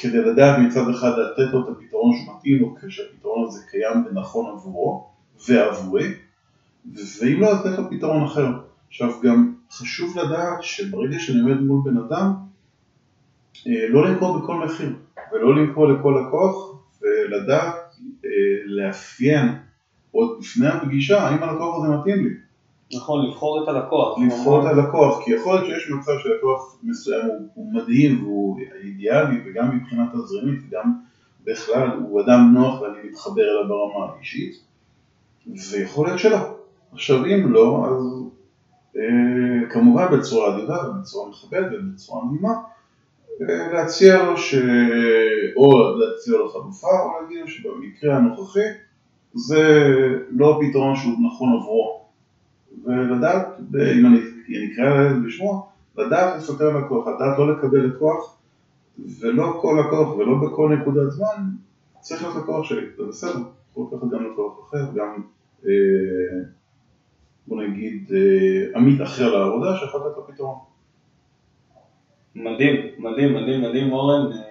כדי 0.01 0.17
לדעת 0.17 0.59
מצד 0.59 0.89
אחד 0.89 1.11
לתת 1.17 1.53
לו 1.53 1.63
את 1.63 1.67
הפתרון 1.69 2.11
שמתאים 2.17 2.61
לו 2.61 2.75
כשהפתרון 2.75 3.47
הזה 3.47 3.59
קיים 3.71 4.05
ונכון 4.05 4.51
עבורו 4.51 5.07
ועבורי 5.47 6.13
ואם 6.95 7.41
לא 7.41 7.53
לתת 7.53 7.79
לו 7.79 7.89
פתרון 7.89 8.23
אחר. 8.23 8.47
עכשיו 8.87 9.11
גם 9.23 9.53
חשוב 9.71 10.17
לדעת 10.17 10.63
שברגע 10.63 11.19
שאני 11.19 11.39
עומד 11.39 11.61
מול 11.61 11.81
בן 11.85 11.97
אדם 11.97 12.33
לא 13.65 14.05
למכור 14.07 14.39
בכל 14.39 14.55
מחיר 14.55 14.93
ולא 15.31 15.55
למכור 15.55 15.87
לכל 15.87 16.23
לקוח 16.27 16.75
ולדעת 17.01 17.75
אה, 18.25 18.29
לאפיין 18.65 19.55
עוד 20.11 20.37
לפני 20.39 20.67
הפגישה 20.67 21.21
האם 21.21 21.43
הלקוח 21.43 21.77
הזה 21.77 21.93
מתאים 21.93 22.25
לי. 22.25 22.33
נכון, 22.95 23.25
לבחור 23.25 23.63
את 23.63 23.67
הלקוח. 23.67 24.19
לבחור 24.19 24.61
את 24.61 24.65
הלקוח, 24.65 25.23
כי 25.23 25.31
יכול 25.31 25.55
להיות 25.55 25.65
שיש 25.65 25.91
מצב 25.91 26.11
שלקוח 26.23 26.77
מסוים 26.83 27.25
הוא, 27.25 27.47
הוא 27.53 27.73
מדהים 27.73 28.23
והוא 28.23 28.59
אידיאלי 28.83 29.35
וגם 29.45 29.77
מבחינה 29.77 30.07
תזרימית 30.13 30.59
וגם 30.67 30.93
בכלל 31.43 31.89
הוא 31.89 32.21
אדם 32.21 32.51
נוח 32.53 32.81
ואני 32.81 33.09
מתחבר 33.09 33.41
אליו 33.41 33.67
ברמה 33.67 34.13
האישית 34.13 34.55
ויכול 35.71 36.07
להיות 36.07 36.19
שלא. 36.19 36.57
עכשיו 36.91 37.25
אם 37.25 37.53
לא, 37.53 37.85
אז 37.87 38.23
אה, 38.97 39.69
כמובן 39.69 40.17
בצורה 40.17 40.57
אדיבה 40.57 40.89
ובצורה 40.89 41.29
מכבדת 41.29 41.79
ובצורה 41.79 42.25
נעימה 42.31 42.53
להציע 43.39 44.23
לו 44.23 44.37
ש... 44.37 44.55
או 45.55 45.97
להציע 45.97 46.37
לו 46.37 46.49
חלופה, 46.49 46.87
או 46.87 47.21
להגיד 47.21 47.41
לו 47.41 47.47
שבמקרה 47.47 48.15
הנוכחי 48.15 48.59
זה 49.33 49.87
לא 50.31 50.59
פתרון 50.61 50.95
שהוא 50.95 51.13
נכון 51.27 51.49
עבורו. 51.61 52.03
ולדעת, 52.85 53.47
אם 53.99 54.05
אני 54.05 54.19
אקרא 54.73 55.03
לזה 55.03 55.27
בשמו, 55.27 55.67
לדעת 55.97 56.35
לפטר 56.35 56.77
לקוח, 56.77 57.07
לדעת 57.07 57.39
לא 57.39 57.57
לקבל 57.57 57.85
לקוח, 57.85 58.37
ולא 59.19 59.59
כל 59.61 59.83
לקוח 59.85 60.17
ולא 60.17 60.35
בכל 60.35 60.75
נקודת 60.79 61.11
זמן 61.11 61.49
צריך 61.99 62.23
להיות 62.23 62.35
לקוח 62.35 62.65
שלי, 62.65 62.85
זה 62.97 63.03
בסדר, 63.03 63.39
יכול 63.71 63.87
לקחת 63.87 64.07
גם 64.11 64.31
לקוח 64.31 64.59
אחר, 64.69 64.85
גם 64.95 65.21
אה, 65.65 65.71
בוא 67.47 67.63
נגיד 67.63 68.11
אה, 68.13 68.79
עמית 68.79 69.01
אחר 69.01 69.37
לעבודה 69.37 69.77
שיכול 69.77 70.01
לתת 70.01 70.17
לו 70.17 70.27
פתרון. 70.27 70.72
מדהים, 72.35 72.75
מדהים, 72.97 73.33
מדהים, 73.33 73.61
מדהים 73.61 73.93
אורן. 73.93 74.31
אה, 74.33 74.41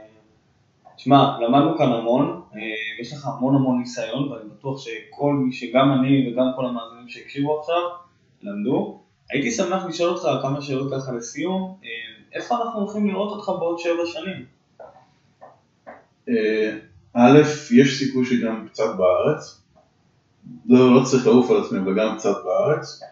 תשמע, 0.97 1.39
למדנו 1.41 1.78
כאן 1.78 1.93
המון, 1.93 2.43
אה, 2.55 2.61
יש 3.01 3.12
לך 3.12 3.26
המון 3.26 3.55
המון 3.55 3.78
ניסיון 3.78 4.28
ואני 4.28 4.49
בטוח 4.59 4.80
שכל 4.80 5.35
מי, 5.35 5.53
שגם 5.53 5.93
אני 5.93 6.33
וגם 6.33 6.47
כל 6.57 6.66
המאזינים 6.66 7.09
שהקשיבו 7.09 7.61
עכשיו, 7.61 7.83
למדו. 8.43 9.01
הייתי 9.30 9.51
שמח 9.51 9.85
לשאול 9.85 10.11
אותך 10.11 10.43
כמה 10.43 10.62
שאלות 10.62 10.93
ככה 10.93 11.12
לסיום, 11.12 11.76
אה, 11.85 11.89
איפה 12.35 12.55
אנחנו 12.55 12.80
הולכים 12.80 13.09
לראות 13.09 13.33
אותך 13.33 13.49
בעוד 13.49 13.78
שבע 13.78 14.07
שנים? 14.07 14.45
א', 17.14 17.39
יש 17.74 17.99
סיכוי 17.99 18.26
שגם 18.26 18.66
קצת 18.68 18.97
בארץ, 18.97 19.62
לא, 20.66 20.95
לא 20.95 21.05
צריך 21.05 21.26
לעוף 21.26 21.51
על 21.51 21.57
עצמי, 21.64 21.78
אבל 21.78 21.95
גם 21.99 22.16
קצת 22.18 22.37
בארץ. 22.45 23.03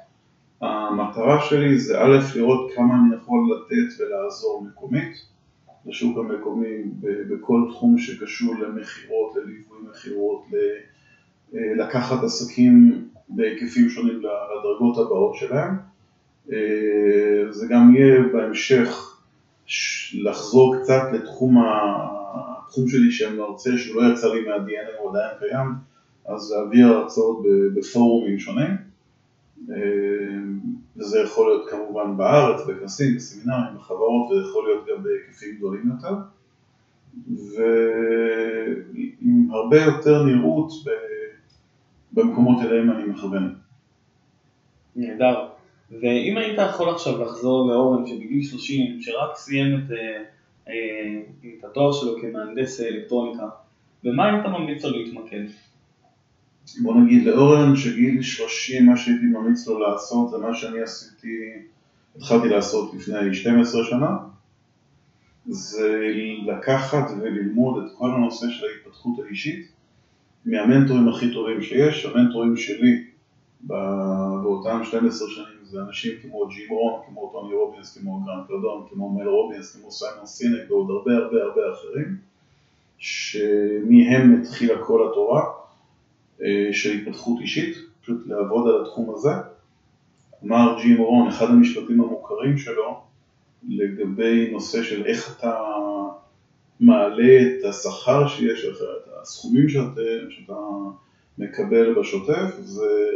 המטרה 0.60 1.40
שלי 1.40 1.78
זה 1.78 2.00
א', 2.00 2.18
לראות 2.36 2.70
כמה 2.74 2.94
אני 2.94 3.16
יכול 3.16 3.50
לתת 3.52 4.00
ולעזור 4.00 4.62
מקומית 4.62 5.26
לשוק 5.86 6.18
המקומי 6.18 6.82
בכל 7.00 7.66
תחום 7.70 7.98
שקשור 7.98 8.54
למכירות, 8.54 9.36
לליווי 9.36 9.78
מכירות, 9.90 10.42
אה, 11.54 11.58
לקחת 11.76 12.24
עסקים 12.24 13.04
בהיקפים 13.28 13.88
שונים 13.88 14.18
לדרגות 14.18 14.98
הבאות 14.98 15.34
שלהם. 15.34 15.76
אה, 16.52 17.44
זה 17.50 17.66
גם 17.70 17.94
יהיה 17.94 18.20
בהמשך 18.32 19.16
לחזור 20.14 20.76
קצת 20.82 21.02
לתחום 21.12 21.56
התחום 22.70 22.88
שלי 22.88 23.10
שאני 23.10 23.36
מרצה 23.36 23.78
שהוא 23.78 24.02
לא 24.02 24.12
יצא 24.12 24.34
לי 24.34 24.40
מה-DNA, 24.44 25.00
הוא 25.00 25.10
עדיין 25.10 25.30
קיים, 25.38 25.68
אז 26.28 26.52
להעביר 26.52 26.86
הרצאות 26.86 27.42
בפורומים 27.74 28.38
שונים. 28.38 28.89
אה, 29.70 29.76
וזה 30.96 31.20
יכול 31.20 31.46
להיות 31.46 31.70
כמובן 31.70 32.16
בארץ, 32.16 32.66
בכנסים, 32.66 33.16
בסמינרים, 33.16 33.74
בחברות, 33.76 34.30
וזה 34.30 34.40
יכול 34.48 34.64
להיות 34.68 34.86
גם 34.86 35.02
בהיקפים 35.02 35.56
גדולים 35.56 35.88
יותר, 35.88 36.14
ועם 37.56 39.50
הרבה 39.50 39.80
יותר 39.80 40.22
נראות 40.24 40.72
במקומות 42.12 42.62
אליהם 42.62 42.90
אני 42.90 43.04
מכוון. 43.04 43.54
נהדר. 44.96 45.46
ואם 45.90 46.36
היית 46.36 46.58
יכול 46.70 46.90
עכשיו 46.90 47.22
לחזור 47.22 47.70
לאורן 47.70 48.06
שבגיל 48.06 48.42
30, 48.42 49.02
שרק 49.02 49.36
סיים 49.36 49.78
את, 49.78 49.90
אה, 49.90 50.22
אה, 50.68 51.20
את 51.58 51.64
התואר 51.64 51.92
שלו 51.92 52.16
כמהנדס 52.20 52.80
אלקטרוניקה, 52.80 53.48
במה 54.04 54.32
היית 54.32 54.46
ממליץ 54.46 54.84
לו 54.84 54.98
להתמקד? 54.98 55.44
בוא 56.82 56.94
נגיד 56.94 57.24
לאורן 57.24 57.76
שגיל 57.76 58.22
30 58.22 58.86
מה 58.86 58.96
שהייתי 58.96 59.26
ממליץ 59.26 59.66
לו 59.66 59.78
לעשות 59.78 60.30
זה 60.30 60.38
מה 60.38 60.54
שאני 60.54 60.82
עשיתי, 60.82 61.28
התחלתי 62.16 62.48
לעשות 62.48 62.94
לפני 62.94 63.34
12 63.34 63.84
שנה, 63.84 64.16
זה 65.46 66.12
לקחת 66.46 67.10
וללמוד 67.20 67.84
את 67.84 67.92
כל 67.98 68.10
הנושא 68.10 68.46
של 68.50 68.66
ההתפתחות 68.66 69.18
האישית 69.26 69.72
מהמנטורים 70.44 71.08
הכי 71.08 71.32
טובים 71.32 71.62
שיש, 71.62 72.06
המנטורים 72.06 72.56
שלי 72.56 73.04
באותם 73.60 74.80
12 74.84 75.28
שנים 75.30 75.64
זה 75.64 75.82
אנשים 75.82 76.12
כמו 76.22 76.46
ג'ים 76.48 76.70
רון, 76.70 77.00
כמו 77.06 77.30
טוני 77.32 77.54
רובינס, 77.54 77.98
כמו 77.98 78.20
גרנט 78.20 78.46
קלדון, 78.48 78.86
כמו 78.90 79.10
מל 79.10 79.28
רובינס, 79.28 79.76
כמו 79.76 79.90
סיימון 79.92 80.26
סינק 80.26 80.70
ועוד 80.70 80.90
הרבה 80.90 81.12
הרבה 81.16 81.42
הרבה 81.42 81.62
אחרים 81.72 82.16
שמהם 82.98 84.40
התחילה 84.40 84.84
כל 84.84 85.08
התורה 85.10 85.59
של 86.72 86.90
התפתחות 86.90 87.40
אישית, 87.40 87.76
פשוט 88.02 88.26
לעבוד 88.26 88.68
על 88.68 88.82
התחום 88.82 89.14
הזה. 89.14 89.30
אמר 90.44 90.76
ג'י 90.82 90.94
מורון, 90.94 91.28
אחד 91.28 91.46
המשפטים 91.50 92.00
המוכרים 92.00 92.58
שלו, 92.58 93.00
לגבי 93.68 94.50
נושא 94.52 94.82
של 94.82 95.06
איך 95.06 95.36
אתה 95.38 95.54
מעלה 96.80 97.42
את 97.42 97.64
השכר 97.64 98.28
שיש 98.28 98.64
לך, 98.64 98.76
את 98.76 99.12
הסכומים 99.22 99.68
שאתה, 99.68 100.00
שאתה 100.30 100.54
מקבל 101.38 101.94
בשוטף, 102.00 102.54
זה 102.60 103.10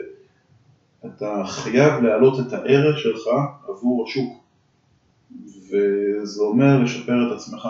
אתה 1.06 1.42
חייב 1.46 2.02
להעלות 2.02 2.40
את 2.40 2.52
הערך 2.52 2.98
שלך 2.98 3.28
עבור 3.68 4.04
השוק. 4.08 4.44
וזה 5.70 6.42
אומר 6.42 6.82
לשפר 6.82 7.26
את 7.26 7.36
עצמך. 7.36 7.68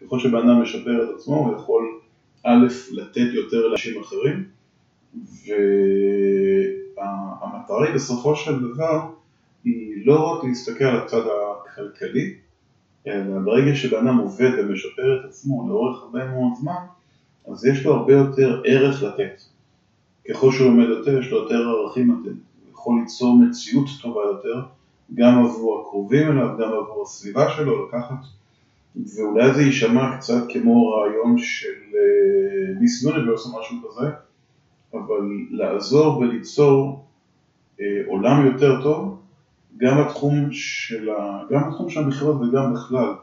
ככל 0.00 0.18
שבן 0.18 0.36
אדם 0.38 0.62
משפר 0.62 1.04
את 1.04 1.08
עצמו, 1.16 1.36
הוא 1.36 1.56
יכול 1.56 2.00
א', 2.44 2.66
לתת 2.92 3.28
יותר 3.32 3.66
לאנשים 3.66 4.00
אחרים, 4.00 4.44
והמטרה 6.96 7.84
היא 7.86 7.94
בסופו 7.94 8.36
של 8.36 8.60
דבר 8.60 9.00
היא 9.64 10.06
לא 10.06 10.20
רק 10.20 10.44
להסתכל 10.44 10.84
על 10.84 10.96
הצד 10.96 11.22
הכלכלי, 11.66 12.34
אלא 13.06 13.38
ברגע 13.44 13.74
שבן 13.74 14.06
עובד 14.06 14.50
ומשפר 14.58 15.20
את 15.20 15.24
עצמו 15.24 15.68
לאורך 15.68 16.02
הרבה 16.02 16.30
מאוד 16.30 16.52
זמן, 16.60 16.80
אז 17.48 17.66
יש 17.66 17.84
לו 17.84 17.94
הרבה 17.94 18.12
יותר 18.12 18.62
ערך 18.64 19.02
לתת. 19.02 19.42
ככל 20.30 20.52
שהוא 20.52 20.66
לומד 20.66 20.88
יותר, 20.88 21.18
יש 21.18 21.30
לו 21.30 21.38
יותר 21.38 21.68
ערכים 21.68 22.10
לתת. 22.10 22.26
הוא 22.26 22.70
יכול 22.72 23.00
ליצור 23.00 23.38
מציאות 23.38 23.86
טובה 24.02 24.20
יותר, 24.20 24.62
גם 25.14 25.44
עבור 25.44 25.80
הקרובים 25.80 26.28
אליו, 26.28 26.48
גם 26.58 26.68
עבור 26.68 27.02
הסביבה 27.02 27.50
שלו, 27.50 27.86
לקחת 27.86 28.24
ואולי 28.96 29.54
זה 29.54 29.62
יישמע 29.62 30.16
קצת 30.16 30.42
כמו 30.48 30.88
רעיון 30.88 31.38
של 31.38 31.68
מיס 32.80 33.02
יוניברס 33.02 33.46
או 33.46 33.60
משהו 33.60 33.76
כזה, 33.88 34.06
אבל 34.94 35.28
לעזור 35.50 36.18
וליצור 36.18 37.04
אה, 37.80 37.86
עולם 38.06 38.46
יותר 38.46 38.82
טוב, 38.82 39.20
גם 39.76 40.04
בתחום 40.04 40.48
של, 40.52 41.10
ה... 41.10 41.42
גם 41.50 41.70
בתחום 41.70 41.90
של 41.90 42.00
המכירות 42.00 42.36
וגם 42.36 42.74
בכלל, 42.74 43.14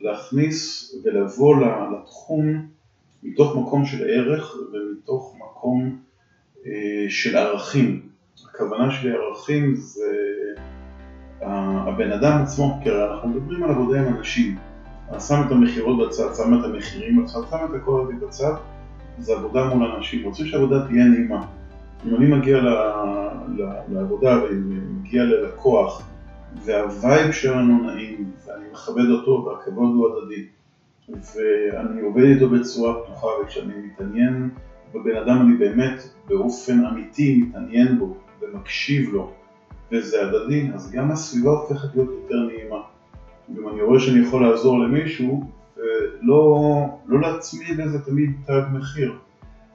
להכניס 0.00 0.92
ולבוא 1.04 1.56
לתחום 1.92 2.66
מתוך 3.22 3.56
מקום 3.56 3.84
של 3.84 4.08
ערך 4.10 4.54
ומתוך 4.72 5.36
מקום 5.38 5.98
אה, 6.66 7.06
של 7.08 7.36
ערכים. 7.36 8.08
הכוונה 8.50 8.90
שלי 8.90 9.10
ערכים 9.12 9.74
זה 9.74 10.04
הבן 11.40 12.12
אדם 12.12 12.42
עצמו, 12.42 12.78
כי 12.82 12.90
אנחנו 12.90 13.28
מדברים 13.28 13.62
על 13.62 13.70
עבודה 13.70 14.00
עם 14.00 14.16
אנשים. 14.16 14.58
שם 15.18 15.42
את 15.46 15.52
המכירות 15.52 16.08
בצד, 16.08 16.34
שם 16.34 16.60
את 16.60 16.64
המחירים 16.64 17.22
בצד, 17.22 17.40
שם 17.50 17.56
את 17.70 17.82
הכל 17.82 18.00
הזה 18.00 18.26
בצד, 18.26 18.52
זה 19.18 19.32
עבודה 19.32 19.74
מול 19.74 19.90
אנשים. 19.90 20.24
רוצים 20.24 20.46
שהעבודה 20.46 20.86
תהיה 20.86 21.04
נעימה. 21.04 21.46
אם 22.06 22.14
אני 22.14 22.26
מגיע 22.26 22.60
ל, 22.60 22.68
ל, 23.56 23.62
לעבודה 23.88 24.38
ומגיע 24.44 25.24
ללקוח 25.24 26.08
והווייב 26.64 27.32
שלנו 27.32 27.82
נעים 27.82 28.30
ואני 28.46 28.64
מכבד 28.72 29.10
אותו 29.10 29.44
והכבוד 29.44 29.94
הוא 29.94 30.08
הדדי 30.08 30.46
ואני 31.08 32.00
עובד 32.00 32.22
איתו 32.22 32.48
בצורה 32.48 32.94
פתוחה 33.02 33.26
וכשאני 33.42 33.72
מתעניין 33.86 34.50
בבן 34.94 35.16
אדם 35.16 35.40
אני 35.40 35.56
באמת 35.56 36.02
באופן 36.28 36.84
אמיתי 36.84 37.42
מתעניין 37.42 37.98
בו 37.98 38.16
ומקשיב 38.40 39.12
לו 39.12 39.32
וזה 39.92 40.26
הדדי, 40.26 40.68
אז 40.74 40.92
גם 40.92 41.10
הסביבה 41.10 41.50
הופכת 41.50 41.88
להיות 41.94 42.08
יותר 42.22 42.36
נעימה. 42.36 42.80
אם 43.58 43.68
אני 43.68 43.82
רואה 43.82 44.00
שאני 44.00 44.26
יכול 44.26 44.48
לעזור 44.48 44.78
למישהו 44.80 45.50
ולא 46.22 46.86
לא 47.06 47.20
להצמיד 47.20 47.80
לזה 47.80 48.04
תמיד 48.04 48.30
תג 48.46 48.62
מחיר. 48.72 49.14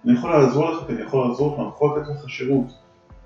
אני 0.06 0.14
יכול 0.14 0.30
לעזור 0.30 0.72
לך 0.72 0.88
כי 0.88 0.94
אני 0.94 1.02
יכול 1.02 1.28
לעזור 1.28 1.54
לך, 1.54 1.60
אני 1.60 1.68
יכול 1.68 2.00
לתת 2.00 2.10
לך 2.10 2.30
שירות. 2.30 2.66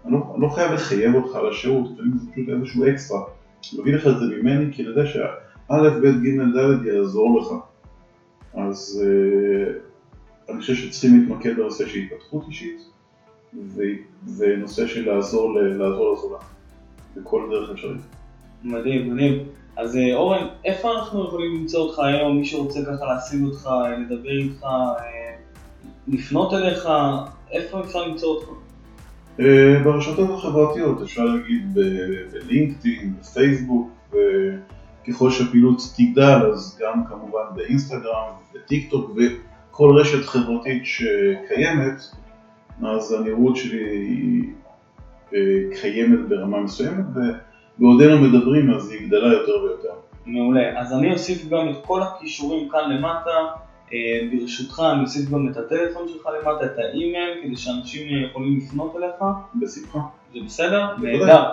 אני 0.05 0.13
לא, 0.13 0.31
אני 0.33 0.41
לא 0.41 0.49
חייב 0.49 0.71
לחייב 0.71 1.15
אותך 1.15 1.35
על 1.35 1.49
השירות, 1.49 1.91
לפעמים 1.91 2.17
זה 2.17 2.31
פשוט 2.31 2.49
איזשהו 2.49 2.85
אקסטרה. 2.89 3.21
אני 3.73 3.81
מביא 3.81 3.93
לך 3.93 4.07
את 4.07 4.19
זה 4.19 4.25
ממני 4.25 4.73
כי 4.73 4.81
אני 4.81 4.89
יודע 4.89 5.05
שא', 5.05 5.71
ב', 5.71 6.23
ג', 6.23 6.41
ד' 6.57 6.85
יעזור 6.85 7.39
לך. 7.39 7.47
אז 8.53 9.03
uh, 9.03 10.51
אני 10.51 10.59
חושב 10.59 10.75
שצריכים 10.75 11.19
להתמקד 11.19 11.55
בנושא 11.55 11.87
של 11.87 11.99
התפתחות 11.99 12.47
אישית 12.47 12.81
ונושא 14.37 14.87
של 14.87 15.13
לעזור 15.13 15.59
לעזור 15.59 16.13
לזולת 16.13 16.41
בכל 17.15 17.47
דרך 17.51 17.69
אפשרית. 17.69 18.01
מדהים, 18.63 19.13
מדהים. 19.13 19.43
אז 19.77 19.97
אה, 19.97 20.15
אורן, 20.15 20.47
איפה 20.65 20.91
אנחנו 20.91 21.25
יכולים 21.27 21.55
למצוא 21.55 21.79
אותך 21.79 21.99
היום, 21.99 22.37
מי 22.37 22.45
שרוצה 22.45 22.79
ככה 22.85 23.05
להשיג 23.05 23.43
אותך, 23.43 23.69
לדבר 23.99 24.37
איתך, 24.37 24.63
אה, 24.63 25.35
לפנות 26.07 26.53
אליך, 26.53 26.89
איפה 27.51 27.81
אפשר 27.81 28.07
למצוא 28.07 28.35
אותך? 28.35 28.47
אה, 29.39 29.79
ברשתות 29.83 30.29
החברתיות, 30.29 31.01
אפשר 31.01 31.25
להגיד 31.25 31.77
בלינקדאין, 32.31 33.13
בפייסבוק, 33.19 33.89
וככל 34.09 35.31
שהפעילות 35.31 35.81
תגדל 35.97 36.49
אז 36.53 36.79
גם 36.81 37.03
כמובן 37.09 37.43
באינסטגרם, 37.55 38.29
בטיק 38.53 38.89
טוק 38.89 39.11
וכל 39.15 39.97
רשת 39.99 40.25
חברתית 40.25 40.83
שקיימת, 40.85 42.01
אז 42.83 43.11
הנראות 43.11 43.55
שלי 43.55 43.89
היא 43.89 44.43
קיימת 45.81 46.29
ברמה 46.29 46.61
מסוימת 46.61 47.05
ובעודנו 47.79 48.21
מדברים 48.21 48.73
אז 48.73 48.91
היא 48.91 49.07
גדלה 49.07 49.33
יותר 49.33 49.63
ויותר. 49.63 49.93
מעולה, 50.25 50.79
אז 50.79 50.93
אני 50.93 51.13
אוסיף 51.13 51.49
גם 51.49 51.69
את 51.69 51.75
כל 51.85 52.01
הכישורים 52.01 52.69
כאן 52.69 52.89
למטה 52.89 53.31
אה, 53.93 54.27
ברשותך 54.31 54.81
אני 54.93 55.01
אוסיף 55.01 55.29
גם 55.29 55.49
את 55.51 55.57
הטלפון 55.57 56.07
שלך 56.07 56.25
למטה, 56.25 56.65
את 56.65 56.77
האימייל, 56.77 57.39
כדי 57.43 57.57
שאנשים 57.57 58.07
יכולים 58.29 58.57
לפנות 58.57 58.95
אליך. 58.95 59.23
בשמחה. 59.61 59.99
זה 60.33 60.39
בסדר? 60.45 60.85
נהדר. 61.01 61.43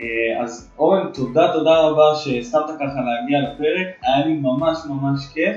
אה, 0.00 0.42
אז 0.42 0.72
אורן, 0.78 1.12
תודה 1.14 1.52
תודה 1.52 1.80
רבה 1.80 2.14
שהסכמת 2.14 2.64
ככה 2.80 3.00
להגיע 3.00 3.40
לפרק, 3.40 3.86
היה 4.02 4.26
לי 4.26 4.34
ממש 4.34 4.78
ממש 4.88 5.26
כיף. 5.34 5.56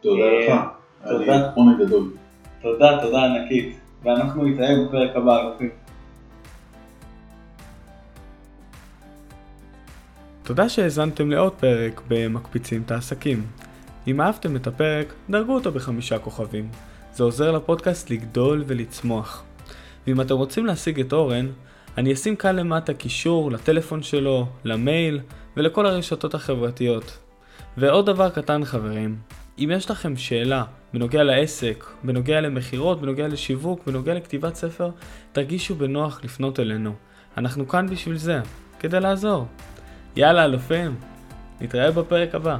תודה 0.00 0.22
אה, 0.22 0.46
לך, 0.46 0.60
היה 1.04 1.36
לי 1.36 1.44
עונג 1.54 1.78
גדול. 1.78 2.10
תודה, 2.62 2.98
תודה 3.02 3.24
ענקית, 3.24 3.78
ואנחנו 4.02 4.44
נתראה 4.44 4.74
בפרק 4.84 5.16
הבא, 5.16 5.40
אלופים. 5.40 5.81
תודה 10.52 10.68
שהאזנתם 10.68 11.30
לעוד 11.30 11.52
פרק 11.52 12.02
ב"מקפיצים 12.08 12.82
את 12.82 12.90
העסקים". 12.90 13.46
אם 14.06 14.20
אהבתם 14.20 14.56
את 14.56 14.66
הפרק, 14.66 15.12
דרגו 15.30 15.54
אותו 15.54 15.72
בחמישה 15.72 16.18
כוכבים. 16.18 16.68
זה 17.14 17.24
עוזר 17.24 17.50
לפודקאסט 17.52 18.10
לגדול 18.10 18.64
ולצמוח. 18.66 19.44
ואם 20.06 20.20
אתם 20.20 20.34
רוצים 20.34 20.66
להשיג 20.66 21.00
את 21.00 21.12
אורן, 21.12 21.46
אני 21.98 22.12
אשים 22.12 22.36
כאן 22.36 22.56
למטה 22.56 22.94
קישור 22.94 23.50
לטלפון 23.52 24.02
שלו, 24.02 24.46
למייל 24.64 25.20
ולכל 25.56 25.86
הרשתות 25.86 26.34
החברתיות. 26.34 27.18
ועוד 27.76 28.06
דבר 28.06 28.30
קטן 28.30 28.64
חברים, 28.64 29.16
אם 29.58 29.70
יש 29.74 29.90
לכם 29.90 30.16
שאלה 30.16 30.64
בנוגע 30.94 31.22
לעסק, 31.22 31.84
בנוגע 32.04 32.40
למכירות, 32.40 33.00
בנוגע 33.00 33.28
לשיווק, 33.28 33.86
בנוגע 33.86 34.14
לכתיבת 34.14 34.54
ספר, 34.54 34.90
תרגישו 35.32 35.74
בנוח 35.74 36.20
לפנות 36.24 36.60
אלינו. 36.60 36.94
אנחנו 37.36 37.68
כאן 37.68 37.86
בשביל 37.90 38.16
זה, 38.16 38.40
כדי 38.78 39.00
לעזור. 39.00 39.46
יאללה 40.16 40.44
אלופים, 40.44 40.94
נתראה 41.60 41.90
בפרק 41.90 42.34
הבא. 42.34 42.58